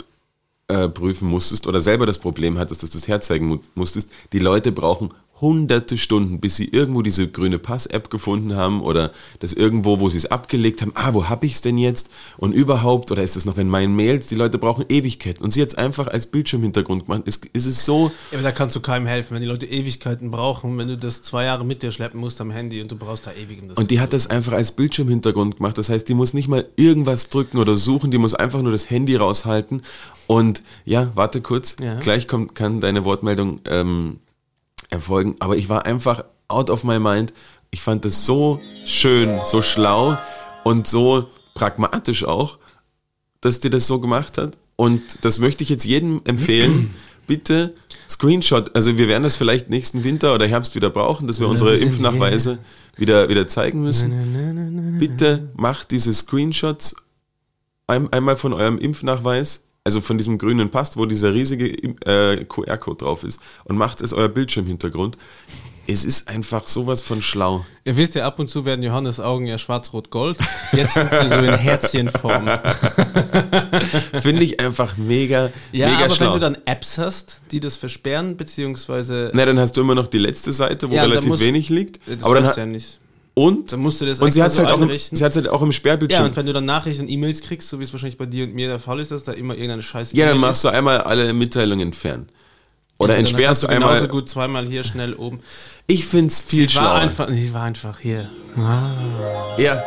abprüfen 0.69 1.29
musstest 1.29 1.67
oder 1.67 1.81
selber 1.81 2.07
das 2.07 2.19
Problem 2.19 2.59
hattest, 2.59 2.83
dass 2.83 2.91
du 2.91 2.99
es 2.99 3.09
herzeigen 3.09 3.47
mu- 3.47 3.61
musstest, 3.75 4.11
die 4.33 4.39
Leute 4.39 4.73
brauchen 4.73 5.11
hunderte 5.41 5.97
Stunden, 5.99 6.41
bis 6.41 6.57
sie 6.57 6.65
irgendwo 6.67 7.03
diese 7.03 7.29
grüne 7.29 7.59
Pass-App 7.59 8.11
gefunden 8.11 8.55
haben 8.57 8.81
oder 8.83 9.13
das 9.39 9.53
irgendwo, 9.53 10.01
wo 10.01 10.09
sie 10.09 10.17
es 10.19 10.27
abgelegt 10.27 10.83
haben, 10.83 10.93
ah, 10.95 11.15
wo 11.15 11.29
habe 11.29 11.47
ich 11.47 11.53
es 11.55 11.61
denn 11.61 11.79
jetzt? 11.79 12.11
Und 12.37 12.53
überhaupt, 12.53 13.11
oder 13.11 13.23
ist 13.23 13.37
das 13.37 13.45
noch 13.45 13.57
in 13.59 13.69
meinen 13.69 13.95
Mails? 13.95 14.27
Die 14.27 14.35
Leute 14.35 14.59
brauchen 14.59 14.85
Ewigkeiten. 14.89 15.45
Und 15.45 15.53
sie 15.53 15.61
jetzt 15.61 15.79
einfach 15.79 16.07
als 16.09 16.27
Bildschirmhintergrund 16.27 17.07
gemacht. 17.07 17.23
Ist, 17.27 17.47
ist 17.53 17.67
es 17.67 17.85
so, 17.85 18.11
Ja, 18.31 18.39
aber 18.39 18.43
da 18.43 18.53
kannst 18.53 18.75
du 18.77 18.81
keinem 18.81 19.07
helfen, 19.07 19.35
wenn 19.35 19.43
die 19.43 19.49
Leute 19.49 19.67
Ewigkeiten 19.67 20.31
brauchen, 20.31 20.77
wenn 20.79 20.89
du 20.89 20.97
das 20.99 21.23
zwei 21.23 21.45
Jahre 21.45 21.65
mit 21.65 21.83
dir 21.83 21.93
schleppen 21.93 22.21
musst 22.21 22.41
am 22.41 22.51
Handy 22.51 22.81
und 22.83 22.91
du 22.91 22.97
brauchst 22.97 23.27
da 23.27 23.33
ewig. 23.33 23.61
das 23.69 23.77
Und 23.79 23.91
die 23.91 24.01
hat 24.01 24.13
das 24.13 24.27
einfach 24.29 24.53
als 24.53 24.73
Bildschirmhintergrund 24.73 25.57
gemacht. 25.59 25.79
Das 25.79 25.89
heißt, 25.89 26.09
die 26.09 26.15
muss 26.15 26.35
nicht 26.35 26.49
mal 26.49 26.67
irgendwas 26.77 27.29
drücken 27.29 27.59
oder 27.59 27.77
suchen, 27.77 28.11
die 28.11 28.19
muss 28.19 28.35
einfach 28.35 28.63
nur 28.63 28.73
das 28.73 28.91
Handy 28.91 29.17
raushalten. 29.17 29.83
Und 30.27 30.63
ja, 30.85 31.11
warte 31.15 31.41
kurz, 31.41 31.77
Ja. 31.83 31.95
gleich 32.01 32.29
kommt, 32.29 32.55
kann 32.55 32.81
deine 32.81 33.05
Wortmeldung 33.05 33.61
ähm, 33.67 34.19
erfolgen. 34.91 35.37
Aber 35.41 35.57
ich 35.57 35.69
war 35.69 35.87
einfach 35.87 36.25
out 36.49 36.71
of 36.71 36.85
my 36.85 36.99
mind. 36.99 37.33
Ich 37.71 37.83
fand 37.83 38.05
das 38.05 38.25
so 38.25 38.59
schön, 38.87 39.39
so 39.45 39.63
schlau 39.63 40.17
und 40.65 40.87
so 40.87 41.29
pragmatisch 41.55 42.25
auch, 42.25 42.59
dass 43.41 43.61
die 43.61 43.71
das 43.71 43.87
so 43.87 44.01
gemacht 44.01 44.39
hat. 44.39 44.57
Und 44.77 45.03
das 45.23 45.39
möchte 45.39 45.63
ich 45.63 45.69
jetzt 45.69 45.85
jedem 45.85 46.21
empfehlen. 46.25 46.95
Bitte 47.27 47.75
Screenshot. 48.09 48.75
Also 48.75 48.97
wir 48.97 49.07
werden 49.07 49.23
das 49.23 49.37
vielleicht 49.37 49.69
nächsten 49.69 50.03
Winter 50.03 50.35
oder 50.35 50.47
Herbst 50.47 50.75
wieder 50.75 50.89
brauchen, 50.89 51.27
dass 51.27 51.41
wir 51.41 51.49
unsere 51.49 51.77
Impfnachweise 51.77 52.59
wieder, 52.97 53.29
wieder 53.29 53.47
zeigen 53.47 53.83
müssen. 53.83 54.99
Bitte 54.99 55.49
macht 55.55 55.91
diese 55.91 56.13
Screenshots 56.15 56.97
ein, 57.87 58.11
einmal 58.13 58.37
von 58.37 58.53
eurem 58.55 58.79
Impfnachweis, 58.79 59.63
also 59.89 60.03
von 60.03 60.19
diesem 60.19 60.37
grünen 60.37 60.69
Pass, 60.71 60.99
wo 60.99 61.07
dieser 61.07 61.33
riesige 61.33 61.67
äh, 62.05 62.45
QR-Code 62.45 63.05
drauf 63.05 63.25
ist, 63.25 63.41
und 63.65 63.79
macht 63.79 64.03
es 64.03 64.13
euer 64.13 64.29
Bildschirmhintergrund. 64.29 65.17
Es 65.91 66.05
ist 66.05 66.29
einfach 66.29 66.67
sowas 66.67 67.01
von 67.01 67.23
schlau. 67.23 67.65
Ihr 67.87 67.97
wisst 67.97 68.15
ja, 68.15 68.27
ab 68.27 68.39
und 68.39 68.51
zu 68.51 68.67
werden 68.67 68.83
Johannes 68.83 69.19
Augen 69.21 69.47
ja 69.47 69.57
schwarz-rot-gold. 69.57 70.37
Jetzt 70.73 70.93
sind 70.93 71.09
sie 71.11 71.29
so 71.29 71.35
in 71.37 71.55
Herzchenform. 71.55 72.47
Finde 74.21 74.45
ich 74.45 74.61
einfach 74.61 74.99
mega, 74.99 75.51
Ja, 75.73 75.89
mega 75.89 76.05
aber 76.05 76.15
schlau. 76.15 76.27
wenn 76.27 76.33
du 76.35 76.39
dann 76.41 76.59
Apps 76.67 76.99
hast, 76.99 77.41
die 77.53 77.61
das 77.61 77.79
versperren, 77.79 78.37
beziehungsweise. 78.37 79.31
Na, 79.33 79.47
dann 79.47 79.59
hast 79.59 79.79
du 79.79 79.81
immer 79.81 79.95
noch 79.95 80.09
die 80.09 80.19
letzte 80.19 80.53
Seite, 80.53 80.91
wo 80.91 80.95
Ja, 80.95 81.05
relativ 81.05 81.31
muss- 81.31 81.41
wenig 81.41 81.71
liegt. 81.71 82.01
Das 82.07 82.23
Aber 82.23 82.41
dann 82.41 82.55
ja 82.55 82.67
nicht. 82.67 83.01
Und 83.47 83.73
Dann 83.73 83.81
musst 83.81 84.01
du 84.01 84.07
das 84.07 84.21
und 84.21 84.33
sie 84.33 84.43
hat 84.43 84.53
so 84.53 84.65
halt, 84.65 84.75
auch 84.75 84.81
im, 84.81 84.91
sie 84.99 85.25
hat's 85.25 85.37
halt 85.37 85.49
auch 85.49 85.63
im 85.63 85.69
Ja, 85.69 85.73
Sperrbildschirm. 85.73 86.25
und 86.27 86.37
wenn 86.37 86.47
du 86.47 86.53
dann 86.53 86.65
Nachrichten 86.65 87.03
und 87.03 87.09
E-Mails 87.09 87.43
kriegst, 87.43 87.69
so 87.69 87.79
wie 87.79 87.85
es 87.85 87.93
wahrscheinlich 87.93 88.19
bei 88.19 88.27
dir 88.27 88.45
und 88.45 88.55
mir 88.55 88.69
der 88.69 88.79
Fall 88.81 88.99
ist, 89.01 89.11
dass 89.13 89.25
da 89.25 89.33
immer 89.33 89.55
irgendeine 89.55 89.83
Scheiße 89.83 90.17
Ja, 90.17 90.27
dann 90.27 90.39
machst 90.39 90.65
du 90.65 90.69
einmal 90.69 91.01
alle 91.03 91.33
Mitteilungen 91.33 91.89
entfernen. 91.89 92.27
Oder 92.99 93.13
Dann 93.15 93.21
entsperrst 93.21 93.63
du 93.63 93.69
du 93.69 93.75
genauso 93.75 93.93
einmal. 93.95 94.09
gut 94.09 94.29
zweimal 94.29 94.67
hier 94.67 94.83
schnell 94.83 95.15
oben. 95.15 95.39
Ich 95.87 96.05
find's 96.07 96.41
viel 96.41 96.69
Sie 96.69 96.75
war 96.77 96.83
schlauer. 96.83 96.95
einfach, 96.97 97.29
sie 97.29 97.55
war 97.55 97.63
einfach 97.63 97.99
hier. 98.01 98.29
Ja, 99.57 99.83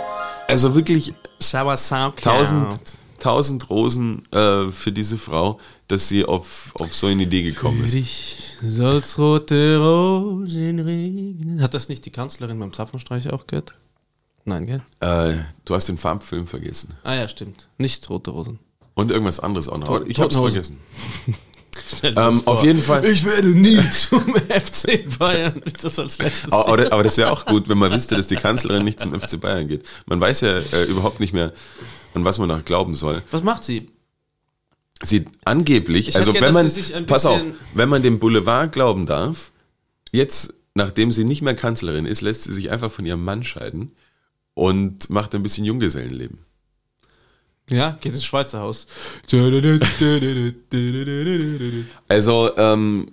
also 0.48 0.74
wirklich 0.76 1.14
Shower 1.42 1.76
Sound. 1.78 2.18
tausend, 2.22 2.74
tausend 3.22 3.70
Rosen 3.70 4.24
äh, 4.34 4.70
für 4.72 4.92
diese 4.92 5.18
Frau, 5.18 5.60
dass 5.88 6.08
sie 6.10 6.26
auf, 6.26 6.72
auf 6.80 6.94
so 6.94 7.08
eine 7.08 7.24
Idee 7.24 7.44
gekommen 7.44 7.80
Für 7.80 7.86
ist. 7.86 7.94
dich 7.94 8.38
soll's 8.64 9.18
rote 9.18 9.78
Rosen 9.78 10.80
regnen. 10.80 11.62
Hat 11.62 11.74
das 11.74 11.88
nicht 11.90 12.06
die 12.06 12.12
Kanzlerin 12.12 12.60
beim 12.60 12.74
Zapfenstreich 12.74 13.30
auch 13.32 13.48
gehört? 13.48 13.74
Nein, 14.44 14.66
gell? 14.66 14.82
Äh, 15.00 15.38
du 15.66 15.76
hast 15.76 15.88
den 15.88 15.98
Farbfilm 15.98 16.48
vergessen. 16.48 16.94
Ah 17.04 17.14
ja, 17.14 17.28
stimmt. 17.30 17.68
Nicht 17.78 18.10
rote 18.10 18.32
Rosen. 18.32 18.60
Und 18.96 19.12
irgendwas 19.12 19.40
anderes 19.40 19.70
auch 19.70 19.78
noch. 19.78 19.88
To- 19.88 20.06
ich 20.06 20.20
hab's 20.20 20.36
vergessen. 20.36 20.78
Ähm, 22.04 22.42
auf 22.46 22.64
jeden 22.64 22.82
Fall. 22.82 23.04
Ich 23.06 23.24
werde 23.24 23.50
nie 23.50 23.78
zum 23.92 24.36
FC 24.36 25.18
Bayern. 25.18 25.62
Das 25.82 25.98
als 26.00 26.18
letztes. 26.20 26.52
Aber, 26.52 26.68
aber, 26.68 26.92
aber 26.94 27.04
das 27.04 27.18
wäre 27.18 27.32
auch 27.32 27.46
gut, 27.46 27.70
wenn 27.70 27.78
man 27.78 27.92
wüsste, 27.92 28.16
dass 28.16 28.28
die 28.28 28.36
Kanzlerin 28.36 28.84
nicht 28.84 29.00
zum 29.00 29.18
FC 29.18 29.40
Bayern 29.40 29.68
geht. 29.68 29.84
Man 30.06 30.20
weiß 30.20 30.42
ja 30.42 30.58
äh, 30.58 30.84
überhaupt 30.86 31.20
nicht 31.20 31.34
mehr, 31.34 31.54
an 32.14 32.26
was 32.26 32.38
man 32.38 32.48
nach 32.48 32.66
glauben 32.66 32.94
soll. 32.94 33.22
Was 33.32 33.44
macht 33.44 33.64
sie? 33.64 33.90
Sie 35.04 35.26
angeblich, 35.46 36.10
Ich 36.10 36.16
also 36.16 36.34
wenn 36.34 36.42
gern, 36.42 36.54
man, 36.54 37.06
pass 37.08 37.26
auf, 37.26 37.42
wenn 37.74 37.90
man 37.90 38.04
dem 38.04 38.20
Boulevard 38.20 38.72
glauben 38.72 39.06
darf, 39.06 39.52
jetzt, 40.12 40.54
nachdem 40.76 41.12
sie 41.12 41.24
nicht 41.24 41.42
mehr 41.42 41.56
Kanzlerin 41.56 42.06
ist, 42.06 42.22
lässt 42.22 42.44
sie 42.44 42.54
sich 42.54 42.70
einfach 42.70 42.92
von 42.92 43.06
ihrem 43.06 43.24
Mann 43.24 43.44
scheiden 43.44 43.92
und 44.54 45.10
macht 45.10 45.34
ein 45.34 45.42
bisschen 45.42 45.66
Junggesellenleben. 45.66 46.38
Ja, 47.70 47.98
geht 48.02 48.14
ins 48.14 48.26
Schweizer 48.26 48.60
Haus. 48.60 48.86
Also, 52.08 52.58
ähm, 52.58 53.08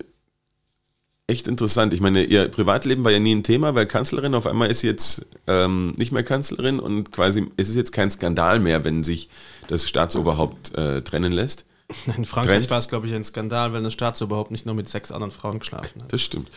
echt 1.28 1.46
interessant. 1.46 1.92
Ich 1.92 2.00
meine, 2.00 2.24
ihr 2.24 2.48
Privatleben 2.48 3.04
war 3.04 3.12
ja 3.12 3.20
nie 3.20 3.34
ein 3.34 3.42
Thema, 3.44 3.74
weil 3.74 3.86
Kanzlerin, 3.86 4.34
auf 4.34 4.46
einmal 4.46 4.70
ist 4.70 4.80
sie 4.80 4.88
jetzt 4.88 5.26
ähm, 5.46 5.92
nicht 5.96 6.10
mehr 6.10 6.24
Kanzlerin 6.24 6.80
und 6.80 7.12
quasi, 7.12 7.46
es 7.56 7.68
ist 7.68 7.76
jetzt 7.76 7.92
kein 7.92 8.10
Skandal 8.10 8.58
mehr, 8.58 8.82
wenn 8.82 9.04
sich 9.04 9.28
das 9.68 9.86
Staatsoberhaupt 9.88 10.74
äh, 10.74 11.02
trennen 11.02 11.32
lässt. 11.32 11.66
In 12.16 12.24
Frankreich 12.24 12.68
war 12.70 12.78
es, 12.78 12.88
glaube 12.88 13.06
ich, 13.06 13.14
ein 13.14 13.24
Skandal, 13.24 13.72
weil 13.72 13.82
das 13.82 13.92
Staatsoberhaupt 13.92 14.50
nicht 14.50 14.66
nur 14.66 14.74
mit 14.74 14.88
sechs 14.88 15.12
anderen 15.12 15.30
Frauen 15.30 15.58
geschlafen 15.58 16.02
hat. 16.02 16.12
Das 16.12 16.22
stimmt. 16.22 16.50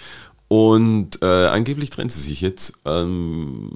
Und 0.48 1.22
äh, 1.22 1.26
angeblich 1.26 1.90
trennt 1.90 2.12
sie 2.12 2.22
sich 2.22 2.42
jetzt. 2.42 2.74
Ähm, 2.86 3.72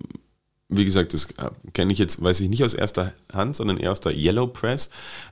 wie 0.70 0.86
gesagt, 0.86 1.14
das 1.14 1.28
kenne 1.74 1.94
ich 1.94 2.00
jetzt, 2.00 2.24
weiß 2.24 2.40
ich 2.42 2.50
nicht 2.50 2.64
aus 2.64 2.74
erster 2.74 3.14
Hand, 3.32 3.56
sondern 3.56 3.78
eher 3.78 3.92
aus 3.92 4.00
der 4.00 4.16
Yellow 4.16 4.48
Press. 4.48 4.90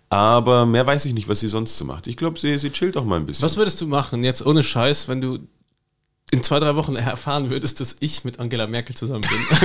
Aber 0.10 0.66
mehr 0.66 0.86
weiß 0.86 1.06
ich 1.06 1.14
nicht, 1.14 1.28
was 1.28 1.40
sie 1.40 1.48
sonst 1.48 1.78
so 1.78 1.86
macht. 1.86 2.08
Ich 2.08 2.18
glaube, 2.18 2.40
sie, 2.40 2.58
sie 2.58 2.70
chillt 2.70 2.98
auch 2.98 3.06
mal 3.06 3.18
ein 3.18 3.26
bisschen. 3.26 3.44
Was 3.44 3.58
würdest 3.58 3.82
du 3.82 3.88
machen, 3.88 4.24
jetzt 4.24 4.46
ohne 4.46 4.62
Scheiß, 4.62 5.08
wenn 5.08 5.22
du 5.22 5.40
in 6.32 6.42
zwei, 6.42 6.60
drei 6.60 6.76
Wochen 6.76 6.96
erfahren 6.96 7.50
würdest, 7.50 7.80
dass 7.80 7.96
ich 8.00 8.24
mit 8.24 8.40
Angela 8.40 8.68
Merkel 8.68 8.96
zusammen 8.96 9.22
bin? 9.22 9.58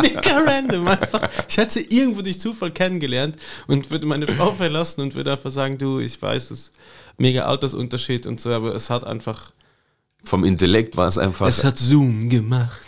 Mega 0.02 0.38
random, 0.38 0.86
einfach. 0.86 1.28
Ich 1.48 1.56
hätte 1.56 1.72
sie 1.72 1.84
irgendwo 1.84 2.22
durch 2.22 2.40
Zufall 2.40 2.70
kennengelernt 2.70 3.36
und 3.66 3.90
würde 3.90 4.06
meine 4.06 4.26
Frau 4.26 4.52
verlassen 4.52 5.00
und 5.00 5.14
würde 5.14 5.32
einfach 5.32 5.50
sagen, 5.50 5.78
du, 5.78 5.98
ich 5.98 6.20
weiß, 6.20 6.50
es 6.50 6.60
ist 6.60 6.72
mega 7.16 7.44
Altersunterschied 7.44 8.26
und 8.26 8.40
so, 8.40 8.50
aber 8.50 8.74
es 8.74 8.90
hat 8.90 9.04
einfach, 9.06 9.52
Vom 10.24 10.44
Intellekt 10.44 10.96
war 10.96 11.08
es 11.08 11.18
einfach. 11.18 11.46
es 11.46 11.64
hat 11.64 11.78
Zoom 11.78 12.28
gemacht. 12.28 12.84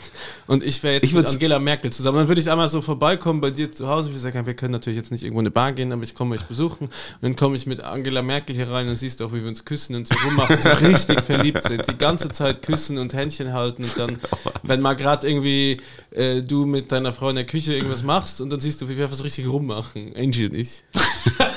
Und 0.46 0.62
ich 0.62 0.82
wäre 0.82 0.94
jetzt 0.94 1.04
Ich 1.04 1.14
mit 1.14 1.26
Angela 1.26 1.58
Merkel 1.58 1.92
zusammen. 1.92 2.18
Dann 2.18 2.28
würde 2.28 2.40
ich 2.40 2.50
einmal 2.50 2.68
so 2.68 2.80
vorbeikommen 2.80 3.40
bei 3.40 3.50
dir 3.50 3.72
zu 3.72 3.88
Hause. 3.88 4.10
Ich 4.10 4.20
sage, 4.20 4.46
wir 4.46 4.54
können 4.54 4.72
natürlich 4.72 4.96
jetzt 4.96 5.10
nicht 5.10 5.22
irgendwo 5.22 5.40
in 5.40 5.46
eine 5.46 5.50
Bar 5.50 5.72
gehen, 5.72 5.92
aber 5.92 6.02
ich 6.04 6.14
komme 6.14 6.34
euch 6.34 6.44
besuchen. 6.44 6.84
Und 6.84 7.22
dann 7.22 7.36
komme 7.36 7.56
ich 7.56 7.66
mit 7.66 7.82
Angela 7.82 8.22
Merkel 8.22 8.54
hier 8.54 8.70
rein 8.70 8.88
und 8.88 8.96
siehst 8.96 9.20
du 9.20 9.26
auch, 9.26 9.32
wie 9.32 9.40
wir 9.40 9.48
uns 9.48 9.64
küssen 9.64 9.96
und 9.96 10.06
so 10.06 10.14
rummachen, 10.24 10.58
so 10.60 10.68
richtig 10.68 11.22
verliebt 11.22 11.64
sind. 11.64 11.88
Die 11.88 11.98
ganze 11.98 12.28
Zeit 12.28 12.62
küssen 12.62 12.98
und 12.98 13.12
Händchen 13.12 13.52
halten 13.52 13.82
und 13.82 13.98
dann, 13.98 14.18
wenn 14.62 14.80
mal 14.80 14.94
gerade 14.94 15.28
irgendwie 15.28 15.80
äh, 16.12 16.42
du 16.42 16.66
mit 16.66 16.92
deiner 16.92 17.12
Frau 17.12 17.30
in 17.30 17.36
der 17.36 17.46
Küche 17.46 17.74
irgendwas 17.74 18.02
machst 18.02 18.40
und 18.40 18.50
dann 18.50 18.60
siehst 18.60 18.80
du, 18.80 18.88
wie 18.88 18.96
wir 18.96 19.04
einfach 19.04 19.16
so 19.16 19.24
richtig 19.24 19.48
rummachen. 19.48 20.12
Angie 20.16 20.46
und 20.46 20.54
ich. 20.54 20.84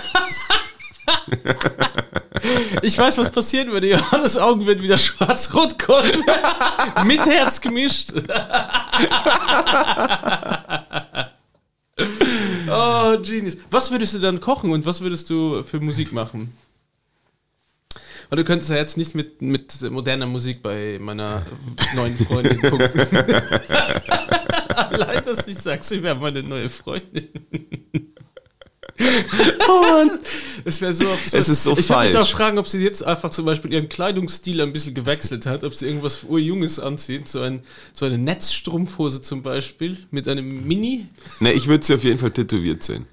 Ich 2.82 2.98
weiß, 2.98 3.18
was 3.18 3.30
passieren 3.32 3.72
würde. 3.72 3.90
Johannes 3.90 4.38
Augen 4.38 4.66
wird 4.66 4.82
wieder 4.82 4.98
schwarz-rot-gold 4.98 6.20
mit 7.06 7.20
Herz 7.20 7.60
gemischt. 7.60 8.14
oh, 12.70 13.18
Genius. 13.22 13.58
Was 13.70 13.92
würdest 13.92 14.14
du 14.14 14.20
dann 14.20 14.40
kochen 14.40 14.72
und 14.72 14.86
was 14.86 15.02
würdest 15.02 15.30
du 15.30 15.64
für 15.64 15.82
Musik 15.82 16.14
machen? 16.14 16.54
Weil 18.30 18.38
du 18.38 18.44
könntest 18.44 18.70
ja 18.70 18.78
jetzt 18.78 18.96
nicht 18.98 19.16
mit, 19.16 19.42
mit 19.42 19.82
moderner 19.90 20.28
Musik 20.28 20.62
bei 20.62 21.00
meiner 21.02 21.46
neuen 21.96 22.16
Freundin 22.16 22.62
gucken. 22.62 22.90
Allein, 24.76 25.26
dass 25.26 25.48
ich 25.48 25.58
sag, 25.58 25.84
sie 25.84 26.04
wäre 26.04 26.16
meine 26.16 26.44
neue 26.44 26.70
Freundin. 26.70 27.30
Es 30.66 30.82
wäre 30.82 30.94
so 30.94 31.06
absurd. 31.08 31.34
Es 31.34 31.50
ist 31.50 31.64
so 31.64 31.72
ich 31.72 31.78
würde 31.90 32.02
mich 32.04 32.12
falsch. 32.12 32.16
auch 32.16 32.30
fragen, 32.30 32.58
ob 32.58 32.68
sie 32.68 32.80
jetzt 32.80 33.04
einfach 33.04 33.30
zum 33.32 33.46
Beispiel 33.46 33.72
ihren 33.74 33.88
Kleidungsstil 33.90 34.60
ein 34.62 34.74
bisschen 34.74 34.94
gewechselt 34.94 35.46
hat, 35.46 35.64
ob 35.64 35.74
sie 35.74 35.86
irgendwas 35.88 36.24
Urjunges 36.26 36.80
anzieht, 36.80 37.28
so, 37.30 37.42
ein, 37.42 37.62
so 37.94 38.06
eine 38.06 38.18
Netzstrumpfhose 38.18 39.22
zum 39.22 39.42
Beispiel 39.42 39.98
mit 40.12 40.28
einem 40.28 40.68
Mini. 40.68 41.08
Ne, 41.40 41.54
ich 41.54 41.68
würde 41.68 41.86
sie 41.86 41.94
auf 41.94 42.04
jeden 42.04 42.18
Fall 42.20 42.32
tätowiert 42.32 42.84
sehen. 42.84 43.06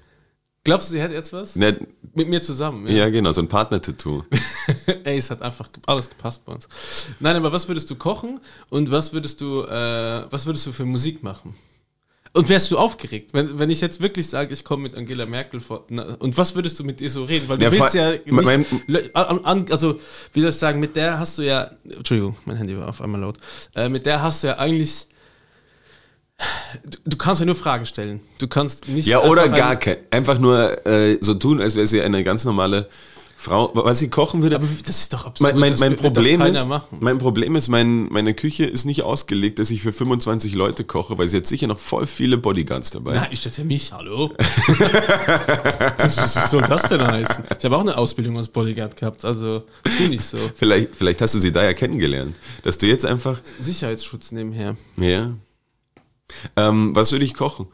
Glaubst 0.63 0.89
du, 0.89 0.95
sie 0.95 1.01
hat 1.01 1.11
jetzt 1.11 1.31
was? 1.31 1.55
Ne, 1.55 1.79
Mit 2.13 2.27
mir 2.27 2.41
zusammen. 2.41 2.87
ja, 2.89 3.09
genau, 3.09 3.31
so 3.31 3.41
ein 3.41 3.47
Partner-Tattoo. 3.47 4.23
Ey, 5.05 5.17
es 5.17 5.31
hat 5.31 5.41
einfach 5.41 5.69
alles 5.85 6.09
gepasst 6.09 6.43
bei 6.43 6.51
uns. 6.51 6.67
Nein, 7.21 7.37
aber 7.37 7.53
was 7.53 7.69
würdest 7.69 7.89
du 7.89 7.95
kochen 7.95 8.41
und 8.69 8.91
was 8.91 9.13
würdest 9.13 9.39
du, 9.39 9.63
äh, 9.63 10.25
was 10.29 10.45
würdest 10.45 10.67
du 10.67 10.73
für 10.73 10.83
Musik 10.83 11.23
machen? 11.23 11.55
Und 12.33 12.49
wärst 12.49 12.69
du 12.71 12.77
aufgeregt, 12.77 13.33
wenn, 13.33 13.57
wenn 13.57 13.69
ich 13.69 13.81
jetzt 13.81 14.01
wirklich 14.01 14.27
sage, 14.29 14.53
ich 14.53 14.63
komme 14.63 14.83
mit 14.83 14.95
Angela 14.95 15.25
Merkel 15.25 15.59
vor, 15.59 15.85
na, 15.89 16.03
und 16.19 16.37
was 16.37 16.53
würdest 16.55 16.77
du 16.79 16.83
mit 16.83 17.01
ihr 17.01 17.09
so 17.09 17.23
reden? 17.23 17.47
Weil 17.49 17.57
du 17.57 17.65
Ja, 17.65 17.71
willst 17.71 17.93
ja 17.93 18.11
nicht, 18.11 18.27
mein- 18.31 18.65
an, 19.13 19.39
an, 19.45 19.65
also 19.71 19.99
wie 20.33 20.41
soll 20.41 20.49
ich 20.49 20.55
sagen, 20.55 20.79
mit 20.79 20.95
der 20.95 21.19
hast 21.19 21.37
du 21.37 21.41
ja, 21.43 21.69
Entschuldigung, 21.85 22.35
mein 22.45 22.57
Handy 22.57 22.77
war 22.77 22.89
auf 22.89 23.01
einmal 23.01 23.21
laut, 23.21 23.37
äh, 23.75 23.89
mit 23.89 24.05
der 24.05 24.21
hast 24.21 24.43
du 24.43 24.47
ja 24.47 24.57
eigentlich, 24.59 25.07
du, 26.83 26.97
du 27.05 27.17
kannst 27.17 27.39
ja 27.41 27.45
nur 27.45 27.55
Fragen 27.55 27.85
stellen. 27.85 28.19
Du 28.39 28.47
kannst 28.47 28.87
nicht 28.87 29.07
Ja, 29.07 29.21
oder 29.23 29.47
gar 29.49 29.71
ein- 29.71 29.79
kein. 29.79 29.97
Einfach 30.11 30.37
nur 30.39 30.85
äh, 30.85 31.17
so 31.21 31.33
tun, 31.33 31.61
als 31.61 31.75
wäre 31.75 31.87
sie 31.87 32.01
eine 32.01 32.23
ganz 32.23 32.45
normale 32.45 32.87
Frau. 33.39 33.71
Was 33.75 33.99
sie 33.99 34.09
kochen 34.09 34.41
würde. 34.41 34.55
Aber 34.55 34.67
das 34.83 34.99
ist 34.99 35.13
doch 35.13 35.25
absurd. 35.25 35.55
mein, 35.55 35.59
mein, 35.59 35.79
mein 35.79 35.95
Problem 35.95 36.41
ist, 36.41 36.67
mein 36.99 37.19
Problem 37.19 37.55
ist, 37.55 37.67
mein, 37.69 38.05
meine 38.05 38.33
Küche 38.33 38.65
ist 38.65 38.85
nicht 38.85 39.03
ausgelegt, 39.03 39.59
dass 39.59 39.69
ich 39.69 39.83
für 39.83 39.91
25 39.91 40.55
Leute 40.55 40.83
koche, 40.83 41.19
weil 41.19 41.27
sie 41.27 41.37
hat 41.37 41.45
sicher 41.45 41.67
noch 41.67 41.77
voll 41.77 42.07
viele 42.07 42.39
Bodyguards 42.39 42.89
dabei. 42.89 43.13
Nein, 43.13 43.27
ich 43.29 43.43
dachte 43.43 43.63
mich, 43.63 43.93
hallo. 43.93 44.33
das, 44.37 46.17
was 46.17 46.35
was 46.35 46.51
soll 46.51 46.63
das 46.63 46.81
denn 46.89 47.05
heißen? 47.05 47.43
Ich 47.57 47.63
habe 47.63 47.77
auch 47.77 47.81
eine 47.81 47.95
Ausbildung 47.95 48.37
als 48.37 48.47
Bodyguard 48.47 48.97
gehabt, 48.97 49.23
also 49.23 49.63
tu 49.83 50.03
nicht 50.09 50.23
so. 50.23 50.37
Vielleicht, 50.55 50.95
vielleicht 50.95 51.21
hast 51.21 51.35
du 51.35 51.39
sie 51.39 51.51
da 51.51 51.63
ja 51.63 51.73
kennengelernt, 51.73 52.35
dass 52.63 52.79
du 52.79 52.87
jetzt 52.87 53.05
einfach 53.05 53.39
Sicherheitsschutz 53.59 54.31
nebenher. 54.31 54.75
Ja. 54.97 55.35
Ähm, 56.55 56.95
was 56.95 57.11
würde 57.11 57.23
ich 57.23 57.35
kochen? 57.35 57.67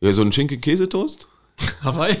Ja, 0.00 0.12
so 0.12 0.22
ein 0.22 0.32
Schinken-Käsetoast? 0.32 1.28
Hawaii? 1.84 2.16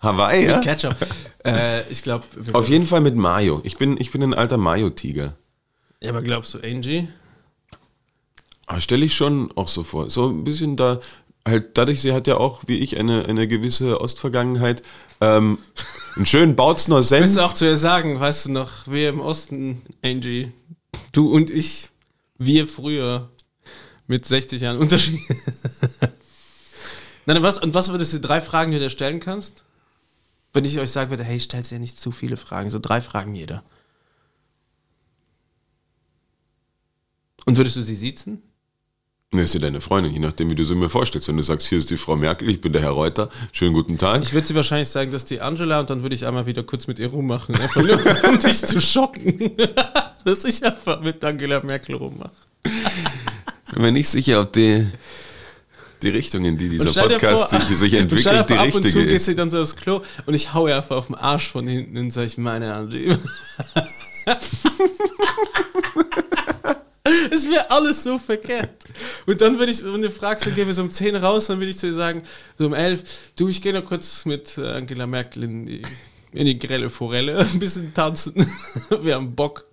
Hawaii, 0.00 0.46
ja? 0.46 0.60
Ketchup. 0.60 0.96
äh, 1.44 1.88
ich 1.90 2.02
glaube. 2.02 2.24
Auf 2.52 2.68
jeden 2.68 2.86
Fall 2.86 3.00
mit 3.00 3.14
Mayo. 3.14 3.60
Ich 3.64 3.76
bin, 3.76 4.00
ich 4.00 4.10
bin 4.10 4.22
ein 4.22 4.34
alter 4.34 4.56
Mayo-Tiger. 4.56 5.34
Ja, 6.00 6.10
aber 6.10 6.22
glaubst 6.22 6.54
du, 6.54 6.58
Angie? 6.60 7.08
Aber 8.66 8.80
stelle 8.80 9.04
ich 9.04 9.14
schon 9.14 9.50
auch 9.56 9.68
so 9.68 9.82
vor. 9.82 10.10
So 10.10 10.28
ein 10.28 10.44
bisschen 10.44 10.76
da, 10.76 11.00
halt 11.46 11.76
dadurch, 11.76 12.00
sie 12.00 12.12
hat 12.12 12.26
ja 12.26 12.36
auch, 12.36 12.62
wie 12.66 12.78
ich, 12.78 12.98
eine, 12.98 13.26
eine 13.26 13.46
gewisse 13.46 14.00
Ostvergangenheit, 14.00 14.82
ähm, 15.20 15.58
einen 16.16 16.26
schönen 16.26 16.56
Bautzner 16.56 17.02
Senf. 17.02 17.22
Willst 17.22 17.36
du 17.36 17.40
auch 17.42 17.54
zu 17.54 17.66
ihr 17.66 17.76
sagen, 17.76 18.18
weißt 18.18 18.46
du 18.46 18.52
noch, 18.52 18.86
wir 18.86 19.10
im 19.10 19.20
Osten, 19.20 19.82
Angie, 20.02 20.52
du 21.12 21.30
und 21.30 21.50
ich, 21.50 21.90
wir 22.38 22.66
früher 22.66 23.28
mit 24.06 24.24
60 24.24 24.62
Jahren 24.62 24.78
Unterschied. 24.78 25.20
Nein, 27.26 27.42
was, 27.42 27.58
und 27.58 27.74
was 27.74 27.90
würdest 27.90 28.14
du 28.14 28.20
drei 28.20 28.40
Fragen, 28.40 28.72
die 28.72 28.78
du 28.78 28.84
dir 28.84 28.90
stellen 28.90 29.20
kannst? 29.20 29.64
Wenn 30.52 30.64
ich 30.64 30.78
euch 30.78 30.90
sagen 30.90 31.10
würde, 31.10 31.24
hey, 31.24 31.38
stellt 31.38 31.70
dir 31.70 31.78
nicht 31.78 31.98
zu 31.98 32.10
viele 32.10 32.36
Fragen, 32.36 32.70
so 32.70 32.78
drei 32.78 33.00
Fragen 33.00 33.34
jeder. 33.34 33.62
Und 37.46 37.56
würdest 37.56 37.76
du 37.76 37.82
sie 37.82 37.94
siezen? 37.94 38.42
Ne, 39.32 39.42
ist 39.42 39.54
ja 39.54 39.60
deine 39.60 39.80
Freundin, 39.80 40.12
je 40.12 40.18
nachdem, 40.18 40.50
wie 40.50 40.56
du 40.56 40.64
sie 40.64 40.74
mir 40.74 40.88
vorstellst. 40.88 41.28
Wenn 41.28 41.36
du 41.36 41.42
sagst, 41.44 41.68
hier 41.68 41.78
ist 41.78 41.88
die 41.90 41.96
Frau 41.96 42.16
Merkel, 42.16 42.50
ich 42.50 42.60
bin 42.60 42.72
der 42.72 42.82
Herr 42.82 42.90
Reuter, 42.90 43.28
schönen 43.52 43.74
guten 43.74 43.96
Tag. 43.96 44.22
Ich 44.24 44.32
würde 44.32 44.44
sie 44.44 44.56
wahrscheinlich 44.56 44.88
sagen, 44.88 45.12
dass 45.12 45.24
die 45.24 45.40
Angela 45.40 45.78
und 45.78 45.88
dann 45.88 46.02
würde 46.02 46.16
ich 46.16 46.26
einmal 46.26 46.46
wieder 46.46 46.64
kurz 46.64 46.88
mit 46.88 46.98
ihr 46.98 47.08
rummachen. 47.08 47.54
Einfach 47.54 47.80
nur, 47.80 47.98
um 48.28 48.38
dich 48.44 48.58
zu 48.58 48.80
schocken. 48.80 49.52
dass 50.24 50.44
ich 50.44 50.64
einfach 50.64 51.00
mit 51.00 51.24
Angela 51.24 51.60
Merkel 51.62 51.94
rummache. 51.94 52.32
Bin 53.72 53.82
mir 53.82 53.92
nicht 53.92 54.08
sicher, 54.08 54.40
ob 54.40 54.52
die. 54.52 54.86
Die 56.02 56.08
Richtung, 56.10 56.44
in 56.44 56.56
die 56.56 56.68
dieser 56.68 56.92
Podcast 56.92 57.50
vor- 57.50 57.60
sich, 57.60 57.68
sich 57.78 57.94
entwickelt, 57.94 58.48
die 58.48 58.54
vor, 58.54 58.62
ab 58.62 58.66
und 58.74 58.82
zu 58.82 58.88
richtige 58.88 59.06
gehst 59.06 59.28
du 59.28 59.34
dann 59.34 59.50
so 59.50 59.60
aufs 59.62 59.76
Klo 59.76 60.00
und 60.26 60.34
ich 60.34 60.52
hau 60.54 60.66
einfach 60.66 60.96
auf 60.96 61.06
den 61.06 61.16
Arsch 61.16 61.48
von 61.48 61.66
hinten 61.66 61.96
und 61.98 62.10
sag 62.10 62.26
ich 62.26 62.38
meine 62.38 62.74
Angie. 62.74 63.16
Es 67.32 67.48
wäre 67.48 67.70
alles 67.70 68.02
so 68.02 68.18
verkehrt. 68.18 68.84
Und 69.26 69.40
dann 69.40 69.58
würde 69.58 69.72
ich, 69.72 69.82
wenn 69.84 70.00
du 70.00 70.10
fragst, 70.10 70.46
dann 70.46 70.54
gehen 70.54 70.66
wir 70.66 70.74
so 70.74 70.82
um 70.82 70.90
10 70.90 71.16
raus, 71.16 71.46
dann 71.46 71.58
würde 71.58 71.70
ich 71.70 71.78
zu 71.78 71.86
dir 71.86 71.94
sagen, 71.94 72.22
so 72.58 72.66
um 72.66 72.74
11, 72.74 73.02
du, 73.38 73.48
ich 73.48 73.60
gehe 73.62 73.72
noch 73.72 73.84
kurz 73.84 74.24
mit 74.26 74.56
äh, 74.58 74.66
Angela 74.72 75.06
Merkel 75.06 75.44
in 75.44 75.66
die, 75.66 75.82
in 76.32 76.46
die 76.46 76.58
grelle 76.58 76.90
Forelle, 76.90 77.38
ein 77.52 77.58
bisschen 77.58 77.92
tanzen. 77.94 78.34
Wir 79.02 79.14
haben 79.14 79.34
Bock. 79.34 79.66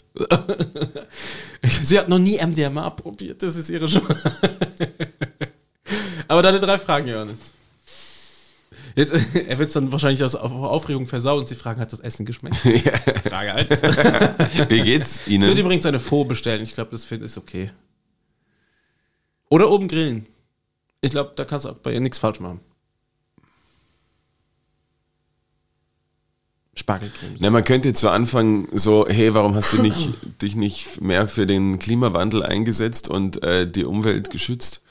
Sie 1.64 2.00
hat 2.00 2.10
noch 2.10 2.18
nie 2.18 2.40
MDMA 2.44 2.90
probiert, 2.90 3.44
das 3.44 3.56
ist 3.56 3.70
ihre 3.70 3.88
Chance. 3.88 4.16
Aber 6.28 6.42
deine 6.42 6.60
drei 6.60 6.78
Fragen, 6.78 7.08
Johannes. 7.08 7.40
Jetzt, 8.96 9.14
er 9.36 9.60
wird 9.60 9.68
es 9.68 9.74
dann 9.74 9.92
wahrscheinlich 9.92 10.24
aus 10.24 10.36
auf 10.36 10.52
Aufregung 10.52 11.06
versauen 11.06 11.40
und 11.40 11.48
sie 11.48 11.56
fragen, 11.56 11.80
hat 11.80 11.94
das 11.94 12.00
Essen 12.00 12.26
geschmeckt? 12.26 12.56
Frage 13.30 13.54
1. 13.54 13.70
Wie 14.70 14.82
geht's 14.82 15.28
Ich 15.28 15.40
würde 15.40 15.46
Ihnen? 15.48 15.58
übrigens 15.58 15.86
eine 15.86 16.00
Faux 16.00 16.28
bestellen. 16.28 16.64
Ich 16.64 16.74
glaube, 16.74 16.92
das 16.92 17.06
find, 17.06 17.24
ist 17.24 17.38
okay. 17.38 17.72
Oder 19.50 19.70
oben 19.70 19.88
grillen. 19.88 20.26
Ich 21.02 21.12
glaube, 21.12 21.34
da 21.36 21.46
kannst 21.46 21.66
du 21.66 21.70
auch 21.70 21.78
bei 21.78 21.94
ihr 21.94 22.02
nichts 22.02 22.18
falsch 22.18 22.40
machen. 22.40 22.60
Spargelgrillen. 26.74 27.38
Na, 27.40 27.50
man 27.50 27.64
könnte 27.64 27.90
jetzt 27.90 28.00
zu 28.00 28.10
Anfang 28.10 28.68
so, 28.72 29.06
hey, 29.08 29.34
warum 29.34 29.56
hast 29.56 29.74
du 29.74 29.82
nicht, 29.82 30.10
dich 30.42 30.56
nicht 30.56 31.02
mehr 31.02 31.28
für 31.28 31.48
den 31.48 31.80
Klimawandel 31.80 32.44
eingesetzt 32.44 33.10
und 33.10 33.44
äh, 33.44 33.68
die 33.68 33.86
Umwelt 33.86 34.30
geschützt? 34.30 34.82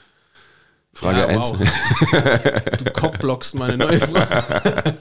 Frage 0.97 1.19
Ja, 1.19 1.25
1. 1.27 1.53
wow. 1.53 2.77
Du 2.83 2.91
cockblockst 2.91 3.53
meine 3.55 3.77
neue 3.77 3.99
Frage. 3.99 4.93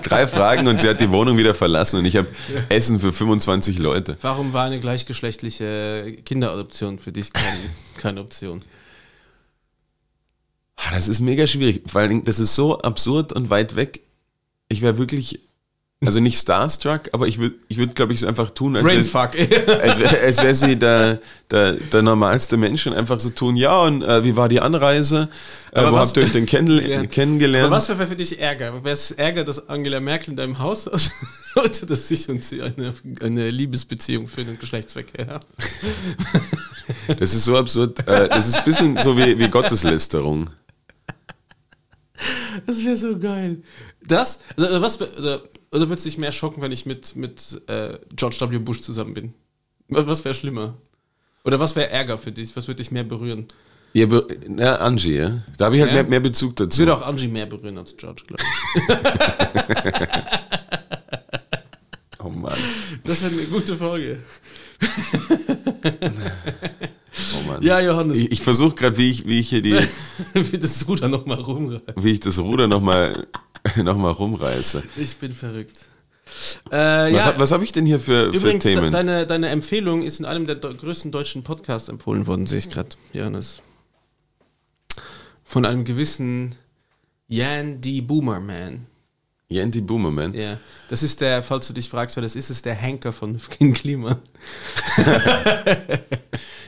Drei 0.02 0.26
Fragen 0.26 0.68
und 0.68 0.80
sie 0.80 0.88
hat 0.88 1.00
die 1.00 1.10
Wohnung 1.10 1.38
wieder 1.38 1.54
verlassen 1.54 1.98
und 2.00 2.04
ich 2.04 2.16
habe 2.16 2.28
Essen 2.68 2.98
für 2.98 3.10
25 3.10 3.78
Leute. 3.78 4.18
Warum 4.20 4.52
war 4.52 4.66
eine 4.66 4.80
gleichgeschlechtliche 4.80 6.16
Kinderadoption 6.26 6.98
für 6.98 7.10
dich 7.12 7.32
kein, 7.32 7.58
keine 7.96 8.20
Option? 8.20 8.60
Ah, 10.76 10.90
Das 10.92 11.08
ist 11.08 11.20
mega 11.20 11.46
schwierig, 11.46 11.82
weil 11.92 12.20
das 12.22 12.38
ist 12.38 12.54
so 12.54 12.78
absurd 12.78 13.32
und 13.32 13.48
weit 13.50 13.76
weg. 13.76 14.02
Ich 14.68 14.82
wäre 14.82 14.98
wirklich, 14.98 15.40
also 16.02 16.18
nicht 16.18 16.38
starstruck, 16.38 17.10
aber 17.12 17.28
ich 17.28 17.38
würde, 17.38 17.56
ich 17.68 17.76
würd, 17.76 17.94
glaube 17.94 18.14
ich, 18.14 18.20
so 18.20 18.26
einfach 18.26 18.48
tun, 18.50 18.74
als 18.74 18.86
wäre 18.86 18.98
als 19.82 19.98
wär, 20.00 20.22
als 20.22 20.42
wär 20.42 20.54
sie 20.54 20.76
der, 20.76 21.20
der, 21.50 21.72
der 21.74 22.00
normalste 22.02 22.56
Mensch 22.56 22.86
und 22.86 22.94
einfach 22.94 23.20
so 23.20 23.28
tun, 23.30 23.54
ja, 23.54 23.82
und 23.82 24.02
äh, 24.02 24.24
wie 24.24 24.34
war 24.34 24.48
die 24.48 24.60
Anreise? 24.60 25.28
Äh, 25.72 25.82
wo 25.84 25.92
was- 25.92 26.08
habt 26.08 26.16
ihr 26.16 26.22
euch 26.22 26.32
denn 26.32 26.46
kennenle 26.46 26.88
Ja. 26.90 27.04
kennengelernt? 27.06 27.66
Aber 27.66 27.76
was 27.76 27.88
wäre 27.90 28.06
für 28.06 28.16
dich 28.16 28.40
Ärger? 28.40 28.82
Wäre 28.82 28.94
es 28.94 29.10
Ärger, 29.10 29.44
dass 29.44 29.68
Angela 29.68 30.00
Merkel 30.00 30.30
in 30.30 30.36
deinem 30.36 30.58
Haus 30.58 30.86
ist? 30.86 31.10
Oder 31.56 31.68
dass 31.88 32.10
ich 32.10 32.28
und 32.30 32.42
sie 32.42 32.62
eine, 32.62 32.94
eine 33.22 33.50
Liebesbeziehung 33.50 34.26
für 34.26 34.42
den 34.42 34.58
Geschlechtsverkehr 34.58 35.26
haben? 35.26 35.46
Das 37.18 37.34
ist 37.34 37.44
so 37.44 37.56
absurd. 37.56 38.06
Äh, 38.08 38.28
das 38.28 38.48
ist 38.48 38.56
ein 38.58 38.64
bisschen 38.64 38.98
so 38.98 39.16
wie, 39.16 39.38
wie 39.38 39.48
Gotteslästerung. 39.48 40.48
Das 42.70 42.84
wäre 42.84 42.96
so 42.96 43.18
geil. 43.18 43.62
Das? 44.06 44.38
Oder, 44.56 44.80
was, 44.80 45.00
wär- 45.00 45.08
oder, 45.18 45.42
oder 45.72 45.88
würde 45.88 45.94
es 45.94 46.04
dich 46.04 46.18
mehr 46.18 46.30
schocken, 46.30 46.62
wenn 46.62 46.70
ich 46.70 46.86
mit, 46.86 47.16
mit 47.16 47.60
äh, 47.66 47.98
George 48.14 48.36
W. 48.48 48.58
Bush 48.58 48.80
zusammen 48.80 49.12
bin? 49.12 49.34
Was, 49.88 50.06
was 50.06 50.24
wäre 50.24 50.34
schlimmer? 50.34 50.76
Oder 51.44 51.58
was 51.58 51.74
wäre 51.74 51.90
Ärger 51.90 52.16
für 52.16 52.30
dich? 52.30 52.54
Was 52.54 52.68
würde 52.68 52.80
dich 52.82 52.92
mehr 52.92 53.02
berühren? 53.02 53.48
Ihr 53.92 54.08
Be 54.08 54.24
na, 54.46 54.76
Angie, 54.76 55.16
ja? 55.16 55.42
Da 55.58 55.64
habe 55.64 55.74
ich 55.76 55.82
halt 55.82 55.90
Ja? 55.90 56.02
mehr, 56.02 56.10
mehr 56.10 56.20
Bezug 56.20 56.54
dazu. 56.54 56.78
würde 56.78 56.94
auch 56.94 57.04
Angie 57.04 57.26
mehr 57.26 57.46
berühren 57.46 57.76
als 57.76 57.96
George, 57.96 58.22
glaube 58.26 58.42
ich. 58.44 58.94
Oh 62.22 62.28
Mann, 62.28 62.52
Das 63.04 63.22
wäre 63.22 63.32
eine 63.32 63.44
gute 63.44 63.74
Folge. 63.76 64.18
oh 67.36 67.48
Mann. 67.48 67.62
Ja, 67.62 67.80
Johannes, 67.80 68.18
Ich, 68.18 68.32
ich 68.32 68.42
versuche 68.42 68.74
gerade, 68.74 68.96
wie 68.96 69.10
ich, 69.10 69.26
wie 69.26 69.40
ich 69.40 69.48
hier 69.48 69.62
die, 69.62 69.74
wie 70.34 70.58
das 70.58 70.86
Ruder 70.88 71.08
nochmal 71.08 71.40
rumreißt. 71.40 71.82
wie 71.96 72.10
ich 72.12 72.20
das 72.20 72.38
Ruder 72.38 72.66
nochmal 72.68 73.26
noch 73.76 73.96
mal 73.96 74.10
rumreiße. 74.12 74.82
Ich 74.96 75.16
bin 75.16 75.32
verrückt. 75.32 75.78
Äh, 76.70 76.76
Was, 76.76 77.12
ja, 77.12 77.24
hab- 77.26 77.50
habe 77.50 77.64
ich 77.64 77.72
denn 77.72 77.86
hier 77.86 77.98
für, 77.98 78.30
für 78.32 78.36
übrigens, 78.38 78.62
de 78.64 78.74
Themen? 78.74 78.90
deine, 78.92 79.26
deine 79.26 79.48
Empfehlung 79.48 80.02
ist 80.02 80.20
in 80.20 80.26
einem 80.26 80.46
der 80.46 80.56
größten 80.56 81.10
deutschen 81.10 81.42
Podcasts 81.42 81.88
empfohlen 81.88 82.26
worden, 82.26 82.46
sehe 82.46 82.58
ich 82.60 82.70
gerade, 82.70 82.90
Johannes. 83.12 83.60
Von 85.44 85.66
einem 85.66 85.84
gewissen 85.84 86.54
Jan 87.26 87.80
D. 87.80 88.00
Boomerman. 88.00 88.86
Yanti 89.52 89.80
Boomerman. 89.80 90.32
Ja, 90.32 90.58
das 90.90 91.02
ist 91.02 91.20
der, 91.20 91.42
falls 91.42 91.66
du 91.66 91.72
dich 91.72 91.88
fragst, 91.88 92.14
wer 92.14 92.22
das 92.22 92.36
ist, 92.36 92.50
ist 92.50 92.64
der 92.64 92.74
Henker 92.74 93.12
von 93.12 93.40
King 93.58 93.74
Klima. 93.74 94.20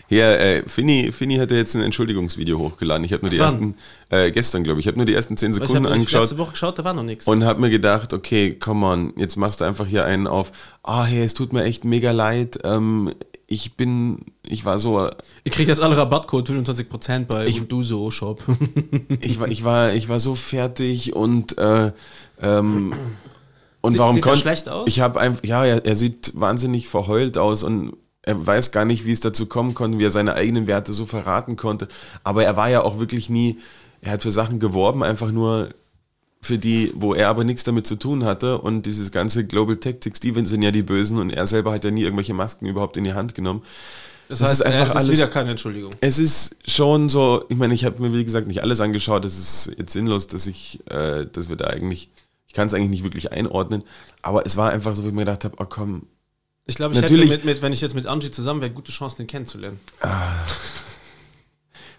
Hier, 0.08 0.38
äh, 0.38 0.62
Finny, 0.68 1.10
Finny 1.12 1.36
hatte 1.36 1.54
jetzt 1.56 1.74
ein 1.74 1.80
Entschuldigungsvideo 1.82 2.58
hochgeladen. 2.58 3.04
Ich 3.04 3.12
habe 3.12 3.22
nur 3.22 3.30
die 3.30 3.38
Wann? 3.38 3.44
ersten, 3.46 3.74
äh, 4.10 4.30
gestern 4.30 4.62
glaube 4.62 4.80
ich, 4.80 4.84
ich 4.86 4.88
habe 4.88 4.98
nur 4.98 5.06
die 5.06 5.14
ersten 5.14 5.36
10 5.36 5.50
Ich 5.50 5.54
Sekunden 5.54 5.84
habe 5.86 5.94
angeschaut. 5.94 6.20
letzte 6.22 6.38
Woche 6.38 6.50
geschaut, 6.52 6.78
da 6.78 6.84
war 6.84 6.92
noch 6.92 7.02
nichts. 7.02 7.26
Und 7.26 7.44
habe 7.44 7.60
mir 7.60 7.70
gedacht, 7.70 8.12
okay, 8.12 8.54
come 8.54 8.84
on, 8.86 9.12
jetzt 9.16 9.36
machst 9.36 9.60
du 9.60 9.64
einfach 9.64 9.86
hier 9.86 10.04
einen 10.04 10.26
auf, 10.26 10.52
ah, 10.82 11.04
hey, 11.04 11.22
es 11.22 11.32
tut 11.34 11.52
mir 11.52 11.64
echt 11.64 11.84
mega 11.84 12.10
leid, 12.10 12.58
ähm, 12.64 13.12
ich 13.46 13.76
bin, 13.76 14.18
ich 14.46 14.64
war 14.64 14.78
so, 14.78 15.08
Ich 15.44 15.52
kriege 15.52 15.70
jetzt 15.70 15.82
alle 15.82 15.96
Rabattcode 15.96 16.48
25% 16.48 17.26
bei 17.26 17.46
Ich- 17.46 17.60
Uduso 17.60 18.10
Shop. 18.10 18.42
ich 19.20 19.38
war, 19.40 19.48
ich 19.48 19.64
war, 19.64 19.92
ich 19.94 20.08
war 20.08 20.20
so 20.20 20.34
fertig 20.34 21.14
und, 21.14 21.58
äh, 21.58 21.92
ähm, 22.40 22.92
und 23.82 23.92
Sieht- 23.92 23.98
warum 23.98 24.14
sieht 24.14 24.22
er 24.24 24.28
konnte 24.28 24.40
schlecht 24.40 24.68
aus? 24.68 24.88
Ich 24.88 25.00
habe 25.00 25.20
einfach, 25.20 25.44
ja, 25.44 25.64
er, 25.64 25.84
er 25.84 25.94
sieht 25.96 26.32
wahnsinnig 26.34 26.88
verheult 26.88 27.36
aus 27.38 27.62
und 27.64 27.92
er 28.22 28.46
weiß 28.46 28.70
gar 28.70 28.84
nicht, 28.84 29.04
wie 29.04 29.12
es 29.12 29.20
dazu 29.20 29.46
kommen 29.46 29.74
konnte, 29.74 29.98
wie 29.98 30.04
er 30.04 30.10
seine 30.10 30.34
eigenen 30.34 30.66
Werte 30.66 30.92
so 30.92 31.06
verraten 31.06 31.56
konnte. 31.56 31.88
Aber 32.24 32.44
er 32.44 32.56
war 32.56 32.70
ja 32.70 32.82
auch 32.82 32.98
wirklich 33.00 33.28
nie, 33.30 33.58
er 34.00 34.12
hat 34.12 34.22
für 34.22 34.30
Sachen 34.30 34.60
geworben, 34.60 35.02
einfach 35.02 35.32
nur 35.32 35.68
für 36.40 36.58
die, 36.58 36.92
wo 36.96 37.14
er 37.14 37.28
aber 37.28 37.44
nichts 37.44 37.64
damit 37.64 37.86
zu 37.86 37.96
tun 37.96 38.24
hatte. 38.24 38.58
Und 38.58 38.86
dieses 38.86 39.12
ganze 39.12 39.44
Global 39.46 39.76
Tactics, 39.76 40.18
die 40.20 40.32
sind 40.44 40.62
ja 40.62 40.70
die 40.72 40.82
Bösen 40.82 41.18
und 41.18 41.30
er 41.30 41.46
selber 41.46 41.72
hat 41.72 41.84
ja 41.84 41.90
nie 41.90 42.02
irgendwelche 42.02 42.34
Masken 42.34 42.66
überhaupt 42.66 42.96
in 42.96 43.04
die 43.04 43.12
Hand 43.14 43.34
genommen. 43.34 43.62
Das, 44.28 44.38
Das 44.38 44.48
heißt, 44.48 44.60
ist 44.60 44.66
einfach 44.66 44.82
es 44.86 44.88
ist 44.88 44.96
alles- 44.96 45.16
wieder 45.18 45.28
keine 45.28 45.50
Entschuldigung. 45.50 45.90
Es 46.00 46.18
ist 46.18 46.56
schon 46.66 47.08
so, 47.08 47.44
ich 47.48 47.56
meine, 47.56 47.74
ich 47.74 47.84
habe 47.84 48.00
mir 48.02 48.12
wie 48.16 48.24
gesagt 48.24 48.46
nicht 48.48 48.62
alles 48.62 48.80
angeschaut, 48.80 49.24
es 49.24 49.38
ist 49.38 49.72
jetzt 49.78 49.92
sinnlos, 49.92 50.26
dass 50.26 50.46
ich, 50.46 50.80
äh, 50.90 51.26
dass 51.26 51.48
wir 51.48 51.56
da 51.56 51.66
eigentlich, 51.66 52.08
ich 52.46 52.54
kann 52.54 52.66
es 52.66 52.74
eigentlich 52.74 52.90
nicht 52.90 53.04
wirklich 53.04 53.30
einordnen, 53.32 53.82
aber 54.22 54.46
es 54.46 54.56
war 54.56 54.70
einfach 54.70 54.94
so, 54.96 55.04
wie 55.04 55.08
ich 55.08 55.14
mir 55.14 55.22
gedacht 55.22 55.44
habe, 55.44 55.56
oh 55.58 55.66
komm, 55.68 56.06
Ich 56.66 56.76
glaube, 56.76 56.94
ich 56.94 57.00
Natürlich- 57.00 57.30
hätte 57.30 57.44
mit, 57.44 57.56
mit, 57.56 57.62
wenn 57.62 57.72
ich 57.72 57.80
jetzt 57.80 57.94
mit 57.94 58.06
Angie 58.06 58.30
zusammen 58.30 58.60
wäre, 58.60 58.70
gute 58.70 58.92
Chance, 58.92 59.16
den 59.16 59.26
kennenzulernen. 59.26 59.80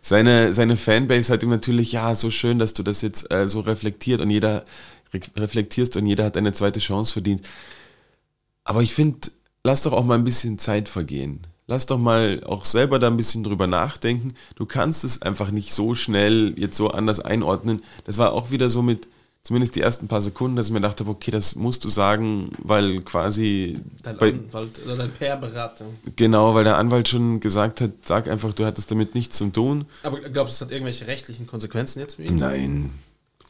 seine, 0.02 0.54
seine 0.54 0.78
Fanbase 0.78 1.32
hat 1.34 1.44
ihm 1.44 1.50
natürlich, 1.50 1.92
ja, 1.92 2.16
so 2.16 2.30
schön, 2.30 2.60
dass 2.60 2.74
du 2.74 2.84
das 2.84 3.02
jetzt 3.02 3.32
äh, 3.32 3.48
so 3.48 3.60
reflektiert 3.62 4.22
und 4.22 4.30
jeder 4.30 4.66
re 5.14 5.20
reflektierst 5.38 5.98
und 5.98 6.08
jeder 6.08 6.26
hat 6.26 6.38
eine 6.38 6.54
zweite 6.54 6.80
Chance 6.80 7.14
verdient. 7.14 7.42
Aber 8.64 8.82
ich 8.82 8.94
finde, 8.94 9.20
lass 9.64 9.84
doch 9.84 9.92
auch 9.94 10.06
mal 10.06 10.16
ein 10.18 10.24
bisschen 10.24 10.58
Zeit 10.58 10.90
vergehen. 10.90 11.42
Lass 11.68 11.86
doch 11.86 11.98
mal 11.98 12.42
auch 12.46 12.66
selber 12.66 13.00
da 13.00 13.08
ein 13.08 13.18
bisschen 13.18 13.44
drüber 13.44 13.68
nachdenken. 13.68 14.34
Du 14.56 14.66
kannst 14.66 15.04
es 15.04 15.22
einfach 15.22 15.52
nicht 15.52 15.74
so 15.74 15.96
schnell 15.96 16.54
jetzt 16.58 16.76
so 16.76 16.90
anders 16.90 17.20
einordnen. 17.20 17.82
Das 18.06 18.18
war 18.18 18.34
auch 18.34 18.52
wieder 18.52 18.70
so 18.70 18.82
mit, 18.82 19.08
zumindest 19.44 19.76
die 19.76 19.82
ersten 19.82 20.08
paar 20.08 20.22
Sekunden, 20.22 20.56
dass 20.56 20.68
ich 20.68 20.74
mir 20.74 20.80
dachte, 20.82 21.06
okay, 21.06 21.30
das 21.32 21.56
musst 21.56 21.84
du 21.84 21.90
sagen, 21.90 22.52
weil 22.60 23.02
quasi 23.02 23.80
Dein 24.02 24.18
bei, 24.18 24.30
Anwalt 24.30 24.70
oder 24.86 24.96
dein 24.96 25.12
PR-Berater. 25.12 25.86
genau, 26.16 26.56
weil 26.56 26.64
der 26.64 26.78
Anwalt 26.78 27.10
schon 27.10 27.40
gesagt 27.40 27.82
hat, 27.82 27.92
sag 28.06 28.28
einfach, 28.30 28.54
du 28.54 28.66
hattest 28.66 28.90
damit 28.90 29.16
nichts 29.16 29.38
zu 29.38 29.50
tun. 29.50 29.86
Aber 30.04 30.20
glaubst 30.22 30.54
du, 30.62 30.64
es 30.66 30.68
hat 30.68 30.72
irgendwelche 30.72 31.08
rechtlichen 31.08 31.46
Konsequenzen 31.46 32.00
jetzt 32.00 32.16
für 32.16 32.24
ihn? 32.24 32.36
Nein, 32.36 32.92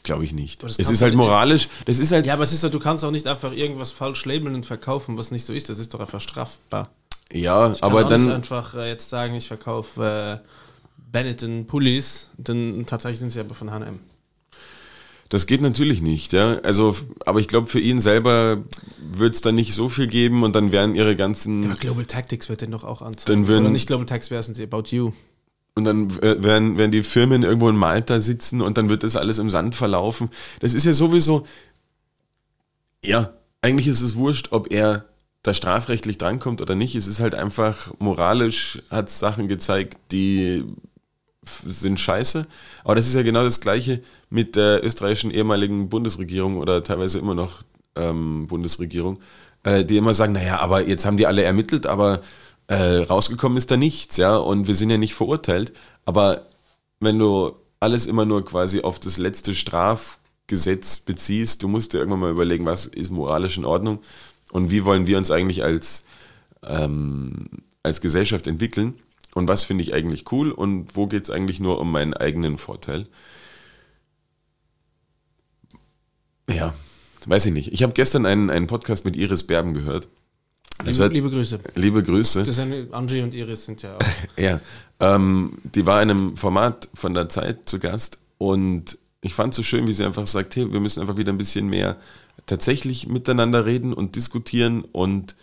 glaube 0.02 0.24
ich 0.24 0.34
nicht. 0.34 0.64
Es 0.64 0.80
ist 0.80 1.02
halt 1.04 1.14
moralisch, 1.14 1.70
das 1.86 2.00
ist 2.00 2.12
halt, 2.12 2.26
Ja, 2.26 2.34
aber 2.34 2.44
es 2.44 2.54
ist 2.54 2.64
ja, 2.64 2.70
du 2.70 2.80
kannst 2.80 3.06
auch 3.06 3.12
nicht 3.12 3.28
einfach 3.28 3.54
irgendwas 3.54 3.92
falsch 3.92 4.26
labeln 4.26 4.56
und 4.56 4.66
verkaufen, 4.66 5.16
was 5.18 5.30
nicht 5.30 5.46
so 5.46 5.54
ist. 5.54 5.70
Das 5.70 5.78
ist 5.78 5.94
doch 5.94 6.00
einfach 6.00 6.22
strafbar. 6.22 6.90
ja, 7.32 7.76
aber 7.82 8.00
auch 8.06 8.10
nicht 8.10 8.12
dann, 8.12 8.32
einfach 8.32 8.74
äh, 8.74 8.90
jetzt 8.90 9.10
sagen, 9.12 9.36
ich 9.36 9.48
verkaufe 9.48 10.42
äh, 10.44 10.48
Benetton 11.12 11.68
Pullis, 11.68 12.32
dann 12.40 12.86
tatsächlich 12.88 13.20
sind 13.20 13.30
sie 13.30 13.40
aber 13.40 13.54
von 13.54 13.70
H&M. 13.72 14.00
Das 15.34 15.48
geht 15.48 15.62
natürlich 15.62 16.02
nicht, 16.02 16.32
ja. 16.34 16.60
Also, 16.60 16.96
aber 17.26 17.40
ich 17.40 17.48
glaube, 17.48 17.66
für 17.68 17.80
ihn 17.80 18.00
selber 18.00 18.62
wird 19.00 19.34
es 19.34 19.42
dann 19.42 19.56
nicht 19.56 19.74
so 19.74 19.90
viel 19.90 20.06
geben 20.08 20.44
und 20.44 20.56
dann 20.56 20.72
werden 20.72 20.94
ihre 20.94 21.16
ganzen, 21.16 21.64
Aber 21.66 21.74
Global 21.76 22.06
Tactics 22.06 22.50
wird 22.50 22.62
den 22.62 22.70
doch 22.72 22.84
auch 22.84 23.02
anzeigen. 23.02 23.26
Dann 23.42 23.48
würden- 23.48 23.64
Oder 23.66 23.72
nicht 23.72 23.88
Global 23.88 24.06
Tactics, 24.06 24.46
sind 24.46 24.54
sie? 24.56 24.64
About 24.64 24.84
You. 24.96 25.12
und 25.76 25.86
dann 25.86 26.22
werden, 26.22 26.78
werden 26.78 26.92
die 26.92 27.02
Firmen 27.02 27.42
irgendwo 27.42 27.68
in 27.68 27.76
Malta 27.76 28.20
sitzen 28.20 28.62
und 28.62 28.78
dann 28.78 28.90
wird 28.90 29.02
das 29.02 29.16
alles 29.16 29.40
im 29.40 29.50
Sand 29.50 29.74
verlaufen. 29.74 30.30
Das 30.60 30.76
ist 30.76 30.86
ja 30.86 30.94
sowieso, 30.94 31.48
ja, 33.04 33.34
eigentlich 33.62 33.88
ist 33.88 34.02
es 34.02 34.16
wurscht, 34.16 34.50
ob 34.52 34.72
er 34.72 35.06
da 35.42 35.54
strafrechtlich 35.56 36.20
drankommt 36.20 36.62
oder 36.62 36.76
nicht. 36.76 36.94
Es 36.96 37.08
ist 37.08 37.20
halt 37.20 37.34
einfach 37.34 37.92
moralisch, 38.00 38.84
hat 38.92 39.10
Sachen 39.10 39.48
gezeigt, 39.48 39.98
die 40.12 40.64
sind 41.44 42.00
scheiße. 42.00 42.46
Aber 42.84 42.96
das 42.96 43.08
ist 43.08 43.16
ja 43.16 43.24
genau 43.24 43.44
das 43.44 43.60
Gleiche 43.60 44.02
mit 44.30 44.56
der 44.56 44.84
österreichischen 44.84 45.32
ehemaligen 45.32 45.90
Bundesregierung 45.90 46.58
oder 46.58 46.84
teilweise 46.84 47.20
immer 47.20 47.36
noch 47.36 47.62
ähm, 47.96 48.48
Bundesregierung, 48.48 49.20
äh, 49.64 49.86
die 49.86 49.98
immer 49.98 50.14
sagen, 50.14 50.34
naja, 50.34 50.60
aber 50.60 50.88
jetzt 50.88 51.06
haben 51.06 51.18
die 51.18 51.28
alle 51.28 51.44
ermittelt, 51.44 51.86
aber 51.86 52.22
äh, 52.68 52.98
rausgekommen 53.04 53.58
ist 53.58 53.72
da 53.72 53.78
nichts, 53.78 54.18
ja, 54.18 54.36
und 54.36 54.68
wir 54.68 54.76
sind 54.76 54.90
ja 54.90 54.98
nicht 54.98 55.16
verurteilt. 55.16 55.74
Aber 56.06 56.48
wenn 57.00 57.20
du 57.20 57.54
alles 57.80 58.06
immer 58.06 58.26
nur 58.26 58.46
quasi 58.46 58.82
auf 58.82 59.00
das 59.00 59.18
letzte 59.18 59.54
Strafgesetz 59.54 61.00
beziehst, 61.00 61.64
du 61.64 61.68
musst 61.68 61.94
dir 61.94 62.00
irgendwann 62.00 62.22
mal 62.22 62.32
überlegen, 62.32 62.66
was 62.66 62.86
ist 62.86 63.12
moralisch 63.12 63.58
in 63.58 63.66
Ordnung 63.66 64.00
und 64.52 64.72
wie 64.72 64.86
wollen 64.86 65.08
wir 65.08 65.18
uns 65.18 65.32
eigentlich 65.32 65.64
als, 65.64 66.04
ähm, 66.66 67.50
als 67.84 68.00
Gesellschaft 68.00 68.48
entwickeln 68.48 68.96
und 69.36 69.48
was 69.48 69.64
finde 69.64 69.84
ich 69.84 69.94
eigentlich 69.94 70.32
cool 70.32 70.52
und 70.52 70.96
wo 70.96 71.08
geht 71.08 71.24
es 71.24 71.30
eigentlich 71.30 71.60
nur 71.60 71.80
um 71.80 71.92
meinen 71.92 72.14
eigenen 72.14 72.58
Vorteil. 72.58 73.06
Ja, 76.50 76.74
weiß 77.26 77.48
ich 77.48 77.54
nicht. 77.54 77.72
Ich 77.72 77.84
habe 77.84 77.94
gestern 77.94 78.26
einen, 78.26 78.50
einen 78.50 78.68
Podcast 78.68 79.06
mit 79.06 79.16
Iris 79.16 79.44
Berben 79.44 79.74
gehört. 79.74 80.08
Liebe, 80.84 81.08
liebe, 81.08 81.30
Grüße. 81.30 81.60
Liebe 81.76 82.04
Grüße. 82.04 82.44
Das 82.44 82.56
sind 82.56 82.94
Angie 82.94 83.22
und 83.22 83.34
Iris 83.34 83.66
sind 83.66 83.82
ja 83.84 83.96
auch. 83.96 84.02
ja, 84.38 84.60
ähm, 85.00 85.58
die 85.64 85.86
war 85.86 86.02
in 86.02 86.10
einem 86.10 86.38
Format 86.38 86.90
von 86.94 87.14
der 87.14 87.30
Zeit 87.30 87.70
zu 87.70 87.80
Gast 87.80 88.18
und 88.38 88.98
ich 89.22 89.34
fand 89.34 89.54
es 89.54 89.58
so 89.58 89.64
schön, 89.64 89.88
wie 89.88 89.94
sie 89.94 90.04
einfach 90.04 90.28
sagt, 90.28 90.56
hey, 90.56 90.72
wir 90.72 90.80
müssen 90.80 91.00
einfach 91.00 91.16
wieder 91.16 91.32
ein 91.32 91.38
bisschen 91.38 91.68
mehr 91.68 91.96
tatsächlich 92.46 93.08
miteinander 93.08 93.66
reden 93.66 93.94
und 93.94 94.16
diskutieren 94.16 94.84
und 94.92 95.36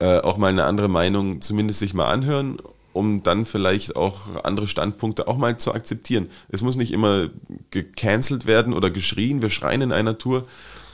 äh, 0.00 0.18
auch 0.18 0.36
mal 0.36 0.48
eine 0.48 0.64
andere 0.64 0.88
Meinung 0.88 1.40
zumindest 1.40 1.78
sich 1.78 1.94
mal 1.94 2.10
anhören, 2.10 2.56
um 3.00 3.22
dann 3.22 3.46
vielleicht 3.46 3.96
auch 3.96 4.44
andere 4.44 4.66
Standpunkte 4.66 5.26
auch 5.26 5.38
mal 5.38 5.56
zu 5.56 5.72
akzeptieren. 5.72 6.28
Es 6.50 6.60
muss 6.60 6.76
nicht 6.76 6.92
immer 6.92 7.30
gecancelt 7.70 8.44
werden 8.44 8.74
oder 8.74 8.90
geschrien, 8.90 9.40
wir 9.40 9.48
schreien 9.48 9.80
in 9.80 9.90
einer 9.90 10.18
Tour 10.18 10.42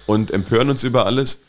und 0.07 0.31
empören 0.31 0.71
uns 0.71 0.85
über 0.85 1.05
alles. 1.05 1.43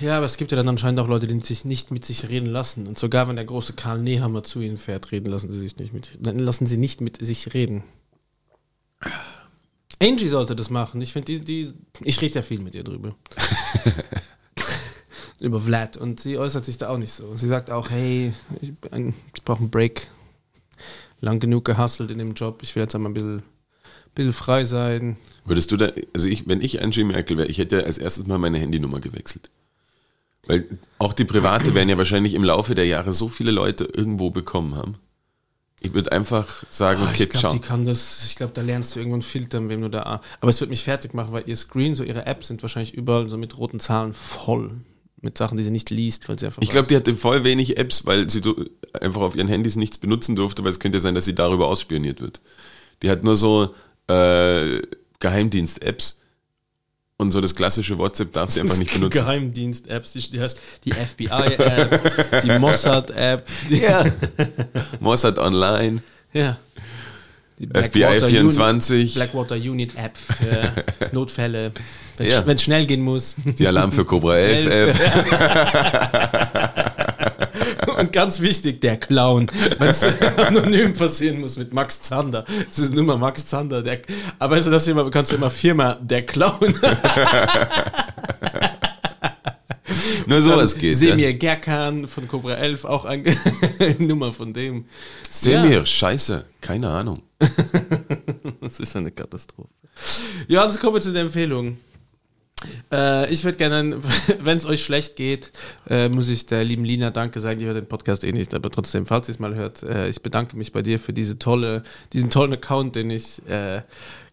Ja, 0.00 0.16
aber 0.16 0.24
es 0.24 0.38
gibt 0.38 0.50
ja 0.50 0.56
dann 0.56 0.70
anscheinend 0.70 0.98
auch 0.98 1.08
Leute, 1.08 1.26
die 1.26 1.38
sich 1.40 1.66
nicht 1.66 1.90
mit 1.90 2.06
sich 2.06 2.30
reden 2.30 2.46
lassen. 2.46 2.86
Und 2.86 2.98
sogar 2.98 3.28
wenn 3.28 3.36
der 3.36 3.44
große 3.44 3.74
Karl 3.74 3.98
Nehammer 3.98 4.42
zu 4.42 4.62
ihnen 4.62 4.78
fährt, 4.78 5.12
reden 5.12 5.30
lassen 5.30 5.52
sie 5.52 5.60
sich 5.60 5.76
nicht 5.76 5.92
mit, 5.92 6.18
lassen 6.22 6.64
sie 6.64 6.78
nicht 6.78 7.02
mit 7.02 7.24
sich 7.24 7.52
reden. 7.52 7.84
Angie 10.00 10.28
sollte 10.28 10.56
das 10.56 10.70
machen. 10.70 11.02
Ich 11.02 11.12
finde 11.12 11.38
die, 11.38 11.40
die, 11.44 11.74
ich 12.02 12.18
rede 12.22 12.36
ja 12.36 12.42
viel 12.42 12.60
mit 12.60 12.74
ihr 12.74 12.82
drüber. 12.82 13.14
Über 15.42 15.60
Vlad. 15.60 15.96
Und 15.96 16.20
sie 16.20 16.38
äußert 16.38 16.64
sich 16.64 16.78
da 16.78 16.88
auch 16.88 16.98
nicht 16.98 17.12
so. 17.12 17.34
Sie 17.34 17.48
sagt 17.48 17.70
auch, 17.70 17.90
hey, 17.90 18.32
ich, 18.60 18.72
ich 19.34 19.42
brauche 19.44 19.60
einen 19.60 19.70
Break. 19.70 20.08
Lang 21.20 21.38
genug 21.38 21.64
gehustelt 21.64 22.10
in 22.10 22.18
dem 22.18 22.34
Job. 22.34 22.60
Ich 22.62 22.74
will 22.74 22.82
jetzt 22.82 22.94
einmal 22.94 23.10
ein 23.10 23.14
bisschen, 23.14 23.42
bisschen 24.14 24.32
frei 24.32 24.64
sein. 24.64 25.16
Würdest 25.44 25.70
du 25.70 25.76
da, 25.76 25.90
also 26.14 26.28
ich, 26.28 26.48
wenn 26.48 26.60
ich 26.60 26.82
Angie 26.82 27.04
Merkel 27.04 27.36
wäre, 27.36 27.48
ich 27.48 27.58
hätte 27.58 27.84
als 27.84 27.98
erstes 27.98 28.26
mal 28.26 28.38
meine 28.38 28.58
Handynummer 28.58 29.00
gewechselt. 29.00 29.50
Weil 30.46 30.66
auch 30.98 31.12
die 31.12 31.24
private 31.24 31.74
werden 31.74 31.88
ja 31.88 31.98
wahrscheinlich 31.98 32.34
im 32.34 32.42
Laufe 32.42 32.74
der 32.74 32.86
Jahre 32.86 33.12
so 33.12 33.28
viele 33.28 33.52
Leute 33.52 33.84
irgendwo 33.84 34.30
bekommen 34.30 34.74
haben. 34.74 34.96
Ich 35.80 35.94
würde 35.94 36.12
einfach 36.12 36.64
sagen, 36.70 37.00
oh, 37.02 37.08
okay, 37.08 37.24
ich 37.24 37.30
glaub, 37.30 37.52
Die 37.52 37.58
kann 37.58 37.84
das, 37.84 38.24
ich 38.26 38.36
glaube, 38.36 38.52
da 38.52 38.62
lernst 38.62 38.94
du 38.94 39.00
irgendwann 39.00 39.22
filtern, 39.22 39.68
wem 39.68 39.82
du 39.82 39.90
da. 39.90 40.20
Aber 40.40 40.50
es 40.50 40.60
wird 40.60 40.70
mich 40.70 40.84
fertig 40.84 41.12
machen, 41.12 41.32
weil 41.32 41.48
ihr 41.48 41.56
Screen, 41.56 41.96
so 41.96 42.04
ihre 42.04 42.26
Apps 42.26 42.48
sind 42.48 42.62
wahrscheinlich 42.62 42.94
überall 42.94 43.28
so 43.28 43.36
mit 43.36 43.58
roten 43.58 43.80
Zahlen 43.80 44.12
voll. 44.12 44.80
Mit 45.22 45.38
Sachen, 45.38 45.56
die 45.56 45.62
sie 45.62 45.70
nicht 45.70 45.90
liest, 45.90 46.28
weil 46.28 46.38
sie 46.38 46.46
einfach. 46.46 46.60
Ich 46.62 46.70
glaube, 46.70 46.88
die 46.88 46.96
hatte 46.96 47.14
voll 47.14 47.44
wenig 47.44 47.78
Apps, 47.78 48.04
weil 48.04 48.28
sie 48.28 48.42
einfach 49.00 49.20
auf 49.20 49.36
ihren 49.36 49.48
Handys 49.48 49.76
nichts 49.76 49.98
benutzen 49.98 50.34
durfte, 50.34 50.64
weil 50.64 50.70
es 50.70 50.80
könnte 50.80 50.96
ja 50.96 51.00
sein, 51.00 51.14
dass 51.14 51.24
sie 51.24 51.34
darüber 51.34 51.68
ausspioniert 51.68 52.20
wird. 52.20 52.40
Die 53.02 53.10
hat 53.10 53.22
nur 53.22 53.36
so 53.36 53.72
äh, 54.08 54.82
Geheimdienst-Apps 55.20 56.20
und 57.18 57.30
so 57.30 57.40
das 57.40 57.54
klassische 57.54 57.98
WhatsApp 57.98 58.32
darf 58.32 58.50
sie 58.50 58.60
einfach 58.60 58.78
nicht 58.78 58.92
benutzen. 58.92 59.20
Geheimdienst-Apps, 59.20 60.12
die, 60.12 60.40
heißt 60.40 60.58
die 60.84 60.92
FBI-App, 60.92 62.42
die 62.42 62.50
Mossad-App. 62.58 63.46
Ja. 63.70 64.04
Mossad 64.98 65.38
Online. 65.38 66.02
Ja. 66.32 66.58
FBI 67.58 68.20
24. 68.20 69.00
Unit, 69.00 69.14
Blackwater 69.14 69.56
Unit 69.56 69.96
App 69.96 70.16
für 70.16 70.72
Notfälle, 71.12 71.72
wenn 72.16 72.26
es 72.26 72.46
ja. 72.46 72.58
schnell 72.58 72.86
gehen 72.86 73.02
muss. 73.02 73.34
Die 73.44 73.66
Alarm 73.66 73.92
für 73.92 74.04
Cobra 74.04 74.36
11 74.36 74.96
App. 74.96 74.96
Und 77.98 78.12
ganz 78.12 78.40
wichtig, 78.40 78.80
der 78.80 78.96
Clown. 78.96 79.48
Wenn 79.78 79.88
es 79.88 80.04
anonym 80.36 80.92
passieren 80.92 81.40
muss 81.40 81.56
mit 81.56 81.72
Max 81.72 82.02
Zander. 82.02 82.44
Es 82.68 82.78
ist 82.78 82.92
nur 82.94 83.04
mal 83.04 83.16
Max 83.16 83.46
Zander. 83.46 83.82
Der, 83.82 84.00
aber 84.38 84.56
weißt 84.56 84.66
du, 84.66 84.70
das 84.70 84.86
immer, 84.88 85.08
kannst 85.10 85.32
du 85.32 85.36
immer 85.36 85.50
Firma, 85.50 85.96
der 86.00 86.22
Clown. 86.22 86.74
Nur 90.26 90.42
sowas 90.42 90.76
geht. 90.76 90.96
Semir 90.96 91.30
ja. 91.30 91.36
Gerkan 91.36 92.06
von 92.08 92.28
Cobra 92.28 92.54
11, 92.54 92.84
auch 92.84 93.04
eine 93.04 93.34
Nummer 93.98 94.32
von 94.32 94.52
dem. 94.52 94.86
Semir, 95.28 95.78
ja. 95.78 95.86
scheiße, 95.86 96.44
keine 96.60 96.88
Ahnung. 96.88 97.22
das 98.60 98.80
ist 98.80 98.96
eine 98.96 99.10
Katastrophe. 99.10 99.70
Ja, 100.48 100.64
jetzt 100.64 100.80
kommen 100.80 100.94
wir 100.94 101.00
zu 101.00 101.12
der 101.12 101.22
Empfehlung. 101.22 101.76
Äh, 102.92 103.32
ich 103.32 103.44
würde 103.44 103.58
gerne, 103.58 103.98
wenn 104.40 104.56
es 104.56 104.66
euch 104.66 104.82
schlecht 104.82 105.16
geht, 105.16 105.52
äh, 105.88 106.08
muss 106.08 106.28
ich 106.28 106.46
der 106.46 106.64
lieben 106.64 106.84
Lina 106.84 107.10
Danke 107.10 107.40
sagen. 107.40 107.58
Die 107.58 107.66
hört 107.66 107.76
den 107.76 107.86
Podcast 107.86 108.24
eh 108.24 108.32
nicht, 108.32 108.54
aber 108.54 108.70
trotzdem, 108.70 109.06
falls 109.06 109.28
ihr 109.28 109.32
es 109.32 109.38
mal 109.38 109.54
hört, 109.54 109.82
äh, 109.82 110.08
ich 110.08 110.22
bedanke 110.22 110.56
mich 110.56 110.72
bei 110.72 110.82
dir 110.82 110.98
für 110.98 111.12
diese 111.12 111.38
tolle, 111.38 111.82
diesen 112.12 112.30
tollen 112.30 112.52
Account, 112.52 112.96
den 112.96 113.10
ich 113.10 113.46
äh, 113.48 113.82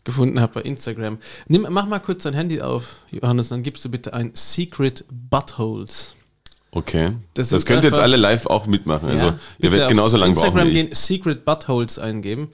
gefunden 0.03 0.39
habe 0.39 0.53
bei 0.53 0.61
Instagram. 0.61 1.19
Nimm, 1.47 1.67
mach 1.69 1.85
mal 1.85 1.99
kurz 1.99 2.23
dein 2.23 2.33
Handy 2.33 2.61
auf, 2.61 3.03
Johannes, 3.11 3.49
dann 3.49 3.63
gibst 3.63 3.83
du 3.85 3.89
bitte 3.89 4.13
ein 4.13 4.31
Secret 4.33 5.05
Buttholes. 5.09 6.15
Okay. 6.71 7.13
Das, 7.33 7.49
das 7.49 7.65
könnt 7.65 7.83
ihr 7.83 7.89
jetzt 7.89 7.99
alle 7.99 8.15
live 8.15 8.45
auch 8.45 8.67
mitmachen. 8.67 9.09
Also 9.09 9.27
ja, 9.27 9.39
ihr 9.57 9.71
werdet 9.71 9.89
genauso 9.89 10.17
lange 10.17 10.35
brauchen. 10.35 10.47
Instagram 10.47 10.71
gehen, 10.71 10.89
Secret 10.91 11.43
Buttholes 11.43 11.97
eingeben. 11.97 12.49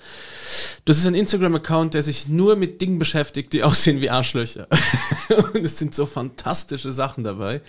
Das 0.85 0.97
ist 0.97 1.05
ein 1.05 1.15
Instagram-Account, 1.15 1.93
der 1.93 2.01
sich 2.01 2.29
nur 2.29 2.55
mit 2.55 2.79
Dingen 2.79 2.97
beschäftigt, 2.97 3.51
die 3.51 3.63
aussehen 3.65 3.99
wie 3.99 4.09
Arschlöcher. 4.09 4.67
und 5.53 5.65
es 5.65 5.77
sind 5.77 5.93
so 5.93 6.05
fantastische 6.05 6.93
Sachen 6.93 7.25
dabei. 7.25 7.61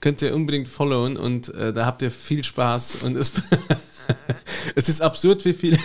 Könnt 0.00 0.20
ihr 0.20 0.34
unbedingt 0.34 0.68
followen 0.68 1.16
und 1.16 1.54
äh, 1.54 1.72
da 1.72 1.86
habt 1.86 2.02
ihr 2.02 2.10
viel 2.10 2.44
Spaß. 2.44 2.96
Und 2.96 3.16
es, 3.16 3.32
es 4.74 4.90
ist 4.90 5.00
absurd, 5.00 5.42
wie 5.46 5.54
viele, 5.54 5.78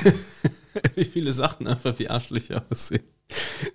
wie 0.95 1.05
viele 1.05 1.31
Sachen 1.31 1.65
einfach 1.65 1.97
wie 1.97 2.09
Arschlöcher 2.09 2.65
aussehen. 2.69 3.03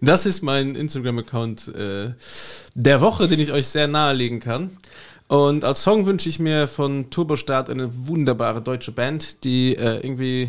Das 0.03 0.27
ist 0.27 0.43
mein 0.43 0.75
Instagram-Account 0.75 1.69
äh, 1.69 2.13
der 2.75 3.01
Woche, 3.01 3.29
den 3.29 3.41
ich 3.41 3.53
euch 3.53 3.69
sehr 3.69 3.89
nahelegen 3.89 4.41
kann. 4.41 4.77
Und 5.35 5.65
als 5.65 5.83
Song 5.83 6.07
wünsche 6.07 6.29
ich 6.29 6.39
mir 6.39 6.69
von 6.69 7.11
Turbostart 7.11 7.69
eine 7.69 7.91
wunderbare 8.07 8.63
deutsche 8.63 8.93
Band, 8.93 9.43
die 9.43 9.75
äh, 9.75 9.97
irgendwie 9.97 10.49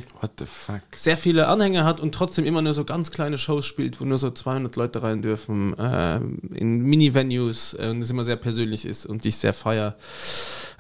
sehr 0.95 1.17
viele 1.17 1.47
Anhänger 1.47 1.83
hat 1.86 2.01
und 2.01 2.13
trotzdem 2.13 2.45
immer 2.45 2.61
nur 2.61 2.75
so 2.75 2.86
ganz 2.86 3.09
kleine 3.09 3.39
Shows 3.39 3.65
spielt, 3.65 3.99
wo 3.99 4.05
nur 4.05 4.19
so 4.19 4.29
200 4.29 4.75
Leute 4.75 5.01
rein 5.01 5.23
dürfen, 5.23 5.75
äh, 5.79 6.17
in 6.53 6.81
Mini-Venues 6.83 7.73
äh, 7.79 7.88
und 7.89 8.03
es 8.03 8.11
immer 8.11 8.23
sehr 8.23 8.36
persönlich 8.36 8.86
ist 8.86 9.07
und 9.07 9.23
die 9.23 9.29
ich 9.29 9.38
sehr 9.38 9.53
feier. 9.53 9.95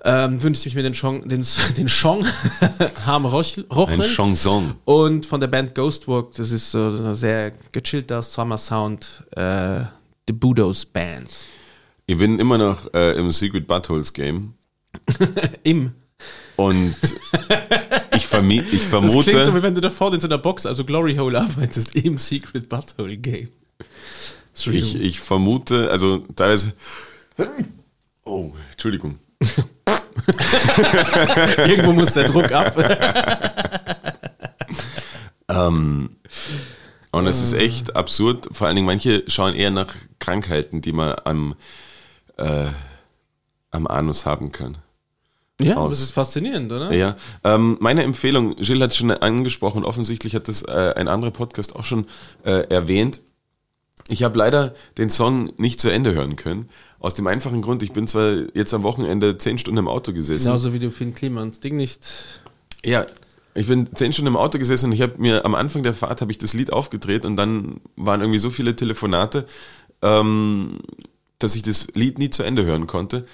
Ähm, 0.03 0.43
wünsche 0.43 0.67
ich 0.67 0.75
mir 0.75 0.83
den 0.83 0.93
Song, 0.93 1.27
den, 1.27 1.43
den 1.77 1.87
Song 1.87 2.23
Harm 3.07 3.25
Rochel. 3.25 3.65
Ein 3.71 4.01
Chanson. 4.01 4.75
Und 4.85 5.25
von 5.25 5.39
der 5.39 5.47
Band 5.47 5.73
Ghostwalk, 5.73 6.31
das 6.33 6.51
ist 6.51 6.69
so, 6.69 6.95
so 6.95 7.15
sehr 7.15 7.53
gechillter 7.71 8.21
Summer 8.21 8.59
Sound, 8.59 9.23
äh, 9.35 9.79
The 10.27 10.33
Budos 10.33 10.85
Band. 10.85 11.27
Ich 12.07 12.17
bin 12.17 12.37
immer 12.39 12.57
noch 12.57 12.93
äh, 12.93 13.17
im 13.17 13.31
Secret 13.31 13.65
Buttholes 13.65 14.13
Game. 14.13 14.53
Im. 15.63 15.93
Und 16.55 16.95
ich, 18.15 18.15
ich 18.15 18.27
vermute. 18.27 19.15
Das 19.15 19.25
klingt 19.25 19.43
so, 19.43 19.55
wie 19.55 19.63
wenn 19.63 19.73
du 19.75 19.81
da 19.81 19.89
vorne 19.89 20.15
in 20.15 20.21
so 20.21 20.27
einer 20.27 20.37
Box, 20.37 20.65
also 20.65 20.85
Glory 20.85 21.15
Hole, 21.15 21.39
arbeitest, 21.39 21.95
im 21.95 22.17
Secret 22.17 22.69
Butthole 22.69 23.17
Game. 23.17 23.49
Ich, 24.53 24.95
ich 24.95 25.19
vermute, 25.19 25.89
also 25.89 26.19
teilweise. 26.35 26.73
Oh, 28.23 28.51
Entschuldigung. 28.71 29.19
Irgendwo 31.57 31.91
muss 31.91 32.13
der 32.13 32.23
Druck 32.25 32.51
ab. 32.51 32.73
ähm, 35.49 36.11
und 37.11 37.27
es 37.27 37.41
ist 37.41 37.53
echt 37.53 37.95
absurd. 37.95 38.47
Vor 38.51 38.67
allen 38.67 38.77
Dingen, 38.77 38.87
manche 38.87 39.23
schauen 39.27 39.55
eher 39.55 39.71
nach 39.71 39.93
Krankheiten, 40.19 40.81
die 40.81 40.93
man 40.93 41.15
am 41.25 41.55
äh, 42.37 42.67
am 43.71 43.87
Anus 43.87 44.25
haben 44.25 44.51
kann. 44.51 44.77
Ja, 45.61 45.77
Aus. 45.77 45.91
das 45.91 46.01
ist 46.01 46.11
faszinierend, 46.11 46.71
oder? 46.71 46.93
Ja. 46.93 47.15
Ähm, 47.43 47.77
meine 47.79 48.03
Empfehlung, 48.03 48.55
Gilles 48.57 48.81
hat 48.83 48.91
es 48.91 48.97
schon 48.97 49.11
angesprochen, 49.11 49.85
offensichtlich 49.85 50.35
hat 50.35 50.49
das 50.49 50.63
äh, 50.63 50.93
ein 50.95 51.07
anderer 51.07 51.31
Podcast 51.31 51.75
auch 51.75 51.85
schon 51.85 52.05
äh, 52.43 52.67
erwähnt. 52.69 53.21
Ich 54.09 54.23
habe 54.23 54.37
leider 54.37 54.73
den 54.97 55.09
Song 55.09 55.51
nicht 55.57 55.79
zu 55.79 55.89
Ende 55.89 56.13
hören 56.13 56.35
können. 56.35 56.67
Aus 56.99 57.13
dem 57.13 57.25
einfachen 57.27 57.61
Grund, 57.61 57.83
ich 57.83 57.93
bin 57.93 58.07
zwar 58.07 58.33
jetzt 58.53 58.73
am 58.73 58.83
Wochenende 58.83 59.37
zehn 59.37 59.57
Stunden 59.57 59.79
im 59.79 59.87
Auto 59.87 60.11
gesessen. 60.11 60.45
Genauso 60.45 60.73
wie 60.73 60.79
du 60.79 60.91
Finn 60.91 61.15
Klimans 61.15 61.59
Ding 61.61 61.75
nicht. 61.77 62.05
Ja, 62.83 63.05
Ich 63.53 63.67
bin 63.67 63.87
zehn 63.95 64.11
Stunden 64.11 64.27
im 64.27 64.37
Auto 64.37 64.59
gesessen 64.59 64.87
und 64.87 64.91
ich 64.91 65.01
habe 65.01 65.13
mir 65.17 65.45
am 65.45 65.55
Anfang 65.55 65.81
der 65.83 65.93
Fahrt 65.93 66.19
habe 66.19 66.31
ich 66.31 66.37
das 66.37 66.53
Lied 66.53 66.73
aufgedreht 66.73 67.25
und 67.25 67.37
dann 67.37 67.79
waren 67.95 68.19
irgendwie 68.19 68.39
so 68.39 68.49
viele 68.49 68.75
Telefonate, 68.75 69.45
ähm, 70.01 70.79
dass 71.39 71.55
ich 71.55 71.61
das 71.63 71.87
Lied 71.93 72.19
nie 72.19 72.29
zu 72.29 72.43
Ende 72.43 72.65
hören 72.65 72.87
konnte. 72.87 73.25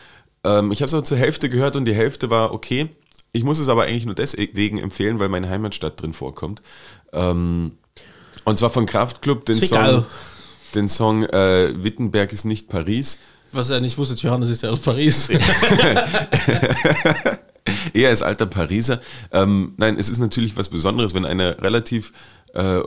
Ähm, 0.44 0.72
ich 0.72 0.82
habe 0.82 0.88
es 0.88 0.94
aber 0.94 1.04
zur 1.04 1.18
Hälfte 1.18 1.50
gehört 1.50 1.76
und 1.76 1.86
die 1.86 1.94
Hälfte 1.94 2.30
war 2.30 2.54
okay. 2.54 2.90
Ich 3.34 3.44
muss 3.44 3.60
es 3.60 3.70
aber 3.70 3.84
eigentlich 3.84 4.06
nur 4.06 4.16
deswegen 4.16 4.78
empfehlen, 4.78 5.20
weil 5.20 5.30
meine 5.30 5.50
Heimatstadt 5.50 6.02
drin 6.02 6.14
vorkommt. 6.14 6.62
Ähm, 7.14 7.74
und 8.44 8.58
zwar 8.58 8.70
von 8.70 8.86
Kraftklub 8.86 9.46
den 9.46 9.62
Song, 9.62 10.04
den 10.76 10.90
Song 10.90 11.24
äh, 11.24 11.72
Wittenberg 11.84 12.34
ist 12.34 12.46
nicht 12.46 12.68
Paris. 12.68 13.20
Was 13.54 13.70
er 13.70 13.80
nicht 13.82 13.98
wusste, 13.98 14.16
Johannes 14.16 14.50
ist 14.50 14.64
ja 14.64 14.70
aus 14.70 14.80
Paris. 14.80 15.30
er 17.94 18.12
ist 18.12 18.22
alter 18.22 18.46
Pariser. 18.46 19.02
Ähm, 19.32 19.74
nein, 19.78 19.98
es 19.98 20.10
ist 20.10 20.20
natürlich 20.20 20.56
was 20.58 20.70
Besonderes, 20.70 21.14
wenn 21.14 21.26
eine 21.26 21.62
relativ 21.62 22.14
äh, 22.54 22.80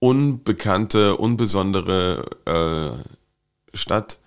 unbekannte, 0.00 1.16
unbesondere 1.16 2.24
äh, 2.44 3.76
Stadt 3.76 4.18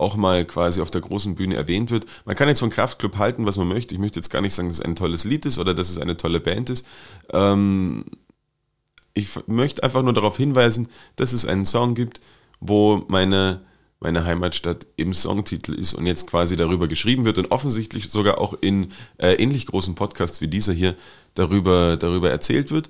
auch 0.00 0.16
mal 0.16 0.46
quasi 0.46 0.80
auf 0.80 0.90
der 0.90 1.02
großen 1.02 1.34
Bühne 1.34 1.56
erwähnt 1.56 1.90
wird. 1.90 2.06
Man 2.24 2.34
kann 2.34 2.48
jetzt 2.48 2.60
von 2.60 2.70
Kraftklub 2.70 3.18
halten, 3.18 3.44
was 3.44 3.56
man 3.58 3.68
möchte. 3.68 3.94
Ich 3.94 4.00
möchte 4.00 4.18
jetzt 4.18 4.30
gar 4.30 4.40
nicht 4.40 4.54
sagen, 4.54 4.68
dass 4.68 4.78
es 4.78 4.84
ein 4.84 4.96
tolles 4.96 5.24
Lied 5.24 5.44
ist 5.44 5.58
oder 5.58 5.74
dass 5.74 5.90
es 5.90 5.98
eine 5.98 6.16
tolle 6.16 6.40
Band 6.40 6.70
ist. 6.70 6.86
Ähm, 7.32 8.04
ich 9.12 9.28
möchte 9.46 9.82
einfach 9.82 10.02
nur 10.02 10.14
darauf 10.14 10.38
hinweisen, 10.38 10.88
dass 11.16 11.34
es 11.34 11.44
einen 11.44 11.66
Song 11.66 11.94
gibt, 11.94 12.20
wo 12.60 13.04
meine, 13.08 13.60
meine 14.00 14.24
Heimatstadt 14.24 14.86
im 14.96 15.12
Songtitel 15.12 15.74
ist 15.74 15.92
und 15.92 16.06
jetzt 16.06 16.26
quasi 16.26 16.56
darüber 16.56 16.88
geschrieben 16.88 17.26
wird 17.26 17.36
und 17.36 17.50
offensichtlich 17.50 18.08
sogar 18.08 18.38
auch 18.38 18.54
in 18.60 18.88
äh, 19.18 19.34
ähnlich 19.34 19.66
großen 19.66 19.94
Podcasts 19.94 20.40
wie 20.40 20.48
dieser 20.48 20.72
hier 20.72 20.94
darüber, 21.34 21.98
darüber 21.98 22.30
erzählt 22.30 22.70
wird. 22.70 22.88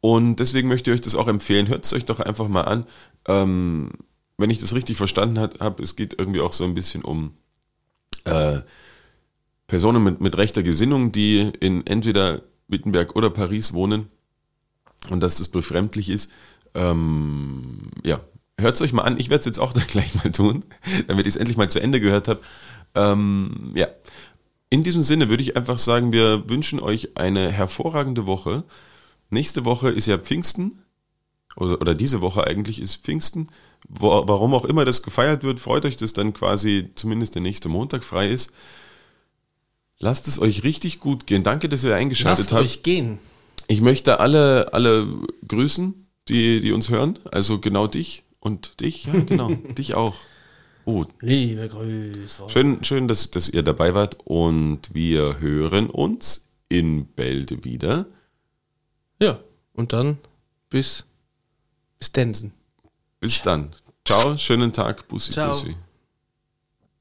Und 0.00 0.36
deswegen 0.36 0.68
möchte 0.68 0.90
ich 0.90 0.94
euch 0.94 1.00
das 1.00 1.14
auch 1.14 1.28
empfehlen. 1.28 1.68
Hört 1.68 1.84
es 1.84 1.92
euch 1.92 2.04
doch 2.04 2.20
einfach 2.20 2.48
mal 2.48 2.62
an. 2.62 2.86
Ähm, 3.28 3.90
wenn 4.38 4.50
ich 4.50 4.58
das 4.58 4.74
richtig 4.74 4.96
verstanden 4.96 5.38
habe, 5.38 5.82
es 5.82 5.96
geht 5.96 6.14
irgendwie 6.18 6.40
auch 6.40 6.54
so 6.54 6.64
ein 6.64 6.74
bisschen 6.74 7.02
um 7.02 7.34
äh, 8.24 8.60
Personen 9.66 10.02
mit, 10.02 10.20
mit 10.20 10.36
rechter 10.36 10.62
Gesinnung, 10.62 11.12
die 11.12 11.52
in 11.60 11.86
entweder 11.86 12.42
Wittenberg 12.68 13.14
oder 13.16 13.30
Paris 13.30 13.72
wohnen 13.72 14.08
und 15.10 15.22
dass 15.22 15.36
das 15.36 15.48
befremdlich 15.48 16.08
ist. 16.08 16.30
Ähm, 16.74 17.78
ja, 18.04 18.20
hört 18.58 18.76
es 18.76 18.82
euch 18.82 18.92
mal 18.92 19.02
an. 19.02 19.18
Ich 19.18 19.28
werde 19.30 19.40
es 19.40 19.46
jetzt 19.46 19.58
auch 19.58 19.72
dann 19.74 19.86
gleich 19.86 20.14
mal 20.16 20.32
tun, 20.32 20.64
damit 21.06 21.26
ich 21.26 21.34
es 21.34 21.36
endlich 21.36 21.56
mal 21.56 21.70
zu 21.70 21.80
Ende 21.80 22.00
gehört 22.00 22.28
habe. 22.28 22.40
Ähm, 22.94 23.72
ja, 23.74 23.88
in 24.70 24.82
diesem 24.82 25.02
Sinne 25.02 25.28
würde 25.28 25.42
ich 25.42 25.56
einfach 25.56 25.78
sagen, 25.78 26.12
wir 26.12 26.48
wünschen 26.48 26.80
euch 26.80 27.16
eine 27.16 27.50
hervorragende 27.50 28.26
Woche. 28.26 28.64
Nächste 29.30 29.64
Woche 29.64 29.88
ist 29.90 30.06
ja 30.06 30.18
Pfingsten 30.18 30.82
oder, 31.56 31.80
oder 31.80 31.94
diese 31.94 32.20
Woche 32.20 32.46
eigentlich 32.46 32.80
ist 32.80 32.96
Pfingsten. 32.96 33.48
Wo, 33.88 34.08
warum 34.26 34.54
auch 34.54 34.64
immer 34.64 34.84
das 34.84 35.02
gefeiert 35.02 35.42
wird, 35.42 35.60
freut 35.60 35.84
euch, 35.84 35.96
dass 35.96 36.12
dann 36.12 36.32
quasi 36.32 36.90
zumindest 36.94 37.34
der 37.34 37.42
nächste 37.42 37.68
Montag 37.68 38.04
frei 38.04 38.28
ist. 38.28 38.52
Lasst 39.98 40.28
es 40.28 40.40
euch 40.40 40.64
richtig 40.64 41.00
gut 41.00 41.26
gehen. 41.26 41.42
Danke, 41.42 41.68
dass 41.68 41.84
ihr 41.84 41.94
eingeschaltet 41.94 42.44
Lasst 42.46 42.52
habt. 42.52 42.62
euch 42.62 42.82
gehen. 42.82 43.18
Ich 43.66 43.80
möchte 43.80 44.20
alle, 44.20 44.72
alle 44.72 45.06
grüßen, 45.46 45.94
die, 46.28 46.60
die 46.60 46.72
uns 46.72 46.88
hören. 46.88 47.18
Also 47.30 47.58
genau 47.58 47.86
dich 47.86 48.24
und 48.40 48.80
dich. 48.80 49.04
Ja, 49.04 49.12
genau. 49.12 49.50
dich 49.78 49.94
auch. 49.94 50.14
Oh. 50.86 51.04
Liebe 51.20 51.68
Grüße. 51.68 52.44
Schön, 52.48 52.82
schön 52.82 53.06
dass, 53.06 53.30
dass 53.30 53.48
ihr 53.48 53.62
dabei 53.62 53.94
wart 53.94 54.16
und 54.24 54.94
wir 54.94 55.38
hören 55.38 55.90
uns 55.90 56.48
in 56.68 57.06
Bälde 57.06 57.64
wieder. 57.64 58.06
Ja, 59.20 59.38
und 59.74 59.92
dann 59.92 60.18
bis, 60.70 61.04
bis 61.98 62.10
Densen. 62.12 62.52
Bis 63.20 63.42
dann. 63.42 63.70
Ciao, 64.04 64.36
schönen 64.36 64.72
Tag. 64.72 65.06
Bussi, 65.08 65.32
Ciao. 65.32 65.50
Bussi. 65.50 65.76